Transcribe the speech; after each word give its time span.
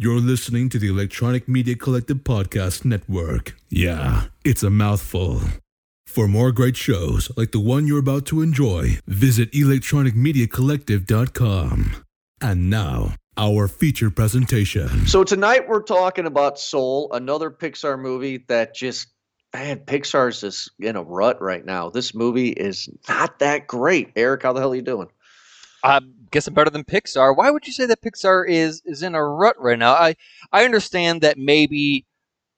You're 0.00 0.20
listening 0.20 0.68
to 0.68 0.78
the 0.78 0.86
Electronic 0.86 1.48
Media 1.48 1.74
Collective 1.74 2.18
Podcast 2.18 2.84
Network. 2.84 3.56
Yeah, 3.68 4.26
it's 4.44 4.62
a 4.62 4.70
mouthful. 4.70 5.40
For 6.06 6.28
more 6.28 6.52
great 6.52 6.76
shows 6.76 7.32
like 7.36 7.50
the 7.50 7.58
one 7.58 7.88
you're 7.88 7.98
about 7.98 8.24
to 8.26 8.40
enjoy, 8.40 9.00
visit 9.08 9.50
electronicmediacollective.com. 9.50 11.96
And 12.40 12.70
now, 12.70 13.14
our 13.36 13.66
feature 13.66 14.10
presentation. 14.10 15.08
So 15.08 15.24
tonight 15.24 15.68
we're 15.68 15.82
talking 15.82 16.26
about 16.26 16.60
Soul, 16.60 17.12
another 17.12 17.50
Pixar 17.50 17.98
movie 17.98 18.44
that 18.46 18.76
just 18.76 19.08
man, 19.52 19.80
Pixar's 19.80 20.42
just 20.42 20.70
in 20.78 20.94
a 20.94 21.02
rut 21.02 21.42
right 21.42 21.66
now. 21.66 21.90
This 21.90 22.14
movie 22.14 22.50
is 22.50 22.88
not 23.08 23.40
that 23.40 23.66
great. 23.66 24.12
Eric, 24.14 24.44
how 24.44 24.52
the 24.52 24.60
hell 24.60 24.70
are 24.70 24.76
you 24.76 24.82
doing? 24.82 25.08
I'm 25.82 26.14
guessing 26.30 26.54
better 26.54 26.70
than 26.70 26.84
Pixar. 26.84 27.36
Why 27.36 27.50
would 27.50 27.66
you 27.66 27.72
say 27.72 27.86
that 27.86 28.02
Pixar 28.02 28.48
is 28.48 28.82
is 28.84 29.02
in 29.02 29.14
a 29.14 29.24
rut 29.24 29.56
right 29.60 29.78
now? 29.78 29.92
I 29.94 30.14
I 30.52 30.64
understand 30.64 31.22
that 31.22 31.38
maybe 31.38 32.06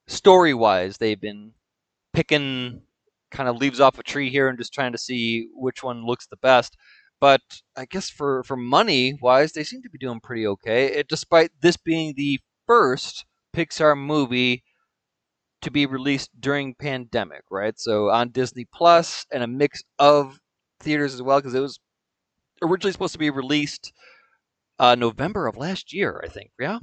story 0.09 0.55
wise 0.55 0.99
they've 0.99 1.21
been 1.21 1.53
picking 2.13 2.83
kind 3.31 3.49
of 3.49 3.57
leaves 3.57 3.81
off 3.81 3.99
a 3.99 4.03
tree 4.03 4.31
here 4.31 4.49
and 4.49 4.59
just 4.59 4.75
trying 4.75 4.93
to 4.93 4.99
see 4.99 5.49
which 5.55 5.83
one 5.83 6.05
looks 6.05 6.27
the 6.27 6.37
best. 6.37 6.77
But 7.21 7.43
I 7.77 7.85
guess 7.87 8.11
for 8.11 8.43
for 8.45 8.57
money 8.57 9.19
wise, 9.23 9.53
they 9.53 9.65
seem 9.65 9.83
to 9.83 9.91
be 9.91 9.99
doing 9.99 10.21
pretty 10.21 10.47
okay. 10.47 10.87
It, 10.87 11.09
despite 11.09 11.51
this 11.61 11.77
being 11.77 12.15
the 12.17 12.41
first 12.67 13.25
Pixar 13.55 13.97
movie 13.99 14.65
to 15.63 15.71
be 15.71 15.87
released 15.87 16.31
during 16.41 16.75
pandemic, 16.75 17.43
right? 17.51 17.79
So 17.79 18.11
on 18.11 18.31
Disney 18.31 18.67
Plus 18.73 19.27
and 19.33 19.43
a 19.43 19.47
mix 19.47 19.83
of 19.99 20.41
theaters 20.81 21.15
as 21.15 21.23
well, 21.23 21.39
because 21.39 21.55
it 21.55 21.61
was 21.61 21.79
originally 22.63 22.93
supposed 22.93 23.13
to 23.13 23.19
be 23.19 23.31
released 23.31 23.93
uh, 24.79 24.95
November 24.95 25.47
of 25.47 25.57
last 25.57 25.93
year, 25.93 26.21
I 26.25 26.29
think. 26.29 26.51
Yeah, 26.59 26.79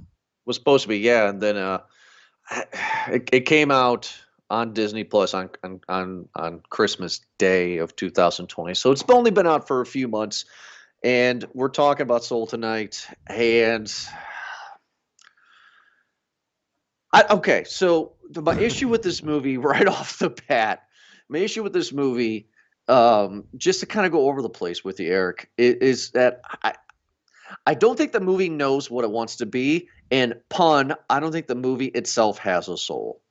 was 0.46 0.56
supposed 0.56 0.84
to 0.84 0.90
be 0.90 1.00
yeah, 1.00 1.30
and 1.30 1.42
then 1.42 1.58
uh, 1.58 1.80
it, 3.08 3.30
it 3.34 3.42
came 3.42 3.72
out 3.72 4.14
on 4.50 4.74
Disney 4.74 5.04
Plus 5.04 5.34
on, 5.34 5.50
on 5.64 5.82
on 5.90 6.30
on 6.36 6.62
Christmas 6.70 7.22
Day 7.38 7.78
of 7.78 7.96
2020. 7.96 8.74
So 8.74 8.92
it's 8.92 9.04
only 9.10 9.32
been 9.32 9.48
out 9.48 9.68
for 9.68 9.82
a 9.82 9.86
few 9.86 10.08
months, 10.08 10.46
and 11.04 11.46
we're 11.54 11.70
talking 11.70 12.04
about 12.04 12.24
Soul 12.24 12.48
tonight. 12.48 13.06
And 13.28 13.92
I, 17.14 17.26
okay, 17.32 17.64
so 17.66 18.14
my 18.36 18.58
issue 18.60 18.88
with 18.88 19.02
this 19.02 19.24
movie 19.24 19.58
right 19.58 19.88
off 19.88 20.20
the 20.20 20.30
bat, 20.30 20.84
my 21.30 21.40
issue 21.40 21.64
with 21.64 21.74
this 21.74 21.92
movie 21.92 22.50
um, 22.88 23.44
just 23.58 23.80
to 23.82 23.86
kind 23.86 24.06
of 24.06 24.12
go 24.12 24.28
over 24.30 24.42
the 24.42 24.50
place 24.50 24.84
with 24.84 25.00
you, 25.00 25.12
Eric, 25.12 25.50
is 25.58 26.12
that 26.12 26.42
I, 26.64 26.74
I 27.66 27.74
don't 27.74 27.98
think 27.98 28.12
the 28.12 28.20
movie 28.20 28.50
knows 28.50 28.90
what 28.90 29.04
it 29.04 29.12
wants 29.12 29.36
to 29.38 29.46
be. 29.46 29.90
And 30.10 30.36
pun, 30.50 30.96
I 31.10 31.20
don't 31.20 31.32
think 31.32 31.48
the 31.48 31.56
movie 31.56 31.88
itself 31.88 32.38
has 32.40 32.70
a 32.70 32.78
soul. 32.78 33.22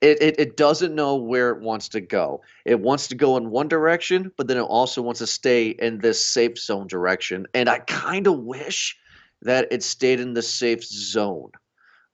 It, 0.00 0.20
it, 0.20 0.40
it 0.40 0.56
doesn't 0.56 0.94
know 0.94 1.14
where 1.16 1.50
it 1.50 1.60
wants 1.60 1.88
to 1.90 2.00
go. 2.00 2.42
It 2.64 2.80
wants 2.80 3.06
to 3.08 3.14
go 3.14 3.36
in 3.36 3.50
one 3.50 3.68
direction, 3.68 4.32
but 4.36 4.48
then 4.48 4.56
it 4.56 4.62
also 4.62 5.00
wants 5.00 5.18
to 5.20 5.26
stay 5.26 5.68
in 5.68 5.98
this 5.98 6.24
safe 6.24 6.58
zone 6.58 6.88
direction. 6.88 7.46
And 7.54 7.68
I 7.68 7.78
kind 7.80 8.26
of 8.26 8.40
wish 8.40 8.98
that 9.42 9.68
it 9.70 9.82
stayed 9.82 10.18
in 10.18 10.34
the 10.34 10.42
safe 10.42 10.82
zone. 10.84 11.50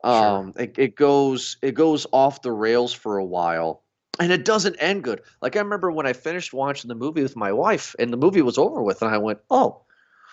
Um, 0.05 0.53
it, 0.57 0.75
it 0.79 0.97
goes 0.97 1.57
it 1.61 1.75
goes 1.75 2.07
off 2.13 2.43
the 2.43 2.53
rails 2.53 2.93
for 2.93 3.19
a 3.19 3.25
while 3.25 3.83
and 4.19 4.33
it 4.33 4.45
doesn't 4.45 4.77
end 4.77 5.05
good. 5.05 5.23
Like 5.41 5.57
I 5.57 5.61
remember 5.61 5.91
when 5.91 6.07
I 6.07 6.13
finished 6.13 6.53
watching 6.53 6.89
the 6.89 6.95
movie 6.95 7.23
with 7.23 7.37
my 7.37 7.53
wife, 7.53 7.95
and 7.99 8.13
the 8.13 8.17
movie 8.17 8.43
was 8.43 8.59
over 8.59 8.83
with, 8.83 9.03
and 9.03 9.15
I 9.15 9.19
went, 9.19 9.41
"Oh, 9.51 9.83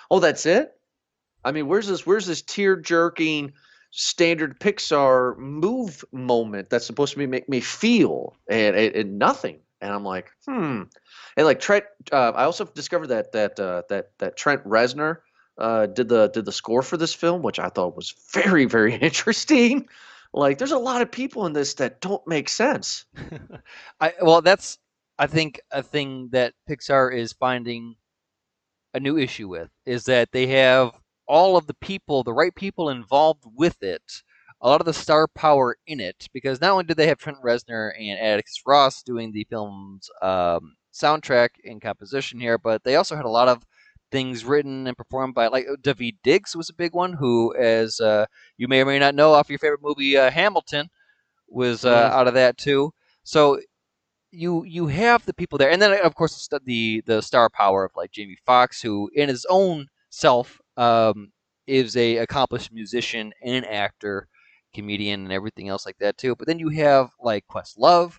oh, 0.10 0.20
that's 0.20 0.46
it." 0.46 0.74
I 1.44 1.52
mean, 1.52 1.68
where's 1.68 1.88
this? 1.88 2.06
Where's 2.06 2.26
this 2.26 2.42
tear 2.42 2.76
jerking 2.76 3.54
standard 3.92 4.60
Pixar 4.60 5.38
move 5.38 6.04
moment 6.12 6.70
that's 6.70 6.86
supposed 6.86 7.14
to 7.14 7.20
be 7.20 7.28
make 7.28 7.48
me 7.48 7.62
feel 7.62 8.36
and, 8.50 8.76
and, 8.76 8.96
and 8.96 9.20
nothing? 9.20 9.60
And 9.82 9.94
I'm 9.94 10.04
like, 10.04 10.32
hmm. 10.46 10.84
And 11.38 11.46
like 11.46 11.60
Trent, 11.60 11.86
uh, 12.12 12.32
I 12.32 12.46
also 12.46 12.66
discovered 12.66 13.08
that 13.08 13.34
that 13.34 13.60
uh, 13.60 13.84
that 13.90 14.18
that 14.18 14.38
Trent 14.38 14.64
Reznor 14.66 15.20
uh, 15.58 15.86
did 15.86 16.10
the 16.10 16.30
did 16.30 16.46
the 16.46 16.52
score 16.52 16.82
for 16.82 16.98
this 16.98 17.14
film, 17.14 17.44
which 17.44 17.60
I 17.60 17.70
thought 17.70 17.96
was 17.96 18.14
very 18.34 18.66
very 18.66 18.96
interesting. 19.02 19.88
Like, 20.34 20.58
there's 20.58 20.72
a 20.72 20.78
lot 20.78 21.02
of 21.02 21.12
people 21.12 21.46
in 21.46 21.54
this 21.54 21.76
that 21.76 22.02
don't 22.02 22.26
make 22.28 22.50
sense. 22.50 23.06
I 24.00 24.14
well, 24.22 24.42
that's 24.42 24.78
I 25.18 25.28
think 25.28 25.60
a 25.72 25.82
thing 25.82 26.30
that 26.32 26.54
Pixar 26.70 27.16
is 27.16 27.34
finding 27.34 27.96
a 28.94 29.00
new 29.00 29.18
issue 29.18 29.48
with 29.48 29.70
is 29.86 30.06
that 30.06 30.32
they 30.32 30.48
have 30.48 30.92
all 31.28 31.58
of 31.58 31.68
the 31.68 31.74
people, 31.76 32.24
the 32.24 32.34
right 32.34 32.54
people 32.56 32.90
involved 32.90 33.44
with 33.56 33.82
it, 33.84 34.24
a 34.62 34.68
lot 34.70 34.82
of 34.82 34.86
the 34.86 34.94
star 34.94 35.28
power 35.28 35.78
in 35.88 36.00
it, 36.00 36.28
because 36.34 36.62
not 36.62 36.72
only 36.72 36.84
did 36.86 36.98
they 36.98 37.08
have 37.08 37.18
Trent 37.18 37.38
Reznor 37.44 37.92
and 38.00 38.20
Atticus 38.20 38.62
Ross 38.66 39.04
doing 39.04 39.32
the 39.32 39.46
film's 39.50 40.10
um, 40.22 40.76
soundtrack 40.94 41.50
and 41.66 41.82
composition 41.82 42.40
here, 42.40 42.58
but 42.58 42.84
they 42.84 42.96
also 42.96 43.16
had 43.16 43.26
a 43.26 43.30
lot 43.30 43.48
of 43.48 43.66
things 44.16 44.46
written 44.46 44.88
and 44.88 44.96
performed 44.96 45.36
by 45.36 45.48
like 45.48 45.66
Daveed 45.82 46.16
Diggs 46.24 46.56
was 46.56 46.70
a 46.70 46.74
big 46.74 46.94
one, 46.94 47.12
who, 47.12 47.54
as 47.56 48.00
uh, 48.00 48.26
you 48.56 48.70
may 48.70 48.82
or 48.82 48.86
may 48.86 48.98
not 48.98 49.14
know, 49.14 49.34
off 49.34 49.50
your 49.50 49.60
favorite 49.60 49.84
movie 49.84 50.16
uh, 50.16 50.32
Hamilton, 50.32 50.90
was 51.50 51.84
uh, 51.84 51.94
mm-hmm. 51.94 52.18
out 52.18 52.28
of 52.30 52.34
that 52.36 52.58
too. 52.58 52.94
So 53.24 53.60
you 54.32 54.64
you 54.64 54.88
have 54.88 55.26
the 55.26 55.34
people 55.34 55.58
there, 55.58 55.70
and 55.70 55.82
then 55.82 56.00
of 56.02 56.16
course 56.16 56.48
the 56.64 57.04
the 57.06 57.22
star 57.22 57.50
power 57.50 57.84
of 57.84 57.92
like 57.98 58.12
Jamie 58.12 58.38
Foxx, 58.46 58.82
who 58.82 59.10
in 59.14 59.28
his 59.28 59.46
own 59.50 59.88
self 60.10 60.62
um, 60.78 61.34
is 61.68 61.98
a 61.98 62.18
accomplished 62.18 62.72
musician 62.72 63.34
and 63.44 63.66
actor, 63.66 64.30
comedian, 64.74 65.24
and 65.24 65.34
everything 65.34 65.68
else 65.68 65.86
like 65.86 65.98
that 66.00 66.18
too. 66.18 66.38
But 66.38 66.48
then 66.48 66.60
you 66.60 66.70
have 66.70 67.10
like 67.20 67.44
Questlove. 67.52 68.18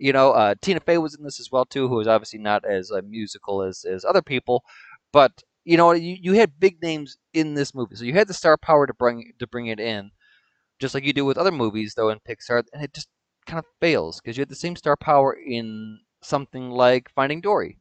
You 0.00 0.12
know, 0.12 0.32
uh, 0.32 0.54
Tina 0.60 0.80
Fey 0.80 0.98
was 0.98 1.14
in 1.14 1.22
this 1.22 1.38
as 1.38 1.52
well 1.52 1.64
too, 1.64 1.86
who 1.86 2.00
is 2.00 2.08
obviously 2.08 2.40
not 2.40 2.64
as 2.64 2.90
uh, 2.90 3.00
musical 3.06 3.62
as, 3.62 3.84
as 3.84 4.04
other 4.04 4.22
people, 4.22 4.64
but 5.14 5.32
you 5.64 5.78
know, 5.78 5.92
you, 5.92 6.18
you 6.20 6.32
had 6.34 6.60
big 6.60 6.82
names 6.82 7.16
in 7.32 7.54
this 7.54 7.74
movie, 7.74 7.96
so 7.96 8.04
you 8.04 8.12
had 8.12 8.28
the 8.28 8.34
star 8.34 8.58
power 8.58 8.86
to 8.86 8.92
bring 8.92 9.32
to 9.38 9.46
bring 9.46 9.68
it 9.68 9.80
in, 9.80 10.10
just 10.78 10.92
like 10.94 11.04
you 11.04 11.14
do 11.14 11.24
with 11.24 11.38
other 11.38 11.52
movies 11.52 11.94
though 11.96 12.10
in 12.10 12.18
Pixar, 12.28 12.64
and 12.74 12.82
it 12.82 12.92
just 12.92 13.08
kind 13.46 13.58
of 13.58 13.64
fails 13.80 14.20
because 14.20 14.36
you 14.36 14.42
had 14.42 14.50
the 14.50 14.56
same 14.56 14.76
star 14.76 14.96
power 14.96 15.32
in 15.32 16.00
something 16.22 16.70
like 16.70 17.10
Finding 17.14 17.40
Dory. 17.40 17.78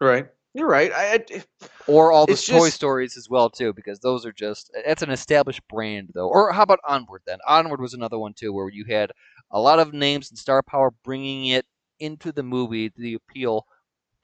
Right. 0.00 0.26
You're 0.56 0.68
right. 0.68 0.92
I, 0.92 1.14
I, 1.14 1.42
or 1.86 2.12
all 2.12 2.26
the 2.26 2.34
Toy 2.34 2.66
just... 2.66 2.74
Stories 2.76 3.16
as 3.16 3.28
well 3.30 3.50
too, 3.50 3.72
because 3.72 4.00
those 4.00 4.26
are 4.26 4.32
just 4.32 4.70
that's 4.84 5.02
an 5.02 5.10
established 5.10 5.62
brand 5.68 6.10
though. 6.14 6.28
Or 6.28 6.52
how 6.52 6.62
about 6.62 6.80
Onward 6.86 7.22
then? 7.26 7.38
Onward 7.46 7.80
was 7.80 7.94
another 7.94 8.18
one 8.18 8.34
too, 8.34 8.52
where 8.52 8.68
you 8.68 8.84
had 8.88 9.12
a 9.50 9.60
lot 9.60 9.78
of 9.78 9.92
names 9.92 10.30
and 10.30 10.38
star 10.38 10.62
power 10.62 10.92
bringing 11.04 11.46
it 11.46 11.66
into 12.00 12.32
the 12.32 12.42
movie, 12.42 12.92
the 12.96 13.14
appeal 13.14 13.66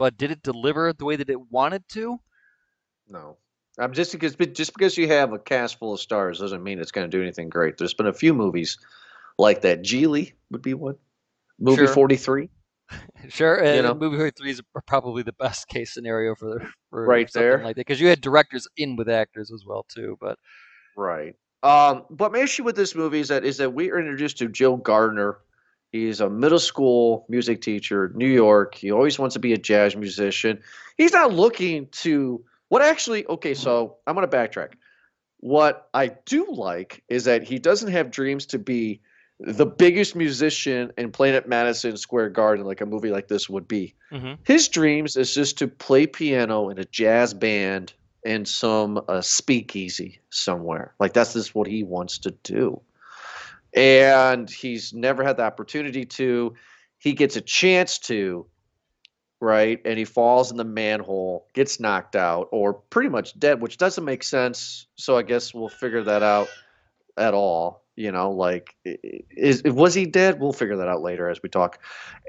but 0.00 0.16
did 0.16 0.31
it 0.31 0.43
deliver 0.43 0.94
the 0.94 1.05
way 1.05 1.15
that 1.15 1.28
it 1.28 1.50
wanted 1.50 1.87
to? 1.91 2.19
No. 3.06 3.37
I'm 3.78 3.93
just 3.93 4.12
because 4.12 4.34
just 4.34 4.72
because 4.72 4.97
you 4.97 5.06
have 5.09 5.34
a 5.34 5.38
cast 5.38 5.78
full 5.78 5.93
of 5.93 6.00
stars 6.00 6.38
doesn't 6.38 6.62
mean 6.62 6.81
it's 6.81 6.91
going 6.91 7.09
to 7.09 7.15
do 7.15 7.22
anything 7.22 7.50
great. 7.50 7.77
There's 7.77 7.93
been 7.93 8.06
a 8.06 8.12
few 8.12 8.33
movies 8.33 8.78
like 9.38 9.61
that. 9.61 9.83
Gigli 9.83 10.33
would 10.50 10.62
be 10.62 10.72
one. 10.72 10.97
Movie 11.59 11.84
sure. 11.84 11.94
43. 11.94 12.49
Sure, 13.28 13.62
you 13.62 13.83
know, 13.83 13.94
movie 13.94 14.16
43 14.16 14.50
is 14.50 14.62
probably 14.84 15.22
the 15.22 15.34
best 15.34 15.69
case 15.69 15.94
scenario 15.94 16.34
for, 16.34 16.69
for 16.88 17.06
right 17.06 17.31
there 17.32 17.62
like 17.62 17.77
that 17.77 17.87
because 17.87 18.00
you 18.00 18.09
had 18.09 18.21
directors 18.21 18.67
in 18.77 18.97
with 18.97 19.09
actors 19.09 19.53
as 19.53 19.65
well 19.65 19.87
too. 19.88 20.19
But 20.21 20.38
right. 20.97 21.37
Um, 21.62 22.06
but 22.11 22.32
my 22.32 22.41
issue 22.41 22.65
with 22.65 22.75
this 22.75 22.97
movie 22.97 23.21
is 23.21 23.28
that 23.28 23.44
is 23.44 23.59
that 23.59 23.75
we 23.75 23.93
are 23.93 24.00
introduced 24.00 24.38
to 24.38 24.49
Joe 24.49 24.77
Gardner 24.77 25.38
He's 25.92 26.20
a 26.20 26.30
middle 26.30 26.60
school 26.60 27.26
music 27.28 27.62
teacher, 27.62 28.12
New 28.14 28.28
York. 28.28 28.76
He 28.76 28.92
always 28.92 29.18
wants 29.18 29.34
to 29.34 29.40
be 29.40 29.52
a 29.52 29.58
jazz 29.58 29.96
musician. 29.96 30.62
He's 30.96 31.12
not 31.12 31.32
looking 31.32 31.88
to 32.02 32.44
what 32.68 32.82
actually, 32.82 33.26
okay, 33.26 33.54
so 33.54 33.96
I'm 34.06 34.14
going 34.14 34.28
to 34.28 34.36
backtrack. 34.36 34.74
What 35.38 35.88
I 35.92 36.12
do 36.26 36.46
like 36.50 37.02
is 37.08 37.24
that 37.24 37.42
he 37.42 37.58
doesn't 37.58 37.90
have 37.90 38.10
dreams 38.10 38.46
to 38.46 38.58
be 38.58 39.00
the 39.40 39.66
biggest 39.66 40.14
musician 40.14 40.92
in 40.96 41.10
Planet 41.10 41.48
Madison 41.48 41.96
Square 41.96 42.31
Garden, 42.31 42.64
like 42.66 42.81
a 42.82 42.86
movie 42.86 43.10
like 43.10 43.26
this 43.26 43.48
would 43.48 43.66
be. 43.66 43.94
Mm-hmm. 44.12 44.34
His 44.44 44.69
dreams 44.69 45.16
is 45.16 45.34
just 45.34 45.58
to 45.58 45.66
play 45.66 46.06
piano 46.06 46.69
in 46.69 46.78
a 46.78 46.84
jazz 46.84 47.34
band 47.34 47.94
in 48.22 48.44
some 48.44 49.02
uh, 49.08 49.22
speakeasy 49.22 50.20
somewhere. 50.28 50.94
Like 51.00 51.14
that's 51.14 51.32
just 51.32 51.54
what 51.54 51.66
he 51.66 51.82
wants 51.82 52.19
to 52.19 52.31
do 52.44 52.81
and 53.75 54.50
he's 54.50 54.93
never 54.93 55.22
had 55.25 55.37
the 55.37 55.44
opportunity 55.44 56.05
to. 56.05 56.55
He 56.99 57.12
gets 57.12 57.37
a 57.37 57.40
chance 57.40 57.99
to, 58.00 58.46
right? 59.40 59.81
And 59.84 59.99
he 59.99 60.05
falls 60.05 60.50
in 60.50 60.56
the 60.56 60.64
manhole, 60.64 61.46
gets 61.55 61.81
knocked 61.81 62.17
out, 62.17 62.49
or 62.52 62.75
pretty 62.75 63.08
much 63.08 63.38
dead, 63.38 63.61
which 63.61 63.78
doesn't 63.78 64.05
make 64.05 64.22
sense. 64.22 64.87
So 64.96 65.17
I 65.17 65.22
guess 65.22 65.55
we'll 65.55 65.69
figure 65.69 66.02
that 66.05 66.22
out 66.22 66.49
at 67.17 67.34
all. 67.34 67.84
You 67.96 68.12
know, 68.12 68.31
like 68.31 68.75
is 68.84 69.62
was 69.64 69.93
he 69.93 70.06
dead? 70.06 70.40
We'll 70.40 70.55
figure 70.55 70.76
that 70.76 70.88
out 70.88 71.02
later 71.02 71.28
as 71.28 71.43
we 71.43 71.50
talk. 71.50 71.81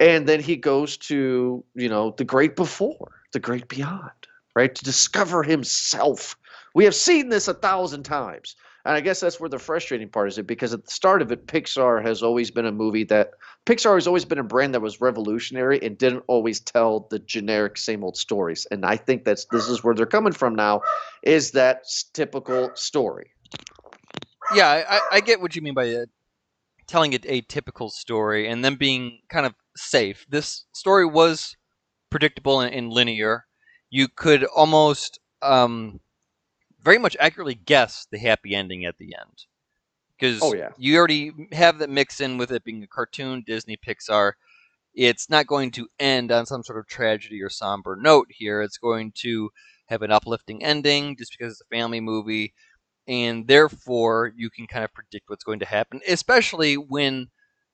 And 0.02 0.28
then 0.28 0.42
he 0.42 0.58
goes 0.58 0.98
to 0.98 1.64
you 1.76 1.90
know 1.90 2.14
the 2.18 2.26
great 2.26 2.58
before, 2.58 3.22
the 3.32 3.40
great 3.40 3.70
beyond, 3.70 4.12
right? 4.54 4.74
To 4.76 4.84
discover 4.84 5.44
himself. 5.44 6.36
We 6.76 6.84
have 6.86 6.96
seen 6.96 7.30
this 7.30 7.48
a 7.48 7.54
thousand 7.54 8.04
times 8.04 8.56
And 8.86 8.96
I 8.96 9.02
guess 9.02 9.20
that's 9.20 9.40
where 9.40 9.50
the 9.50 9.60
frustrating 9.60 10.10
part 10.10 10.28
is 10.28 10.38
it 10.38 10.48
because 10.48 10.74
at 10.74 10.86
the 10.86 10.92
start 10.92 11.22
of 11.22 11.32
it, 11.32 11.46
Pixar 11.46 12.04
has 12.04 12.24
always 12.24 12.50
been 12.50 12.66
a 12.66 12.72
movie 12.72 13.04
that 13.06 13.32
Pixar 13.66 13.96
has 13.96 14.08
always 14.08 14.26
been 14.26 14.40
a 14.40 14.44
brand 14.44 14.74
that 14.74 14.82
was 14.82 15.02
revolutionary 15.02 15.80
and 15.82 15.98
didn't 15.98 16.24
always 16.28 16.60
tell 16.60 17.08
the 17.12 17.20
generic 17.20 17.78
same 17.78 18.04
old 18.04 18.18
stories. 18.18 18.66
And 18.72 18.86
I 18.86 18.98
think 18.98 19.24
that's 19.24 19.46
this 19.52 19.68
is 19.68 19.84
where 19.84 19.94
they're 19.94 20.06
coming 20.06 20.34
from 20.34 20.56
now, 20.56 20.82
is 21.22 21.52
that 21.52 21.86
typical 22.14 22.72
story. 22.76 23.32
Yeah, 24.56 24.84
I, 24.90 25.02
I 25.12 25.20
get 25.22 25.42
what 25.42 25.56
you 25.56 25.62
mean 25.62 25.76
by 25.76 25.94
uh, 25.94 26.06
telling 26.88 27.14
it 27.14 27.26
a 27.28 27.42
typical 27.42 27.90
story 27.90 28.48
and 28.50 28.66
then 28.66 28.76
being 28.76 29.20
kind 29.30 29.46
of 29.46 29.54
safe. 29.78 30.26
This 30.30 30.66
story 30.74 31.06
was 31.06 31.56
predictable 32.10 32.60
and, 32.60 32.74
and 32.74 32.92
linear. 32.92 33.46
You 33.90 34.08
could 34.08 34.44
almost 34.44 35.20
um, 35.42 36.00
very 36.84 36.98
much 36.98 37.18
accurately 37.20 37.56
guess 37.56 38.08
the 38.12 38.20
happy 38.20 38.56
ending 38.56 38.86
at 38.86 38.98
the 38.98 39.16
end 39.20 39.46
because 40.18 40.42
Oh, 40.42 40.54
yeah. 40.54 40.70
you 40.78 40.98
already 40.98 41.32
have 41.52 41.80
that 41.80 41.90
mix 41.90 42.22
in 42.22 42.38
with 42.38 42.52
it 42.52 42.64
being 42.64 42.84
a 42.84 42.88
cartoon, 42.88 43.44
Disney, 43.46 43.78
Pixar. 43.78 44.34
It's 44.94 45.30
not 45.30 45.48
going 45.48 45.72
to 45.72 45.88
end 46.00 46.32
on 46.32 46.46
some 46.46 46.64
sort 46.64 46.80
of 46.80 46.88
tragedy 46.88 47.42
or 47.42 47.50
somber 47.50 47.96
note 47.96 48.28
here. 48.30 48.62
It's 48.62 48.78
going 48.78 49.14
to 49.20 49.50
have 49.88 50.02
an 50.02 50.12
uplifting 50.12 50.64
ending 50.64 51.16
just 51.18 51.36
because 51.38 51.54
it's 51.54 51.62
a 51.62 51.76
family 51.76 52.00
movie, 52.02 52.54
and 53.08 53.48
therefore 53.48 54.32
you 54.36 54.50
can 54.50 54.68
kind 54.68 54.86
of 54.86 54.94
predict 54.94 55.30
what's 55.30 55.44
going 55.44 55.60
to 55.60 55.66
happen, 55.66 56.02
especially 56.08 56.76
when 56.76 57.28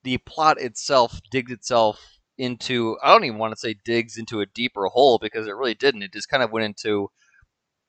the 0.04 0.18
plot 0.18 0.60
itself 0.60 1.20
digs 1.30 1.52
itself 1.52 2.00
into 2.38 2.96
I 3.02 3.12
don't 3.12 3.24
even 3.24 3.38
want 3.38 3.52
to 3.52 3.58
say 3.58 3.74
digs 3.84 4.16
into 4.16 4.40
a 4.40 4.46
deeper 4.46 4.86
hole 4.86 5.18
because 5.18 5.46
it 5.48 5.56
really 5.56 5.74
didn't. 5.74 6.02
It 6.02 6.12
just 6.12 6.28
kind 6.28 6.42
of 6.42 6.52
went 6.52 6.66
into 6.66 7.10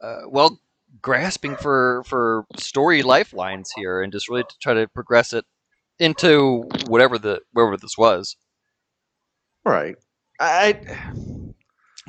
uh, 0.02 0.22
well 0.28 0.60
grasping 1.02 1.56
for 1.56 2.04
for 2.06 2.46
story 2.58 3.04
lifelines 3.04 3.72
here 3.76 4.02
and 4.02 4.12
just 4.12 4.30
really 4.30 4.44
to 4.44 4.56
try 4.62 4.74
to 4.74 4.88
progress 4.88 5.34
it 5.34 5.46
into 6.00 6.64
whatever 6.88 7.18
the 7.18 7.42
wherever 7.54 7.78
this 7.78 7.98
was. 7.98 8.36
Right. 9.66 9.96
I 10.40 10.80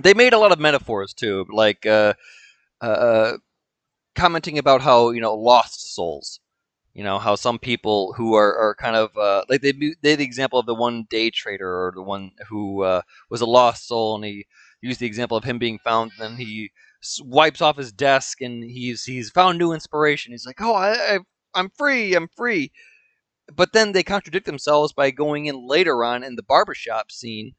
They 0.02 0.14
made 0.14 0.32
a 0.32 0.38
lot 0.38 0.52
of 0.52 0.58
metaphors 0.58 1.12
too, 1.12 1.46
like 1.50 1.84
uh, 1.84 2.14
uh, 2.80 3.38
commenting 4.14 4.58
about 4.58 4.82
how 4.82 5.10
you 5.10 5.20
know 5.20 5.34
lost 5.34 5.94
souls. 5.94 6.40
You 6.94 7.04
know 7.04 7.18
how 7.18 7.36
some 7.36 7.58
people 7.58 8.14
who 8.14 8.34
are, 8.34 8.56
are 8.56 8.74
kind 8.74 8.96
of 8.96 9.16
uh, 9.16 9.44
like 9.48 9.60
they 9.60 9.72
they 10.02 10.16
the 10.16 10.24
example 10.24 10.58
of 10.58 10.66
the 10.66 10.74
one 10.74 11.06
day 11.08 11.30
trader 11.30 11.68
or 11.68 11.92
the 11.94 12.02
one 12.02 12.32
who 12.48 12.82
uh, 12.82 13.02
was 13.30 13.40
a 13.40 13.46
lost 13.46 13.86
soul, 13.86 14.16
and 14.16 14.24
he 14.24 14.46
used 14.80 15.00
the 15.00 15.06
example 15.06 15.36
of 15.36 15.44
him 15.44 15.58
being 15.58 15.78
found. 15.78 16.12
And 16.12 16.20
then 16.32 16.36
he 16.38 16.70
wipes 17.24 17.60
off 17.60 17.76
his 17.76 17.92
desk, 17.92 18.40
and 18.40 18.62
he's 18.64 19.04
he's 19.04 19.30
found 19.30 19.58
new 19.58 19.72
inspiration. 19.72 20.32
He's 20.32 20.46
like, 20.46 20.60
"Oh, 20.60 20.74
I, 20.74 21.16
I 21.16 21.18
I'm 21.54 21.70
free, 21.70 22.14
I'm 22.14 22.28
free." 22.28 22.72
But 23.54 23.72
then 23.72 23.92
they 23.92 24.02
contradict 24.02 24.46
themselves 24.46 24.92
by 24.92 25.10
going 25.10 25.46
in 25.46 25.66
later 25.66 26.04
on 26.04 26.22
in 26.24 26.36
the 26.36 26.42
barbershop 26.42 27.10
scene 27.12 27.54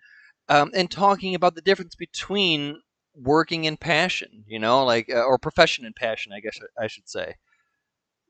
um, 0.50 0.72
and 0.74 0.90
talking 0.90 1.36
about 1.36 1.56
the 1.56 1.62
difference 1.62 1.96
between 1.96 2.82
working 3.16 3.68
and 3.68 3.80
passion, 3.80 4.46
you 4.48 4.60
know, 4.60 4.86
like 4.86 5.10
uh, 5.10 5.24
or 5.24 5.38
profession 5.38 5.86
and 5.86 5.96
passion, 5.96 6.34
I 6.34 6.40
guess 6.40 6.60
I 6.80 6.88
should 6.88 7.10
say. 7.10 7.36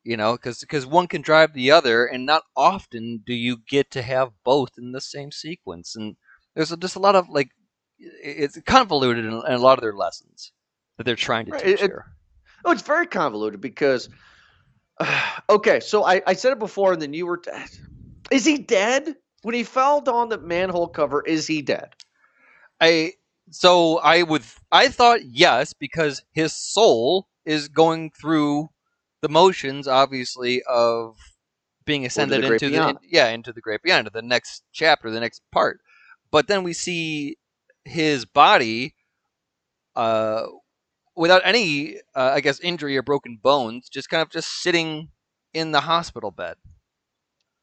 You 0.03 0.17
know, 0.17 0.33
because 0.33 0.85
one 0.87 1.07
can 1.07 1.21
drive 1.21 1.53
the 1.53 1.71
other, 1.71 2.05
and 2.05 2.25
not 2.25 2.43
often 2.55 3.23
do 3.25 3.33
you 3.35 3.57
get 3.69 3.91
to 3.91 4.01
have 4.01 4.31
both 4.43 4.71
in 4.77 4.93
the 4.93 5.01
same 5.01 5.31
sequence. 5.31 5.95
And 5.95 6.15
there's 6.55 6.75
just 6.77 6.95
a 6.95 6.99
lot 6.99 7.15
of 7.15 7.29
like, 7.29 7.49
it's 7.99 8.59
convoluted 8.65 9.25
in 9.25 9.33
a 9.33 9.57
lot 9.59 9.77
of 9.77 9.83
their 9.83 9.93
lessons 9.93 10.51
that 11.01 11.05
they're 11.05 11.15
trying 11.15 11.45
to 11.45 11.51
Right, 11.51 11.63
teach 11.65 11.81
it- 11.81 11.91
it- 11.91 11.97
Oh, 12.63 12.71
it's 12.71 12.83
very 12.83 13.07
convoluted 13.07 13.59
because. 13.59 14.07
okay, 15.49 15.79
so 15.79 16.03
I, 16.03 16.21
I 16.27 16.33
said 16.33 16.51
it 16.51 16.59
before, 16.59 16.93
and 16.93 17.01
then 17.01 17.13
you 17.13 17.25
were. 17.25 17.37
T- 17.37 17.51
is 18.29 18.45
he 18.45 18.57
dead? 18.59 19.15
When 19.41 19.55
he 19.55 19.63
fell 19.63 20.01
down 20.01 20.29
the 20.29 20.37
manhole 20.37 20.87
cover, 20.87 21.23
is 21.25 21.47
he 21.47 21.63
dead? 21.63 21.95
I 22.79 23.13
so 23.49 23.97
I 23.99 24.21
would 24.23 24.43
I 24.71 24.89
thought 24.89 25.25
yes 25.25 25.73
because 25.73 26.23
his 26.31 26.53
soul 26.53 27.27
is 27.45 27.67
going 27.67 28.11
through 28.11 28.69
the 29.21 29.29
motions, 29.29 29.87
obviously, 29.87 30.61
of 30.69 31.17
being 31.85 32.05
ascended 32.05 32.43
the 32.43 32.53
into 32.53 32.65
the 32.65 32.71
beyond. 32.71 32.99
yeah 33.09 33.29
into 33.29 33.51
the 33.51 33.61
great 33.61 33.81
beyond, 33.81 34.01
into 34.01 34.11
the 34.11 34.21
next 34.21 34.63
chapter, 34.71 35.09
the 35.09 35.19
next 35.19 35.41
part. 35.51 35.79
But 36.29 36.47
then 36.47 36.61
we 36.63 36.73
see 36.73 37.37
his 37.83 38.25
body, 38.25 38.93
uh, 39.95 40.45
without 41.15 41.41
any, 41.45 41.97
uh, 42.15 42.31
I 42.33 42.41
guess, 42.41 42.59
injury 42.59 42.97
or 42.97 43.03
broken 43.03 43.37
bones, 43.41 43.89
just 43.89 44.09
kind 44.09 44.21
of 44.21 44.29
just 44.29 44.61
sitting 44.61 45.09
in 45.53 45.71
the 45.71 45.81
hospital 45.81 46.31
bed. 46.31 46.55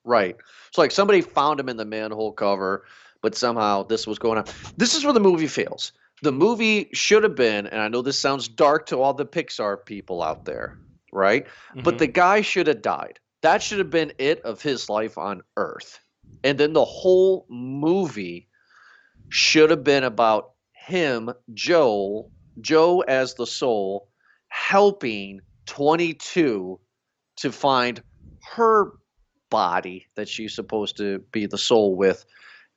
Right. 0.04 0.36
So 0.72 0.80
like 0.82 0.90
somebody 0.90 1.20
found 1.20 1.60
him 1.60 1.68
in 1.68 1.76
the 1.76 1.84
manhole 1.84 2.32
cover, 2.32 2.84
but 3.22 3.34
somehow 3.34 3.82
this 3.82 4.06
was 4.06 4.18
going 4.18 4.38
on. 4.38 4.44
This 4.76 4.94
is 4.94 5.04
where 5.04 5.12
the 5.12 5.20
movie 5.20 5.46
fails. 5.48 5.92
The 6.22 6.32
movie 6.32 6.90
should 6.92 7.22
have 7.22 7.36
been, 7.36 7.66
and 7.66 7.80
I 7.80 7.88
know 7.88 8.02
this 8.02 8.18
sounds 8.18 8.48
dark 8.48 8.86
to 8.86 9.00
all 9.00 9.14
the 9.14 9.26
Pixar 9.26 9.84
people 9.84 10.22
out 10.22 10.44
there, 10.44 10.78
right? 11.12 11.46
But 11.74 11.94
Mhm. 11.94 11.98
the 11.98 12.06
guy 12.08 12.40
should 12.40 12.66
have 12.66 12.82
died. 12.82 13.20
That 13.42 13.62
should 13.62 13.78
have 13.78 13.90
been 13.90 14.12
it 14.18 14.40
of 14.40 14.60
his 14.62 14.88
life 14.88 15.16
on 15.16 15.42
Earth. 15.56 16.00
And 16.42 16.58
then 16.58 16.72
the 16.72 16.84
whole 16.84 17.46
movie 17.48 18.48
should 19.28 19.70
have 19.70 19.84
been 19.84 20.04
about 20.04 20.54
him, 20.72 21.32
Joel, 21.54 22.32
Joe 22.60 23.00
as 23.00 23.34
the 23.34 23.46
soul, 23.46 24.08
helping 24.48 25.40
22 25.66 26.80
to 27.36 27.52
find 27.52 28.02
her 28.54 28.92
body 29.50 30.06
that 30.16 30.28
she's 30.28 30.54
supposed 30.54 30.96
to 30.96 31.20
be 31.32 31.46
the 31.46 31.58
soul 31.58 31.94
with 31.94 32.24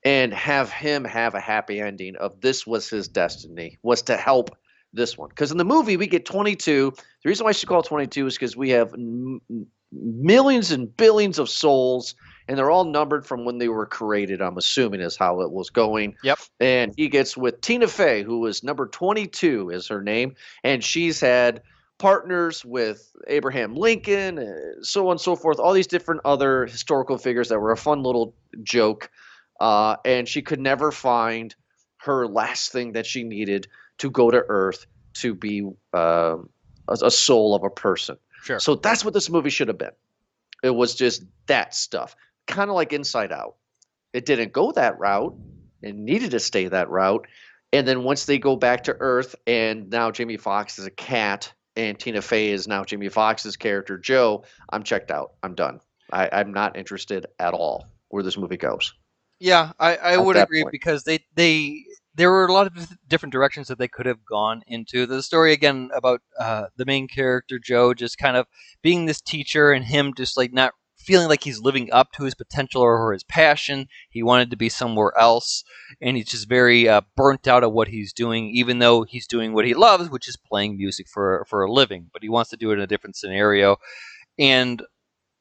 and 0.03 0.33
have 0.33 0.71
him 0.71 1.03
have 1.03 1.35
a 1.35 1.39
happy 1.39 1.79
ending 1.79 2.15
of 2.15 2.39
this 2.41 2.65
was 2.65 2.89
his 2.89 3.07
destiny 3.07 3.77
was 3.83 4.01
to 4.03 4.17
help 4.17 4.57
this 4.93 5.17
one. 5.17 5.29
Because 5.29 5.51
in 5.51 5.57
the 5.57 5.65
movie 5.65 5.97
we 5.97 6.07
get 6.07 6.25
22 6.25 6.93
the 6.95 7.29
reason 7.29 7.43
why 7.43 7.49
I 7.49 7.53
should 7.53 7.69
call 7.69 7.83
22 7.83 8.27
is 8.27 8.33
because 8.35 8.57
we 8.57 8.69
have 8.71 8.93
m- 8.93 9.41
millions 9.91 10.71
and 10.71 10.95
billions 10.95 11.39
of 11.39 11.49
souls 11.49 12.15
and 12.51 12.57
they're 12.59 12.69
all 12.69 12.83
numbered 12.83 13.25
from 13.25 13.45
when 13.45 13.57
they 13.57 13.69
were 13.69 13.85
created 13.85 14.41
i'm 14.41 14.57
assuming 14.57 14.99
is 14.99 15.15
how 15.15 15.39
it 15.41 15.51
was 15.51 15.69
going 15.69 16.15
Yep. 16.21 16.39
and 16.59 16.93
he 16.97 17.07
gets 17.07 17.37
with 17.37 17.61
tina 17.61 17.87
fey 17.87 18.23
who 18.23 18.45
is 18.45 18.61
number 18.61 18.87
22 18.87 19.69
is 19.69 19.87
her 19.87 20.01
name 20.01 20.35
and 20.63 20.83
she's 20.83 21.21
had 21.21 21.61
partners 21.97 22.65
with 22.65 23.15
Abraham 23.27 23.75
Lincoln, 23.75 24.39
uh, 24.39 24.81
so 24.81 25.05
on 25.05 25.11
and 25.11 25.21
so 25.21 25.35
forth, 25.35 25.59
all 25.59 25.71
these 25.71 25.85
different 25.85 26.21
other 26.25 26.65
historical 26.65 27.15
figures 27.19 27.47
that 27.49 27.59
were 27.59 27.71
a 27.71 27.77
fun 27.77 28.01
little 28.01 28.33
joke. 28.63 29.11
Uh, 29.59 29.97
and 30.03 30.27
she 30.27 30.41
could 30.41 30.59
never 30.59 30.91
find 30.91 31.53
her 31.97 32.25
last 32.25 32.71
thing 32.71 32.93
that 32.93 33.05
she 33.05 33.23
needed 33.23 33.67
to 33.99 34.09
go 34.09 34.31
to 34.31 34.43
Earth 34.49 34.87
to 35.13 35.35
be 35.35 35.61
um, 35.93 36.49
a, 36.87 36.97
a 37.03 37.11
soul 37.11 37.53
of 37.53 37.63
a 37.63 37.69
person. 37.69 38.17
Sure. 38.41 38.59
So 38.59 38.73
that's 38.73 39.05
what 39.05 39.13
this 39.13 39.29
movie 39.29 39.51
should 39.51 39.67
have 39.67 39.77
been. 39.77 39.91
It 40.63 40.71
was 40.71 40.95
just 40.95 41.23
that 41.45 41.75
stuff, 41.75 42.15
kind 42.47 42.69
of 42.69 42.75
like 42.75 42.93
Inside 42.93 43.31
Out. 43.31 43.55
It 44.13 44.25
didn't 44.25 44.53
go 44.53 44.71
that 44.73 44.99
route. 44.99 45.35
It 45.81 45.95
needed 45.95 46.31
to 46.31 46.39
stay 46.39 46.67
that 46.67 46.89
route. 46.89 47.27
And 47.73 47.87
then 47.87 48.03
once 48.03 48.25
they 48.25 48.37
go 48.37 48.55
back 48.55 48.83
to 48.83 48.95
Earth, 48.99 49.35
and 49.47 49.89
now 49.89 50.11
Jamie 50.11 50.37
Foxx 50.37 50.77
is 50.77 50.85
a 50.85 50.91
cat, 50.91 51.53
and 51.75 51.97
Tina 51.97 52.21
Fey 52.21 52.49
is 52.49 52.67
now 52.67 52.83
Jamie 52.83 53.09
Foxx's 53.09 53.55
character 53.55 53.97
Joe, 53.97 54.43
I'm 54.69 54.83
checked 54.83 55.11
out. 55.11 55.33
I'm 55.41 55.55
done. 55.55 55.79
I, 56.11 56.29
I'm 56.31 56.53
not 56.53 56.75
interested 56.77 57.27
at 57.39 57.53
all 57.53 57.85
where 58.09 58.23
this 58.23 58.37
movie 58.37 58.57
goes. 58.57 58.93
Yeah, 59.39 59.71
I, 59.79 59.95
I 59.95 60.17
would 60.17 60.35
agree 60.35 60.63
point. 60.63 60.71
because 60.71 61.03
they 61.03 61.19
they 61.33 61.83
there 62.13 62.29
were 62.29 62.45
a 62.45 62.53
lot 62.53 62.67
of 62.67 62.95
different 63.07 63.31
directions 63.31 63.69
that 63.69 63.79
they 63.79 63.87
could 63.87 64.05
have 64.05 64.23
gone 64.23 64.61
into. 64.67 65.05
The 65.05 65.23
story 65.23 65.53
again 65.53 65.89
about 65.95 66.21
uh, 66.37 66.65
the 66.75 66.85
main 66.85 67.07
character 67.07 67.57
Joe 67.57 67.93
just 67.93 68.17
kind 68.17 68.37
of 68.37 68.45
being 68.83 69.05
this 69.05 69.21
teacher 69.21 69.71
and 69.71 69.83
him 69.83 70.13
just 70.15 70.37
like 70.37 70.53
not 70.53 70.73
feeling 71.01 71.27
like 71.27 71.43
he's 71.43 71.59
living 71.59 71.91
up 71.91 72.11
to 72.13 72.23
his 72.23 72.35
potential 72.35 72.81
or 72.81 73.13
his 73.13 73.23
passion. 73.23 73.87
He 74.09 74.23
wanted 74.23 74.49
to 74.51 74.57
be 74.57 74.69
somewhere 74.69 75.17
else, 75.17 75.63
and 76.01 76.15
he's 76.15 76.29
just 76.29 76.47
very 76.47 76.87
uh, 76.87 77.01
burnt 77.15 77.47
out 77.47 77.63
of 77.63 77.73
what 77.73 77.89
he's 77.89 78.13
doing, 78.13 78.49
even 78.49 78.79
though 78.79 79.03
he's 79.03 79.27
doing 79.27 79.53
what 79.53 79.65
he 79.65 79.73
loves, 79.73 80.09
which 80.09 80.27
is 80.27 80.37
playing 80.37 80.77
music 80.77 81.07
for 81.07 81.45
for 81.49 81.63
a 81.63 81.71
living. 81.71 82.09
But 82.13 82.23
he 82.23 82.29
wants 82.29 82.49
to 82.51 82.57
do 82.57 82.71
it 82.71 82.75
in 82.75 82.81
a 82.81 82.87
different 82.87 83.15
scenario, 83.15 83.77
and 84.39 84.81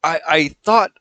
I, 0.03 0.21
I 0.27 0.49
thought 0.65 0.93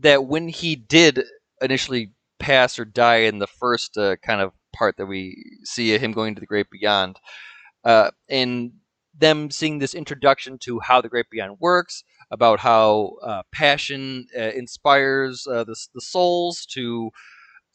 that 0.00 0.26
when 0.26 0.48
he 0.48 0.76
did 0.76 1.24
initially 1.60 2.12
pass 2.38 2.78
or 2.78 2.84
die 2.84 3.18
in 3.18 3.38
the 3.38 3.46
first 3.46 3.96
uh, 3.96 4.16
kind 4.16 4.40
of 4.40 4.52
part 4.74 4.96
that 4.98 5.06
we 5.06 5.58
see 5.64 5.96
him 5.96 6.12
going 6.12 6.34
to 6.34 6.40
the 6.40 6.46
great 6.46 6.70
beyond, 6.70 7.18
uh, 7.84 8.10
and 8.28 8.72
them 9.18 9.50
seeing 9.50 9.78
this 9.78 9.94
introduction 9.94 10.58
to 10.58 10.80
how 10.80 11.00
the 11.00 11.08
great 11.08 11.30
beyond 11.30 11.56
works, 11.60 12.04
about 12.30 12.60
how 12.60 13.16
uh, 13.22 13.42
passion 13.52 14.26
uh, 14.36 14.40
inspires 14.42 15.46
uh, 15.46 15.64
the, 15.64 15.76
the 15.94 16.00
souls 16.00 16.66
to 16.66 17.10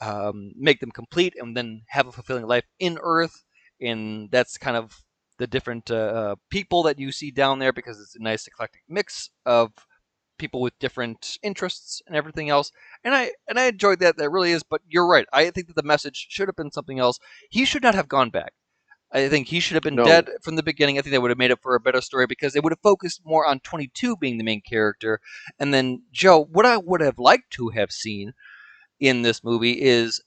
um, 0.01 0.51
make 0.55 0.79
them 0.79 0.91
complete 0.91 1.33
and 1.39 1.55
then 1.55 1.83
have 1.87 2.07
a 2.07 2.11
fulfilling 2.11 2.47
life 2.47 2.65
in 2.79 2.97
Earth, 3.01 3.43
and 3.79 4.29
that's 4.31 4.57
kind 4.57 4.75
of 4.75 5.03
the 5.37 5.47
different 5.47 5.89
uh, 5.89 5.95
uh, 5.95 6.35
people 6.49 6.83
that 6.83 6.99
you 6.99 7.11
see 7.11 7.31
down 7.31 7.59
there 7.59 7.73
because 7.73 7.99
it's 7.99 8.15
a 8.15 8.21
nice 8.21 8.45
eclectic 8.47 8.81
mix 8.87 9.29
of 9.45 9.71
people 10.37 10.61
with 10.61 10.77
different 10.79 11.37
interests 11.43 12.01
and 12.07 12.15
everything 12.15 12.49
else. 12.49 12.71
And 13.03 13.13
I 13.15 13.31
and 13.47 13.59
I 13.59 13.65
enjoyed 13.65 13.99
that. 13.99 14.17
That 14.17 14.29
really 14.29 14.51
is. 14.51 14.63
But 14.63 14.81
you're 14.87 15.07
right. 15.07 15.25
I 15.31 15.49
think 15.51 15.67
that 15.67 15.75
the 15.75 15.83
message 15.83 16.27
should 16.29 16.47
have 16.47 16.55
been 16.55 16.71
something 16.71 16.99
else. 16.99 17.19
He 17.49 17.65
should 17.65 17.83
not 17.83 17.95
have 17.95 18.07
gone 18.07 18.29
back. 18.29 18.53
I 19.13 19.27
think 19.27 19.47
he 19.47 19.59
should 19.59 19.75
have 19.75 19.83
been 19.83 19.95
No. 19.95 20.05
dead 20.05 20.29
from 20.41 20.55
the 20.55 20.63
beginning. 20.63 20.97
I 20.97 21.01
think 21.01 21.11
that 21.11 21.21
would 21.21 21.31
have 21.31 21.37
made 21.37 21.51
it 21.51 21.61
for 21.61 21.75
a 21.75 21.79
better 21.81 22.01
story 22.01 22.27
because 22.27 22.53
they 22.53 22.59
would 22.61 22.71
have 22.71 22.79
focused 22.81 23.21
more 23.25 23.45
on 23.45 23.59
22 23.59 24.15
being 24.17 24.37
the 24.37 24.43
main 24.43 24.61
character. 24.61 25.19
And 25.59 25.73
then 25.73 26.03
Joe, 26.11 26.43
what 26.45 26.65
I 26.65 26.77
would 26.77 27.01
have 27.01 27.19
liked 27.19 27.51
to 27.51 27.69
have 27.69 27.91
seen 27.91 28.33
in 28.99 29.21
this 29.21 29.43
movie 29.43 29.81
is 29.81 30.21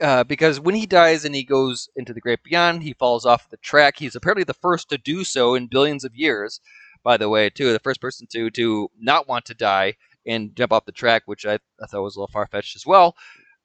uh, 0.00 0.24
because 0.24 0.58
when 0.60 0.74
he 0.74 0.86
dies 0.86 1.24
and 1.24 1.34
he 1.34 1.44
goes 1.44 1.88
into 1.94 2.12
the 2.12 2.20
great 2.20 2.42
beyond, 2.42 2.82
he 2.82 2.92
falls 2.94 3.24
off 3.24 3.48
the 3.50 3.56
track. 3.58 3.98
He's 3.98 4.16
apparently 4.16 4.44
the 4.44 4.54
first 4.54 4.88
to 4.88 4.98
do 4.98 5.22
so 5.24 5.54
in 5.54 5.66
billions 5.68 6.04
of 6.04 6.14
years, 6.14 6.60
by 7.02 7.16
the 7.16 7.28
way, 7.28 7.48
too. 7.50 7.72
The 7.72 7.78
first 7.78 8.00
person 8.00 8.26
to 8.32 8.50
to 8.50 8.90
not 8.98 9.28
want 9.28 9.44
to 9.46 9.54
die 9.54 9.94
and 10.26 10.54
jump 10.56 10.72
off 10.72 10.86
the 10.86 10.92
track, 10.92 11.22
which 11.26 11.46
I, 11.46 11.54
I 11.82 11.86
thought 11.86 12.02
was 12.02 12.16
a 12.16 12.20
little 12.20 12.32
far 12.32 12.46
fetched 12.46 12.76
as 12.76 12.86
well. 12.86 13.14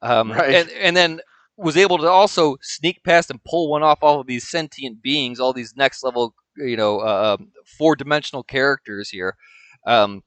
Um, 0.01 0.31
Right. 0.31 0.55
And 0.55 0.69
and 0.71 0.95
then 0.97 1.21
was 1.59 1.75
able 1.77 1.97
to 1.97 2.07
also 2.07 2.55
sneak 2.61 3.03
past 3.03 3.29
and 3.29 3.43
pull 3.43 3.69
one 3.69 3.83
off 3.83 3.99
all 4.01 4.19
of 4.21 4.27
these 4.27 4.49
sentient 4.49 5.01
beings, 5.01 5.39
all 5.39 5.51
these 5.53 5.73
next 5.75 6.03
level, 6.03 6.33
you 6.55 6.77
know, 6.77 6.99
uh, 6.99 7.37
four 7.77 7.95
dimensional 7.95 8.43
characters 8.43 9.09
here, 9.09 9.35
um, 9.85 10.23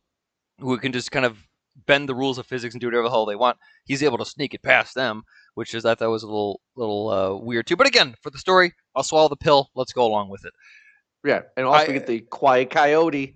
who 0.61 0.77
can 0.79 0.93
just 0.93 1.11
kind 1.11 1.25
of 1.25 1.39
bend 1.87 2.07
the 2.09 2.15
rules 2.15 2.37
of 2.39 2.47
physics 2.47 2.75
and 2.75 2.81
do 2.83 2.87
whatever 2.87 3.05
the 3.05 3.11
hell 3.11 3.25
they 3.27 3.35
want. 3.37 3.57
He's 3.87 4.03
able 4.03 4.19
to 4.19 4.27
sneak 4.27 4.53
it 4.53 4.62
past 4.62 4.95
them, 4.95 5.23
which 5.55 5.75
is 5.75 5.85
I 5.87 5.95
thought 5.95 6.11
was 6.11 6.23
a 6.23 6.27
little 6.27 6.61
little 6.77 7.09
uh, 7.09 7.35
weird 7.35 7.67
too. 7.67 7.77
But 7.77 7.87
again, 7.87 8.15
for 8.23 8.31
the 8.31 8.39
story, 8.39 8.75
I'll 8.95 9.03
swallow 9.03 9.29
the 9.31 9.37
pill. 9.37 9.71
Let's 9.75 9.93
go 9.93 10.05
along 10.07 10.29
with 10.29 10.45
it. 10.45 10.53
Yeah, 11.25 11.43
and 11.57 11.65
also 11.67 11.85
I- 11.85 11.87
we 11.89 11.95
get 11.95 12.07
the 12.07 12.21
quiet 12.21 12.71
coyote. 12.71 13.35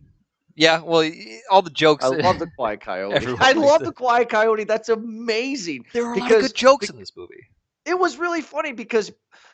Yeah, 0.59 0.81
well, 0.81 1.11
all 1.51 1.61
the 1.61 1.69
jokes. 1.71 2.03
I 2.05 2.09
love 2.09 2.39
the 2.39 2.49
quiet 2.57 2.81
coyote. 2.81 3.27
I 3.41 3.53
love 3.53 3.83
the 3.83 3.93
quiet 3.93 4.31
coyote. 4.31 4.65
That's 4.65 4.89
amazing. 4.89 5.85
there 5.93 6.07
are 6.07 6.15
a 6.15 6.19
lot 6.19 6.33
of 6.33 6.41
good 6.41 6.55
jokes 6.55 6.89
in 6.89 6.99
this 6.99 7.13
movie. 7.15 7.47
It 7.87 7.99
was 7.99 8.19
really 8.19 8.43
funny 8.43 8.73
because 8.73 9.13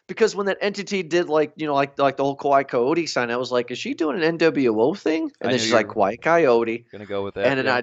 because 0.08 0.34
when 0.34 0.46
that 0.46 0.58
entity 0.60 1.02
did 1.02 1.28
like 1.28 1.52
you 1.56 1.66
know 1.66 1.74
like 1.74 1.98
like 1.98 2.16
the 2.16 2.24
whole 2.24 2.36
quiet 2.36 2.68
coyote 2.68 3.06
sign, 3.06 3.30
I 3.30 3.36
was 3.36 3.52
like, 3.52 3.70
is 3.70 3.78
she 3.78 3.94
doing 3.94 4.22
an 4.22 4.38
NWO 4.38 4.96
thing? 4.98 5.24
I 5.24 5.44
And 5.44 5.52
then 5.52 5.58
she's 5.60 5.72
like 5.72 5.88
quiet 5.88 6.22
coyote, 6.22 6.86
Gonna 6.90 7.06
go 7.06 7.22
with 7.22 7.34
that. 7.34 7.46
and 7.46 7.58
then 7.58 7.66
yeah. 7.66 7.74
I 7.76 7.82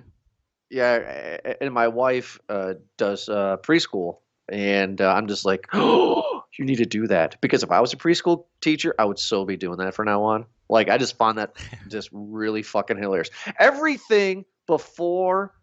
yeah, 0.70 1.38
and 1.62 1.74
my 1.74 1.88
wife 1.88 2.40
uh, 2.48 2.76
does 2.98 3.28
uh, 3.28 3.58
preschool, 3.58 4.18
and 4.48 5.02
uh, 5.02 5.12
I'm 5.12 5.28
just 5.28 5.46
like, 5.46 5.68
oh, 5.74 6.44
you 6.58 6.66
need 6.66 6.78
to 6.78 6.86
do 6.86 7.08
that 7.08 7.42
because 7.42 7.64
if 7.64 7.72
I 7.72 7.80
was 7.80 7.94
a 7.94 7.98
preschool 7.98 8.46
teacher, 8.62 8.94
I 9.00 9.06
would 9.06 9.20
so 9.20 9.46
be 9.46 9.58
doing 9.58 9.78
that 9.80 9.96
from 9.96 10.06
now 10.06 10.24
on. 10.24 10.46
Like 10.70 10.90
I 10.90 10.98
just 10.98 11.18
find 11.18 11.38
that 11.40 11.56
just 11.88 12.10
really 12.12 12.62
fucking 12.62 12.98
hilarious. 12.98 13.32
Everything 13.58 14.46
before 14.68 15.54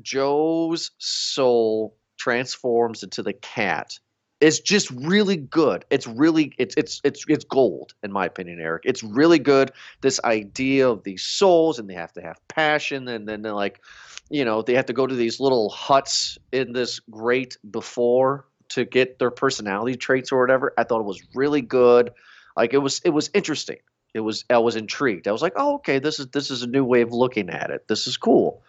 Joe's 0.00 0.92
soul 0.98 1.96
transforms 2.16 3.02
into 3.02 3.22
the 3.22 3.34
cat 3.34 3.98
is 4.44 4.60
just 4.60 4.90
really 4.90 5.36
good. 5.38 5.86
It's 5.88 6.06
really 6.06 6.52
it's 6.58 6.74
it's 6.76 7.00
it's 7.02 7.24
it's 7.28 7.44
gold 7.44 7.94
in 8.02 8.12
my 8.12 8.26
opinion, 8.26 8.60
Eric. 8.60 8.82
It's 8.84 9.02
really 9.02 9.38
good. 9.38 9.72
This 10.02 10.20
idea 10.22 10.86
of 10.86 11.02
these 11.02 11.22
souls 11.22 11.78
and 11.78 11.88
they 11.88 11.94
have 11.94 12.12
to 12.12 12.20
have 12.20 12.36
passion 12.46 13.08
and 13.08 13.26
then 13.26 13.40
they're 13.40 13.54
like, 13.54 13.80
you 14.28 14.44
know, 14.44 14.60
they 14.60 14.74
have 14.74 14.84
to 14.86 14.92
go 14.92 15.06
to 15.06 15.14
these 15.14 15.40
little 15.40 15.70
huts 15.70 16.36
in 16.52 16.74
this 16.74 17.00
great 17.10 17.56
before 17.70 18.44
to 18.68 18.84
get 18.84 19.18
their 19.18 19.30
personality 19.30 19.96
traits 19.96 20.30
or 20.30 20.42
whatever. 20.42 20.74
I 20.76 20.84
thought 20.84 21.00
it 21.00 21.06
was 21.06 21.22
really 21.34 21.62
good. 21.62 22.10
Like 22.54 22.74
it 22.74 22.78
was 22.78 23.00
it 23.02 23.10
was 23.10 23.30
interesting. 23.32 23.78
It 24.12 24.20
was 24.20 24.44
I 24.50 24.58
was 24.58 24.76
intrigued. 24.76 25.26
I 25.26 25.32
was 25.32 25.40
like, 25.40 25.54
"Oh, 25.56 25.76
okay, 25.76 26.00
this 26.00 26.20
is 26.20 26.26
this 26.26 26.50
is 26.50 26.62
a 26.62 26.66
new 26.66 26.84
way 26.84 27.00
of 27.00 27.12
looking 27.12 27.48
at 27.48 27.70
it. 27.70 27.88
This 27.88 28.06
is 28.06 28.18
cool." 28.18 28.62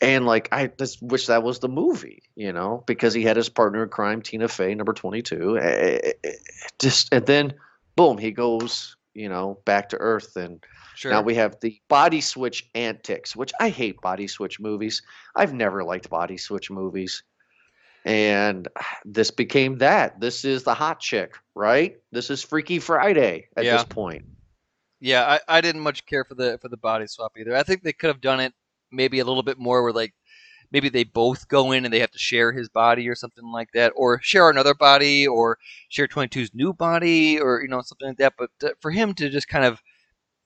And 0.00 0.26
like 0.26 0.48
I 0.52 0.68
just 0.68 1.02
wish 1.02 1.26
that 1.26 1.42
was 1.42 1.58
the 1.58 1.68
movie, 1.68 2.22
you 2.36 2.52
know, 2.52 2.84
because 2.86 3.14
he 3.14 3.24
had 3.24 3.36
his 3.36 3.48
partner 3.48 3.82
in 3.82 3.88
crime, 3.88 4.22
Tina 4.22 4.46
Fey, 4.46 4.74
number 4.74 4.92
twenty-two. 4.92 5.58
Eh, 5.58 5.98
eh, 6.04 6.12
eh, 6.22 6.32
Just 6.78 7.12
and 7.12 7.26
then, 7.26 7.54
boom, 7.96 8.16
he 8.16 8.30
goes, 8.30 8.96
you 9.14 9.28
know, 9.28 9.58
back 9.64 9.88
to 9.88 9.96
Earth, 9.96 10.36
and 10.36 10.64
sure. 10.94 11.10
now 11.10 11.20
we 11.20 11.34
have 11.34 11.56
the 11.60 11.80
body 11.88 12.20
switch 12.20 12.68
antics, 12.76 13.34
which 13.34 13.52
I 13.58 13.70
hate 13.70 14.00
body 14.00 14.28
switch 14.28 14.60
movies. 14.60 15.02
I've 15.34 15.52
never 15.52 15.82
liked 15.82 16.08
body 16.08 16.36
switch 16.36 16.70
movies, 16.70 17.24
and 18.04 18.68
this 19.04 19.32
became 19.32 19.78
that. 19.78 20.20
This 20.20 20.44
is 20.44 20.62
the 20.62 20.74
hot 20.74 21.00
chick, 21.00 21.34
right? 21.56 21.96
This 22.12 22.30
is 22.30 22.42
Freaky 22.44 22.78
Friday 22.78 23.48
at 23.56 23.64
Yeah. 23.64 23.78
this 23.78 23.84
point. 23.84 24.24
Yeah, 25.00 25.24
I, 25.48 25.58
I 25.58 25.60
didn't 25.60 25.82
much 25.82 26.06
care 26.06 26.24
for 26.24 26.34
the 26.34 26.58
for 26.62 26.68
the 26.68 26.76
body 26.76 27.06
swap 27.08 27.32
either. 27.38 27.54
I 27.56 27.62
think 27.64 27.82
they 27.82 27.92
could 27.92 28.08
have 28.08 28.20
done 28.20 28.40
it 28.40 28.52
maybe 28.92 29.18
a 29.18 29.24
little 29.24 29.42
bit 29.42 29.58
more 29.58 29.82
where 29.82 29.92
like 29.92 30.14
maybe 30.70 30.88
they 30.88 31.04
both 31.04 31.48
go 31.48 31.72
in 31.72 31.84
and 31.84 31.92
they 31.92 32.00
have 32.00 32.10
to 32.10 32.18
share 32.18 32.52
his 32.52 32.68
body 32.68 33.08
or 33.08 33.14
something 33.14 33.50
like 33.50 33.70
that, 33.72 33.92
or 33.96 34.20
share 34.22 34.50
another 34.50 34.74
body, 34.74 35.26
or 35.26 35.58
share 35.88 36.06
22's 36.08 36.54
new 36.54 36.72
body, 36.72 37.40
or 37.40 37.62
you 37.62 37.68
know 37.68 37.82
something 37.82 38.08
like 38.08 38.18
that. 38.18 38.34
But 38.38 38.50
uh, 38.62 38.70
for 38.80 38.90
him 38.90 39.14
to 39.14 39.28
just 39.30 39.48
kind 39.48 39.64
of 39.64 39.82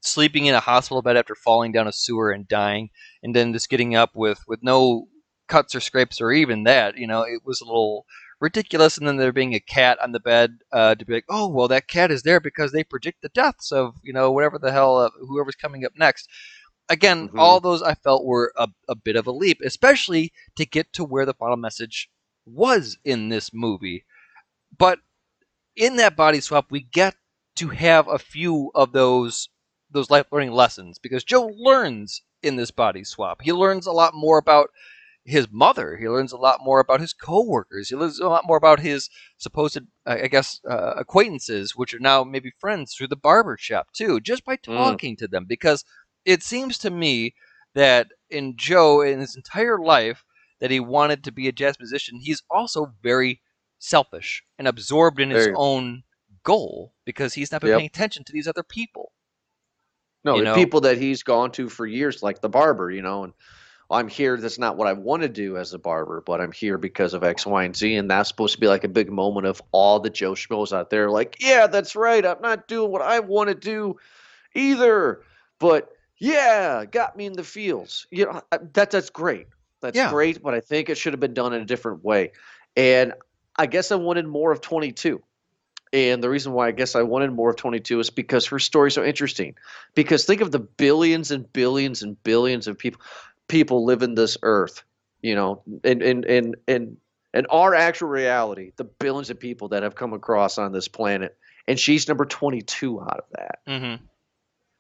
sleeping 0.01 0.47
in 0.47 0.55
a 0.55 0.61
hospital 0.61 1.03
bed 1.03 1.17
after 1.17 1.35
falling 1.35 1.73
down 1.73 1.89
a 1.89 1.93
sewer 1.93 2.31
and 2.31 2.49
dying, 2.49 2.91
and 3.23 3.35
then 3.35 3.53
just 3.53 3.69
getting 3.71 3.95
up 3.95 4.11
with 4.15 4.41
with 4.47 4.63
no 4.63 5.09
cuts 5.49 5.75
or 5.75 5.81
scrapes 5.81 6.21
or 6.21 6.33
even 6.33 6.65
that, 6.65 6.97
you 6.97 7.07
know, 7.07 7.23
it 7.23 7.43
was 7.45 7.61
a 7.61 7.65
little 7.65 8.07
ridiculous. 8.41 8.97
And 8.97 9.07
then 9.07 9.17
there 9.19 9.33
being 9.33 9.55
a 9.55 9.61
cat 9.61 9.99
on 10.03 10.13
the 10.13 10.21
bed 10.21 10.59
uh, 10.73 10.95
to 10.95 11.05
be 11.05 11.13
like, 11.13 11.27
oh 11.29 11.49
well, 11.49 11.69
that 11.69 11.89
cat 11.89 12.11
is 12.11 12.23
there 12.23 12.41
because 12.41 12.73
they 12.73 12.85
predict 12.85 13.23
the 13.23 13.29
deaths 13.31 13.73
of 13.73 13.97
you 14.03 14.13
know 14.13 14.31
whatever 14.31 14.59
the 14.59 14.73
hell 14.73 14.99
uh, 14.99 15.11
whoever's 15.21 15.55
coming 15.57 15.85
up 15.85 15.93
next. 15.97 16.29
Again, 16.93 17.29
Mhm. 17.31 17.39
all 17.39 17.59
those 17.59 17.83
I 17.83 17.95
felt 17.95 18.25
were 18.25 18.53
a, 18.57 18.69
a 18.87 18.95
bit 18.95 19.17
of 19.17 19.27
a 19.27 19.33
leap, 19.33 19.59
especially 19.65 20.31
to 20.57 20.67
get 20.67 20.93
to 20.93 21.05
where 21.05 21.25
the 21.25 21.33
final 21.35 21.57
message 21.57 22.11
was 22.45 22.99
in 23.03 23.31
this 23.31 23.51
movie. 23.55 24.05
But 24.77 24.99
in 25.77 25.97
that 25.97 26.17
body 26.17 26.41
swap, 26.41 26.67
we 26.71 26.81
get 26.81 27.15
to 27.57 27.69
have 27.69 28.09
a 28.09 28.19
few 28.19 28.71
of 28.75 28.93
those 28.93 29.49
those 29.91 30.11
life 30.11 30.27
learning 30.33 30.53
lessons 30.53 30.99
because 30.99 31.25
Joe 31.25 31.51
learns 31.55 32.23
in 32.43 32.57
this 32.57 32.71
body 32.71 33.05
swap. 33.05 33.41
He 33.43 33.53
learns 33.53 33.87
a 33.87 33.93
lot 33.93 34.15
more 34.15 34.39
about 34.39 34.71
his 35.25 35.49
mother. 35.51 35.97
He 35.99 36.09
learns 36.09 36.33
a 36.33 36.37
lot 36.39 36.61
more 36.63 36.81
about 36.81 37.01
his 37.01 37.13
coworkers. 37.13 37.89
He 37.91 37.97
learns 37.97 38.19
a 38.19 38.29
lot 38.29 38.47
more 38.47 38.57
about 38.57 38.81
his 38.81 39.09
supposed, 39.37 39.79
I 40.07 40.27
guess, 40.29 40.61
uh, 40.69 40.95
acquaintances, 40.97 41.77
which 41.77 41.95
are 41.95 42.01
now 42.01 42.25
maybe 42.25 42.53
friends 42.59 42.95
through 42.95 43.09
the 43.09 43.17
barber 43.17 43.57
shop 43.59 43.89
too, 43.95 44.21
just 44.21 44.45
by 44.45 44.57
Mm. 44.57 44.77
talking 44.77 45.17
to 45.19 45.29
them. 45.29 45.45
Because 45.47 45.85
it 46.25 46.43
seems 46.43 46.79
to 46.79 46.91
me 46.91 47.35
that 47.75 48.09
in 48.31 48.57
Joe, 48.57 49.01
in 49.01 49.21
his 49.21 49.37
entire 49.37 49.79
life, 49.79 50.25
that 50.61 50.71
he 50.71 50.81
wanted 50.81 51.25
to 51.25 51.33
be 51.33 51.49
a 51.49 51.53
jazz 51.53 51.79
musician, 51.79 52.21
he's 52.21 52.43
also 52.51 52.93
very 53.03 53.41
selfish 53.79 54.45
and 54.59 54.69
absorbed 54.69 55.21
in 55.21 55.31
his 55.31 55.49
own 55.57 56.05
goal 56.45 56.93
because 57.05 57.35
he's 57.35 57.51
not 57.51 57.61
been 57.61 57.71
Yep. 57.71 57.79
paying 57.79 57.87
attention 57.87 58.25
to 58.25 58.33
these 58.33 58.47
other 58.47 58.63
people. 58.63 59.13
No, 60.25 60.37
You 60.37 60.45
the 60.45 60.55
people 60.55 60.83
that 60.83 60.99
he's 60.99 61.25
gone 61.25 61.51
to 61.53 61.69
for 61.69 61.85
years, 61.85 62.23
like 62.23 62.41
the 62.41 62.49
barber, 62.49 62.91
you 62.91 63.03
know, 63.03 63.25
and 63.25 63.33
I'm 63.91 64.09
here. 64.09 64.37
That's 64.37 64.59
not 64.59 64.77
what 64.77 64.87
I 64.87 64.93
want 64.93 65.23
to 65.23 65.29
do 65.29 65.57
as 65.57 65.75
a 65.75 65.79
barber, 65.79 66.23
but 66.25 66.41
I'm 66.41 66.53
here 66.53 66.79
because 66.79 67.13
of 67.13 67.25
X, 67.25 67.45
Y, 67.45 67.65
and 67.65 67.77
Z, 67.77 67.97
and 67.97 68.11
that's 68.11 68.29
supposed 68.29 68.55
to 68.55 68.61
be 68.61 68.69
like 68.69 68.85
a 68.85 68.89
big 68.89 69.11
moment 69.11 69.47
of 69.47 69.61
all 69.73 69.99
the 69.99 70.11
Joe 70.11 70.33
Schmoes 70.33 70.73
out 70.73 70.91
there. 70.91 71.11
Like, 71.11 71.37
yeah, 71.41 71.67
that's 71.67 71.97
right. 71.97 72.25
I'm 72.25 72.41
not 72.41 72.69
doing 72.69 72.91
what 72.91 73.03
I 73.03 73.19
want 73.19 73.49
to 73.49 73.55
do 73.55 73.97
either, 74.55 75.23
but 75.59 75.91
yeah, 76.23 76.85
got 76.85 77.17
me 77.17 77.27
in 77.27 77.33
the 77.33 77.43
feels. 77.43 78.07
You 78.13 78.27
know, 78.27 78.43
that 78.51 78.91
that's 78.91 79.11
great. 79.11 79.49
That's 79.81 79.97
Yeah. 79.97 80.09
great, 80.11 80.41
but 80.41 80.55
I 80.55 80.61
think 80.61 80.89
it 80.89 80.97
should 80.97 81.13
have 81.13 81.19
been 81.19 81.35
done 81.35 81.53
in 81.53 81.61
a 81.61 81.65
different 81.65 82.05
way. 82.05 82.31
And 82.77 83.13
I 83.57 83.67
guess 83.67 83.91
I 83.91 83.97
wanted 83.97 84.29
more 84.29 84.53
of 84.53 84.61
22. 84.61 85.21
And 85.93 86.23
the 86.23 86.31
reason 86.31 86.53
why 86.53 86.69
I 86.69 86.71
guess 86.71 86.95
I 86.95 87.03
wanted 87.03 87.33
more 87.33 87.51
of 87.51 87.57
22 87.57 87.99
is 87.99 88.09
because 88.09 88.47
her 88.47 88.61
stories 88.61 88.95
so 88.95 89.05
interesting. 89.05 89.57
Because 89.95 90.25
think 90.25 90.41
of 90.41 90.53
the 90.53 90.61
billions 90.61 91.33
and 91.33 91.53
billions 91.53 92.03
and 92.03 92.23
billions 92.23 92.69
of 92.69 92.79
people 92.79 93.01
people 93.49 93.85
live 93.85 94.03
in 94.03 94.15
this 94.15 94.39
earth, 94.43 94.85
you 95.23 95.35
know, 95.35 95.61
and 95.83 96.01
in 96.03 96.23
in 96.25 96.55
in 96.69 96.97
in 97.35 97.47
our 97.47 97.75
actual 97.75 98.09
reality, 98.09 98.71
the 98.77 98.85
billions 98.85 99.29
of 99.29 99.41
people 99.41 99.69
that 99.69 99.83
have 99.83 99.97
come 99.97 100.13
across 100.13 100.57
on 100.57 100.71
this 100.71 100.87
planet, 100.87 101.37
and 101.67 101.81
she's 101.81 102.07
number 102.07 102.25
22 102.25 103.01
out 103.01 103.19
of 103.19 103.25
that. 103.33 103.59
Mm-hmm. 103.67 104.05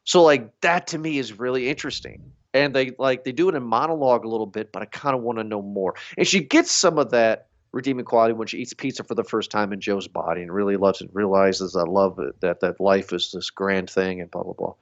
So 0.05 0.23
like 0.23 0.61
that 0.61 0.89
to 0.89 0.99
me 0.99 1.19
is 1.19 1.39
really 1.39 1.69
interesting. 1.69 2.33
And 2.55 2.75
they 2.75 2.93
like 2.99 3.25
they 3.25 3.33
do 3.33 3.49
it 3.49 3.55
in 3.55 3.63
monologue 3.63 4.25
a 4.25 4.29
little 4.29 4.47
bit, 4.47 4.73
but 4.73 4.83
I 4.83 4.87
kind 4.87 5.17
of 5.17 5.23
want 5.23 5.39
to 5.39 5.45
know 5.45 5.63
more. 5.63 5.95
And 6.19 6.27
she 6.27 6.41
gets 6.41 6.71
some 6.71 6.99
of 6.99 7.11
that 7.11 7.47
redeeming 7.73 8.05
quality 8.05 8.35
when 8.35 8.47
she 8.47 8.59
eats 8.59 8.75
pizza 8.75 9.03
for 9.03 9.15
the 9.15 9.25
first 9.25 9.51
time 9.51 9.73
in 9.73 9.81
Joe's 9.81 10.07
body 10.07 10.43
and 10.43 10.53
really 10.53 10.77
loves 10.77 11.01
it, 11.01 11.09
realizes 11.15 11.75
I 11.75 11.85
love 11.85 12.19
it, 12.19 12.39
that 12.41 12.61
that 12.61 12.79
life 12.79 13.13
is 13.13 13.31
this 13.33 13.49
grand 13.49 13.89
thing 13.89 14.21
and 14.21 14.31
blah 14.31 14.43
blah 14.43 14.53
blah. 14.53 14.75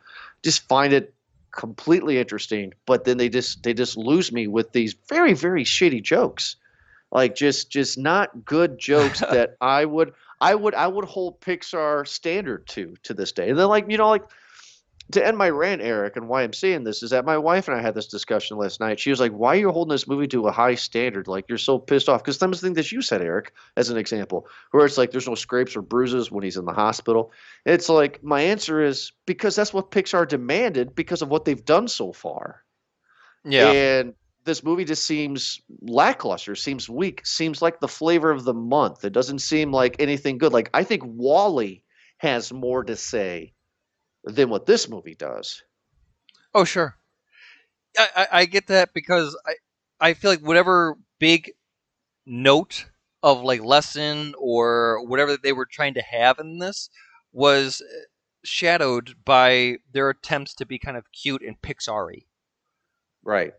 Just 0.43 0.67
find 0.69 0.93
it 0.93 1.15
completely 1.53 2.19
interesting, 2.19 2.73
but 2.87 3.05
then 3.05 3.17
they 3.17 3.29
just 3.29 3.63
they 3.63 3.75
just 3.75 3.97
lose 3.97 4.33
me 4.33 4.47
with 4.47 4.73
these 4.73 4.97
very 5.09 5.35
very 5.35 5.65
shitty 5.65 6.03
jokes. 6.03 6.57
Like 7.13 7.35
just 7.35 7.71
just 7.71 7.99
not 7.99 8.45
good 8.45 8.79
jokes 8.79 9.21
that 9.21 9.57
I 9.61 9.85
would 9.85 10.13
I 10.41 10.55
would 10.55 10.75
I 10.75 10.87
would 10.87 11.05
hold 11.05 11.41
Pixar 11.41 12.07
standard 12.07 12.67
to 12.69 12.97
to 13.05 13.15
this 13.15 13.33
day. 13.33 13.51
And 13.51 13.59
then 13.59 13.69
like 13.69 13.89
you 13.89 13.99
know 13.99 14.09
like 14.09 14.25
to 15.13 15.27
end 15.27 15.37
my 15.37 15.51
rant, 15.51 15.83
Eric, 15.83 16.17
and 16.17 16.29
why 16.29 16.43
I'm 16.43 16.53
saying 16.53 16.85
this 16.85 17.03
is 17.03 17.11
that 17.11 17.25
my 17.25 17.39
wife 17.39 17.69
and 17.69 17.77
I 17.77 17.83
had 17.83 17.95
this 17.95 18.07
discussion 18.07 18.57
last 18.57 18.81
night. 18.81 19.01
She 19.01 19.11
was 19.11 19.21
like, 19.21 19.33
"Why 19.33 19.55
are 19.55 19.61
you 19.61 19.71
holding 19.71 19.93
this 19.93 20.09
movie 20.09 20.29
to 20.29 20.47
a 20.47 20.53
high 20.53 20.75
standard? 20.75 21.29
Like 21.29 21.47
you're 21.49 21.59
so 21.59 21.79
pissed 21.79 22.09
off." 22.09 22.23
Because 22.23 22.39
some 22.39 22.53
of 22.53 22.61
the 22.61 22.67
things 22.67 22.77
that 22.77 22.93
you 22.93 23.03
said, 23.03 23.23
Eric, 23.23 23.53
as 23.77 23.91
an 23.91 23.97
example, 23.97 24.47
where 24.71 24.85
it's 24.85 24.99
like 24.99 25.11
there's 25.11 25.29
no 25.29 25.35
scrapes 25.35 25.77
or 25.77 25.83
bruises 25.83 26.31
when 26.31 26.45
he's 26.45 26.57
in 26.57 26.65
the 26.65 26.73
hospital. 26.73 27.33
It's 27.65 27.89
like 27.89 28.23
my 28.23 28.43
answer 28.43 28.83
is 28.83 29.13
because 29.27 29.57
that's 29.57 29.73
what 29.73 29.91
Pixar 29.91 30.29
demanded 30.29 30.95
because 30.95 31.23
of 31.23 31.29
what 31.29 31.45
they've 31.45 31.65
done 31.65 31.89
so 31.89 32.13
far. 32.13 32.63
Yeah. 33.45 33.71
And 33.71 34.15
this 34.45 34.65
movie 34.65 34.85
just 34.85 35.07
seems 35.07 35.61
lackluster, 35.83 36.55
seems 36.55 36.89
weak, 36.89 37.27
seems 37.27 37.61
like 37.61 37.81
the 37.81 37.89
flavor 37.89 38.31
of 38.31 38.45
the 38.45 38.55
month. 38.55 39.05
It 39.05 39.13
doesn't 39.13 39.41
seem 39.41 39.73
like 39.73 39.97
anything 39.99 40.39
good. 40.39 40.53
Like 40.53 40.71
I 40.75 40.85
think 40.85 41.03
WALL-E 41.05 41.83
has 42.19 42.53
more 42.53 42.85
to 42.85 42.97
say 42.97 43.53
than 44.25 44.51
what 44.51 44.67
this 44.67 44.89
movie 44.89 45.15
does. 45.15 45.63
Oh, 46.55 46.65
sure. 46.65 46.97
I, 47.99 48.09
I, 48.17 48.27
I 48.33 48.45
get 48.47 48.67
that 48.69 48.95
because 48.95 49.37
I, 49.47 49.55
I 50.01 50.15
feel 50.15 50.31
like 50.31 50.41
whatever 50.41 50.97
big 51.19 51.53
note 52.27 52.87
of 53.23 53.43
like 53.43 53.63
lesson 53.63 54.35
or 54.39 55.05
whatever 55.07 55.37
they 55.37 55.53
were 55.53 55.67
trying 55.67 55.95
to 55.95 56.03
have 56.03 56.39
in 56.39 56.59
this 56.59 56.89
was 57.33 57.83
uh, 57.83 58.01
shadowed 58.45 59.15
by 59.25 59.77
their 59.93 60.11
attempts 60.11 60.55
to 60.55 60.67
be 60.67 60.79
kind 60.79 60.97
of 60.97 61.05
cute 61.13 61.43
and 61.43 61.61
Pixar-y. 61.61 62.23
Right. 63.23 63.53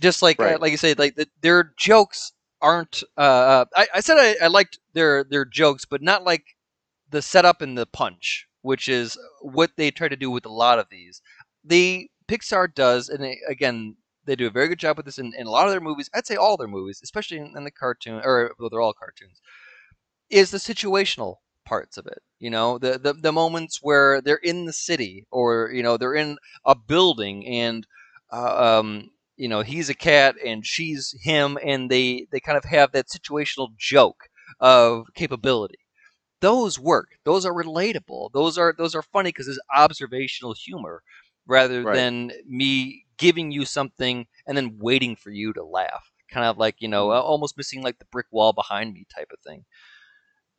Just 0.00 0.22
like 0.22 0.40
uh, 0.40 0.58
like 0.60 0.72
you 0.72 0.78
said, 0.78 0.98
like 0.98 1.14
the, 1.14 1.28
their 1.42 1.72
jokes 1.76 2.32
aren't. 2.60 3.02
Uh, 3.16 3.66
I, 3.76 3.88
I 3.94 4.00
said 4.00 4.16
I, 4.18 4.44
I 4.44 4.46
liked 4.48 4.78
their 4.94 5.24
their 5.24 5.44
jokes, 5.44 5.84
but 5.84 6.02
not 6.02 6.24
like 6.24 6.44
the 7.10 7.22
setup 7.22 7.60
and 7.60 7.76
the 7.76 7.86
punch, 7.86 8.46
which 8.62 8.88
is 8.88 9.18
what 9.40 9.72
they 9.76 9.90
try 9.90 10.08
to 10.08 10.16
do 10.16 10.30
with 10.30 10.46
a 10.46 10.52
lot 10.52 10.78
of 10.78 10.86
these. 10.90 11.22
The 11.64 12.10
Pixar 12.28 12.74
does, 12.74 13.08
and 13.08 13.22
they, 13.22 13.38
again, 13.48 13.96
they 14.24 14.36
do 14.36 14.46
a 14.46 14.50
very 14.50 14.68
good 14.68 14.78
job 14.78 14.96
with 14.96 15.06
this 15.06 15.18
in, 15.18 15.32
in 15.36 15.46
a 15.46 15.50
lot 15.50 15.66
of 15.66 15.72
their 15.72 15.80
movies. 15.80 16.10
I'd 16.14 16.26
say 16.26 16.36
all 16.36 16.56
their 16.56 16.68
movies, 16.68 17.00
especially 17.02 17.38
in, 17.38 17.54
in 17.56 17.64
the 17.64 17.70
cartoon, 17.70 18.20
or 18.24 18.54
well, 18.58 18.68
they're 18.70 18.80
all 18.80 18.92
cartoons. 18.92 19.40
Is 20.28 20.50
the 20.50 20.58
situational 20.58 21.36
parts 21.64 21.96
of 21.96 22.06
it. 22.06 22.22
You 22.38 22.50
know, 22.50 22.78
the, 22.78 22.98
the 22.98 23.12
the 23.12 23.32
moments 23.32 23.78
where 23.82 24.20
they're 24.20 24.36
in 24.36 24.66
the 24.66 24.72
city, 24.72 25.26
or 25.30 25.70
you 25.72 25.82
know, 25.82 25.96
they're 25.96 26.14
in 26.14 26.38
a 26.64 26.74
building, 26.74 27.46
and 27.46 27.86
uh, 28.32 28.78
um, 28.80 29.10
you 29.36 29.48
know, 29.48 29.62
he's 29.62 29.88
a 29.88 29.94
cat 29.94 30.36
and 30.44 30.66
she's 30.66 31.14
him, 31.22 31.58
and 31.64 31.90
they 31.90 32.26
they 32.30 32.40
kind 32.40 32.58
of 32.58 32.64
have 32.64 32.92
that 32.92 33.06
situational 33.08 33.68
joke 33.76 34.28
of 34.60 35.06
capability 35.14 35.78
those 36.40 36.78
work. 36.78 37.08
Those 37.24 37.44
are 37.46 37.52
relatable. 37.54 38.30
Those 38.32 38.58
are 38.58 38.74
those 38.76 38.94
are 38.94 39.02
funny 39.02 39.30
because 39.30 39.48
it's 39.48 39.58
observational 39.74 40.54
humor 40.54 41.02
rather 41.46 41.84
Right. 41.84 41.94
than 41.94 42.32
me 42.46 43.04
giving 43.18 43.50
you 43.50 43.64
something 43.64 44.26
and 44.46 44.56
then 44.56 44.78
waiting 44.78 45.16
for 45.16 45.30
you 45.30 45.52
to 45.54 45.64
laugh. 45.64 46.10
Kind 46.30 46.46
of 46.46 46.58
like 46.58 46.76
you 46.80 46.88
know, 46.88 47.10
Mm. 47.10 47.22
almost 47.22 47.56
missing 47.56 47.82
like 47.82 47.98
the 47.98 48.04
brick 48.06 48.26
wall 48.30 48.52
behind 48.52 48.92
me 48.94 49.06
type 49.14 49.30
of 49.32 49.40
thing. 49.40 49.64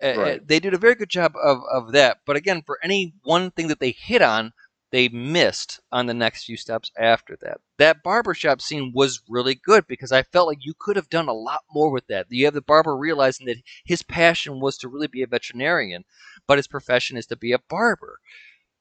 Uh, 0.04 0.08
uh, 0.08 0.38
They 0.44 0.60
did 0.60 0.74
a 0.74 0.78
very 0.80 0.96
good 0.96 1.10
job 1.10 1.34
of 1.42 1.60
of 1.72 1.92
that. 1.94 2.20
But 2.26 2.36
again, 2.36 2.62
for 2.66 2.80
any 2.84 3.14
one 3.24 3.52
thing 3.52 3.68
that 3.68 3.80
they 3.80 3.92
hit 3.92 4.22
on, 4.22 4.54
they 4.92 5.08
missed 5.08 5.80
on 5.92 6.06
the 6.06 6.14
next 6.14 6.44
few 6.46 6.58
steps 6.58 6.92
after 6.98 7.38
that. 7.42 7.62
That 7.78 8.04
barbershop 8.04 8.62
scene 8.62 8.92
was 8.94 9.22
really 9.30 9.56
good 9.56 9.88
because 9.88 10.12
I 10.12 10.24
felt 10.24 10.48
like 10.48 10.66
you 10.66 10.74
could 10.78 10.98
have 10.98 11.10
done 11.10 11.28
a 11.28 11.34
lot 11.34 11.62
more 11.74 11.90
with 11.90 12.08
that. 12.08 12.28
You 12.30 12.46
have 12.46 12.54
the 12.54 12.62
barber 12.62 12.96
realizing 12.96 13.48
that 13.48 13.62
his 13.86 14.04
passion 14.04 14.60
was 14.60 14.78
to 14.80 14.90
really 14.90 15.08
be 15.08 15.24
a 15.24 15.28
veterinarian, 15.28 16.04
but 16.46 16.58
his 16.58 16.68
profession 16.68 17.18
is 17.18 17.26
to 17.28 17.36
be 17.36 17.54
a 17.54 17.60
barber. 17.60 18.20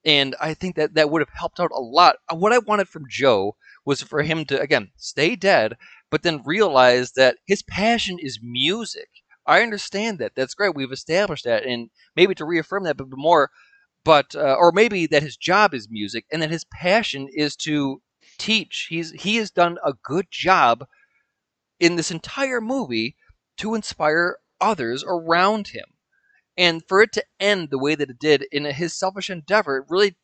And 0.05 0.35
I 0.40 0.55
think 0.55 0.76
that 0.76 0.95
that 0.95 1.11
would 1.11 1.21
have 1.21 1.31
helped 1.35 1.61
out 1.61 1.71
a 1.73 1.81
lot. 1.81 2.17
Uh, 2.29 2.37
What 2.37 2.52
I 2.52 2.59
wanted 2.59 2.88
from 2.88 3.05
Joe 3.09 3.57
was 3.85 4.02
for 4.02 4.23
him 4.23 4.45
to, 4.47 4.61
again, 4.61 4.90
stay 4.97 5.37
dead, 5.37 5.76
but 6.11 6.23
then 6.23 6.43
realize 6.45 7.12
that 7.12 7.37
his 7.47 7.62
passion 7.62 8.19
is 8.19 8.40
music. 8.43 9.09
I 9.47 9.62
understand 9.62 10.18
that. 10.18 10.33
That's 10.35 10.55
great. 10.55 10.75
We've 10.75 10.92
established 10.92 11.44
that. 11.44 11.64
And 11.64 11.90
maybe 12.16 12.35
to 12.35 12.44
reaffirm 12.44 12.85
that, 12.85 12.96
but 12.96 13.09
more, 13.11 13.51
but, 14.05 14.35
uh, 14.35 14.57
or 14.59 14.73
maybe 14.73 15.07
that 15.07 15.23
his 15.23 15.37
job 15.37 15.75
is 15.75 15.89
music 15.91 16.25
and 16.33 16.43
that 16.43 16.51
his 16.51 16.65
passion 16.65 17.29
is 17.33 17.57
to 17.57 18.03
teach. 18.39 18.87
He's, 18.89 19.11
he 19.13 19.37
has 19.37 19.51
done 19.51 19.79
a 19.85 19.95
good 20.03 20.27
job 20.31 20.87
in 21.79 21.97
this 21.97 22.11
entire 22.11 22.61
movie 22.61 23.17
to 23.59 23.75
inspire 23.75 24.39
others 24.61 25.05
around 25.07 25.69
him. 25.69 25.87
And 26.57 26.83
for 26.87 27.01
it 27.03 27.13
to 27.13 27.25
end 27.39 27.71
the 27.71 27.79
way 27.79 27.95
that 27.95 28.11
it 28.11 28.19
did 28.19 28.45
in 28.53 28.65
his 28.65 28.95
selfish 28.95 29.31
endeavor, 29.31 29.79
it 29.79 29.87
really 29.89 30.17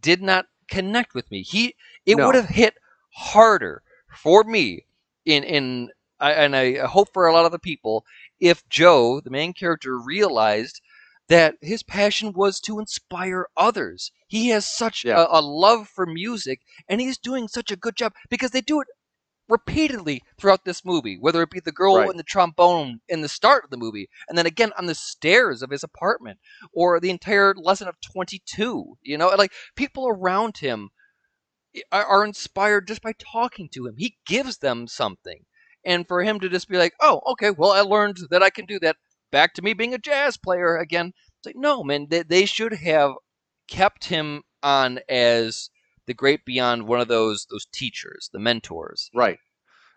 did 0.00 0.22
not 0.22 0.46
connect 0.68 1.14
with 1.14 1.30
me. 1.30 1.42
He 1.42 1.74
it 2.06 2.16
No. 2.16 2.26
would 2.26 2.34
have 2.34 2.48
hit 2.48 2.74
harder 3.14 3.82
for 4.16 4.44
me 4.44 4.86
in 5.24 5.44
in 5.44 5.90
I, 6.20 6.32
and 6.32 6.56
I 6.56 6.86
hope 6.86 7.12
for 7.12 7.26
a 7.26 7.32
lot 7.32 7.44
of 7.44 7.52
the 7.52 7.58
people 7.58 8.06
if 8.40 8.66
Joe, 8.68 9.20
the 9.20 9.30
main 9.30 9.52
character, 9.52 9.98
realized 9.98 10.80
that 11.28 11.56
his 11.60 11.82
passion 11.82 12.32
was 12.32 12.60
to 12.60 12.78
inspire 12.78 13.46
others. 13.56 14.12
He 14.28 14.48
has 14.48 14.66
such 14.66 15.04
Yeah. 15.04 15.22
a, 15.24 15.38
a 15.38 15.42
love 15.42 15.88
for 15.88 16.06
music, 16.06 16.60
and 16.88 17.00
he's 17.00 17.18
doing 17.18 17.48
such 17.48 17.70
a 17.70 17.76
good 17.76 17.96
job 17.96 18.12
because 18.28 18.50
they 18.50 18.60
do 18.60 18.80
it 18.80 18.88
repeatedly 19.48 20.22
throughout 20.38 20.64
this 20.64 20.84
movie, 20.84 21.18
whether 21.18 21.42
it 21.42 21.50
be 21.50 21.60
the 21.60 21.72
girl 21.72 21.96
Right. 21.96 22.10
in 22.10 22.16
the 22.16 22.22
trombone 22.22 23.00
in 23.08 23.20
the 23.20 23.28
start 23.28 23.64
of 23.64 23.70
the 23.70 23.76
movie, 23.76 24.08
and 24.28 24.36
then 24.38 24.46
again 24.46 24.72
on 24.78 24.86
the 24.86 24.94
stairs 24.94 25.62
of 25.62 25.70
his 25.70 25.82
apartment, 25.82 26.38
or 26.72 26.98
the 27.00 27.10
entire 27.10 27.54
lesson 27.54 27.88
of 27.88 28.00
22. 28.00 28.98
You 29.02 29.18
know, 29.18 29.28
like 29.28 29.52
people 29.76 30.08
around 30.08 30.58
him 30.58 30.90
are, 31.92 32.04
are 32.04 32.24
inspired 32.24 32.86
just 32.88 33.02
by 33.02 33.12
talking 33.18 33.68
to 33.70 33.86
him. 33.86 33.96
He 33.96 34.16
gives 34.26 34.58
them 34.58 34.86
something. 34.86 35.44
And 35.84 36.08
for 36.08 36.22
him 36.22 36.40
to 36.40 36.48
just 36.48 36.68
be 36.68 36.78
like, 36.78 36.94
oh, 37.00 37.20
okay, 37.32 37.50
well, 37.50 37.72
I 37.72 37.80
learned 37.80 38.16
that 38.30 38.42
I 38.42 38.48
can 38.50 38.64
do 38.64 38.78
that. 38.80 38.96
Back 39.34 39.54
to 39.54 39.62
me 39.62 39.74
being 39.74 39.94
a 39.94 39.98
jazz 39.98 40.36
player 40.36 40.76
again. 40.76 41.08
It's 41.08 41.46
like, 41.46 41.56
no, 41.56 41.82
man, 41.82 42.06
they, 42.08 42.22
they 42.22 42.44
should 42.44 42.72
have 42.72 43.14
kept 43.66 44.04
him 44.04 44.42
on 44.62 45.00
as 45.08 45.70
the 46.06 46.14
great 46.14 46.44
beyond 46.44 46.86
one 46.86 47.00
of 47.00 47.08
those 47.08 47.44
those 47.50 47.66
teachers, 47.72 48.30
the 48.32 48.38
mentors. 48.38 49.10
Right. 49.12 49.40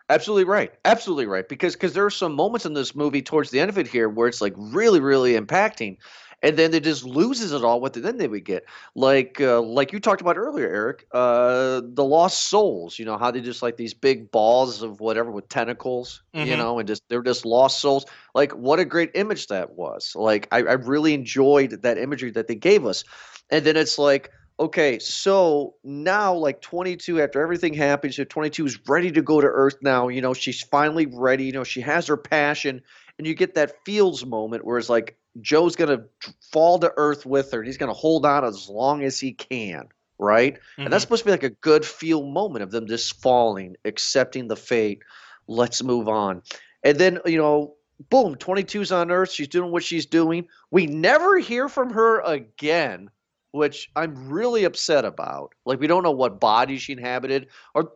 Absolutely 0.08 0.42
right. 0.42 0.72
Absolutely 0.84 1.26
right. 1.26 1.48
Because 1.48 1.74
because 1.74 1.92
there 1.92 2.04
are 2.04 2.10
some 2.10 2.32
moments 2.32 2.66
in 2.66 2.72
this 2.72 2.96
movie 2.96 3.22
towards 3.22 3.50
the 3.52 3.60
end 3.60 3.68
of 3.68 3.78
it 3.78 3.86
here 3.86 4.08
where 4.08 4.26
it's 4.26 4.40
like 4.40 4.54
really 4.56 4.98
really 4.98 5.34
impacting, 5.34 5.98
and 6.42 6.56
then 6.56 6.72
it 6.74 6.84
just 6.84 7.04
loses 7.04 7.52
it 7.52 7.64
all. 7.64 7.80
What 7.80 7.92
the 7.92 8.00
then 8.00 8.16
they 8.18 8.28
would 8.28 8.44
get 8.44 8.64
like 8.94 9.40
uh, 9.40 9.60
like 9.60 9.92
you 9.92 10.00
talked 10.00 10.20
about 10.20 10.36
earlier, 10.36 10.68
Eric. 10.68 11.06
Uh, 11.12 11.82
the 11.84 12.04
lost 12.04 12.42
souls. 12.48 12.98
You 12.98 13.04
know 13.04 13.16
how 13.18 13.30
they 13.30 13.40
just 13.40 13.62
like 13.62 13.76
these 13.76 13.94
big 13.94 14.30
balls 14.30 14.82
of 14.82 15.00
whatever 15.00 15.30
with 15.30 15.48
tentacles. 15.48 16.22
You 16.40 16.56
Mhm. 16.56 16.58
know, 16.58 16.78
and 16.78 16.86
just 16.86 17.02
they're 17.08 17.22
just 17.22 17.44
lost 17.44 17.80
souls. 17.80 18.04
Like 18.34 18.52
what 18.52 18.78
a 18.78 18.84
great 18.84 19.10
image 19.14 19.48
that 19.48 19.70
was. 19.72 20.12
Like 20.14 20.48
I, 20.52 20.58
I 20.58 20.72
really 20.74 21.14
enjoyed 21.14 21.82
that 21.82 21.98
imagery 21.98 22.30
that 22.32 22.46
they 22.48 22.54
gave 22.56 22.86
us, 22.86 23.04
and 23.50 23.64
then 23.64 23.76
it's 23.76 23.98
like 23.98 24.30
Okay, 24.60 24.98
so 24.98 25.74
now, 25.84 26.34
like 26.34 26.60
22, 26.60 27.20
after 27.20 27.40
everything 27.40 27.74
happens, 27.74 28.16
so 28.16 28.24
22 28.24 28.66
is 28.66 28.78
ready 28.88 29.10
to 29.12 29.22
go 29.22 29.40
to 29.40 29.46
Earth 29.46 29.76
now. 29.82 30.08
You 30.08 30.20
know, 30.20 30.34
she's 30.34 30.62
finally 30.62 31.06
ready. 31.06 31.44
You 31.44 31.52
know, 31.52 31.64
she 31.64 31.80
has 31.80 32.06
her 32.08 32.16
passion, 32.16 32.82
and 33.18 33.26
you 33.26 33.34
get 33.34 33.54
that 33.54 33.84
feels 33.84 34.24
moment 34.24 34.64
where 34.64 34.78
it's 34.78 34.88
like 34.88 35.16
Joe's 35.40 35.76
gonna 35.76 36.04
fall 36.52 36.78
to 36.78 36.92
Earth 36.96 37.26
with 37.26 37.52
her, 37.52 37.58
and 37.58 37.66
he's 37.66 37.78
gonna 37.78 37.92
hold 37.92 38.26
on 38.26 38.44
as 38.44 38.68
long 38.68 39.02
as 39.02 39.18
he 39.18 39.32
can, 39.32 39.88
right? 40.18 40.58
And 40.76 40.86
that's 40.92 41.04
mm-hmm. 41.04 41.14
supposed 41.14 41.22
to 41.22 41.26
be 41.26 41.32
like 41.32 41.42
a 41.42 41.50
good 41.50 41.84
feel 41.84 42.24
moment 42.24 42.62
of 42.62 42.70
them 42.70 42.86
just 42.86 43.20
falling, 43.20 43.76
accepting 43.84 44.48
the 44.48 44.56
fate. 44.56 45.02
Let's 45.46 45.82
move 45.82 46.08
on. 46.08 46.42
And 46.82 46.98
then, 46.98 47.20
you 47.24 47.38
know, 47.38 47.74
boom, 48.10 48.36
22's 48.36 48.92
on 48.92 49.10
Earth. 49.10 49.32
She's 49.32 49.48
doing 49.48 49.72
what 49.72 49.82
she's 49.82 50.06
doing. 50.06 50.46
We 50.70 50.86
never 50.86 51.38
hear 51.38 51.68
from 51.68 51.90
her 51.90 52.20
again 52.20 53.10
which 53.52 53.90
I'm 53.96 54.28
really 54.28 54.64
upset 54.64 55.04
about. 55.04 55.54
Like 55.64 55.80
we 55.80 55.86
don't 55.86 56.02
know 56.02 56.12
what 56.12 56.40
body 56.40 56.78
she 56.78 56.92
inhabited, 56.92 57.48
or 57.74 57.92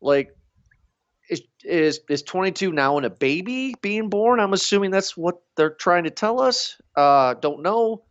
like 0.00 0.34
is 1.30 1.42
is 1.64 2.00
is 2.08 2.22
22 2.22 2.72
now 2.72 2.96
and 2.96 3.06
a 3.06 3.10
baby 3.10 3.74
being 3.80 4.08
born? 4.08 4.40
I'm 4.40 4.52
assuming 4.52 4.90
that's 4.90 5.16
what 5.16 5.40
they're 5.56 5.70
trying 5.70 6.04
to 6.04 6.10
tell 6.10 6.40
us. 6.40 6.76
Uh, 6.96 7.34
don't 7.34 7.62
know. 7.62 8.02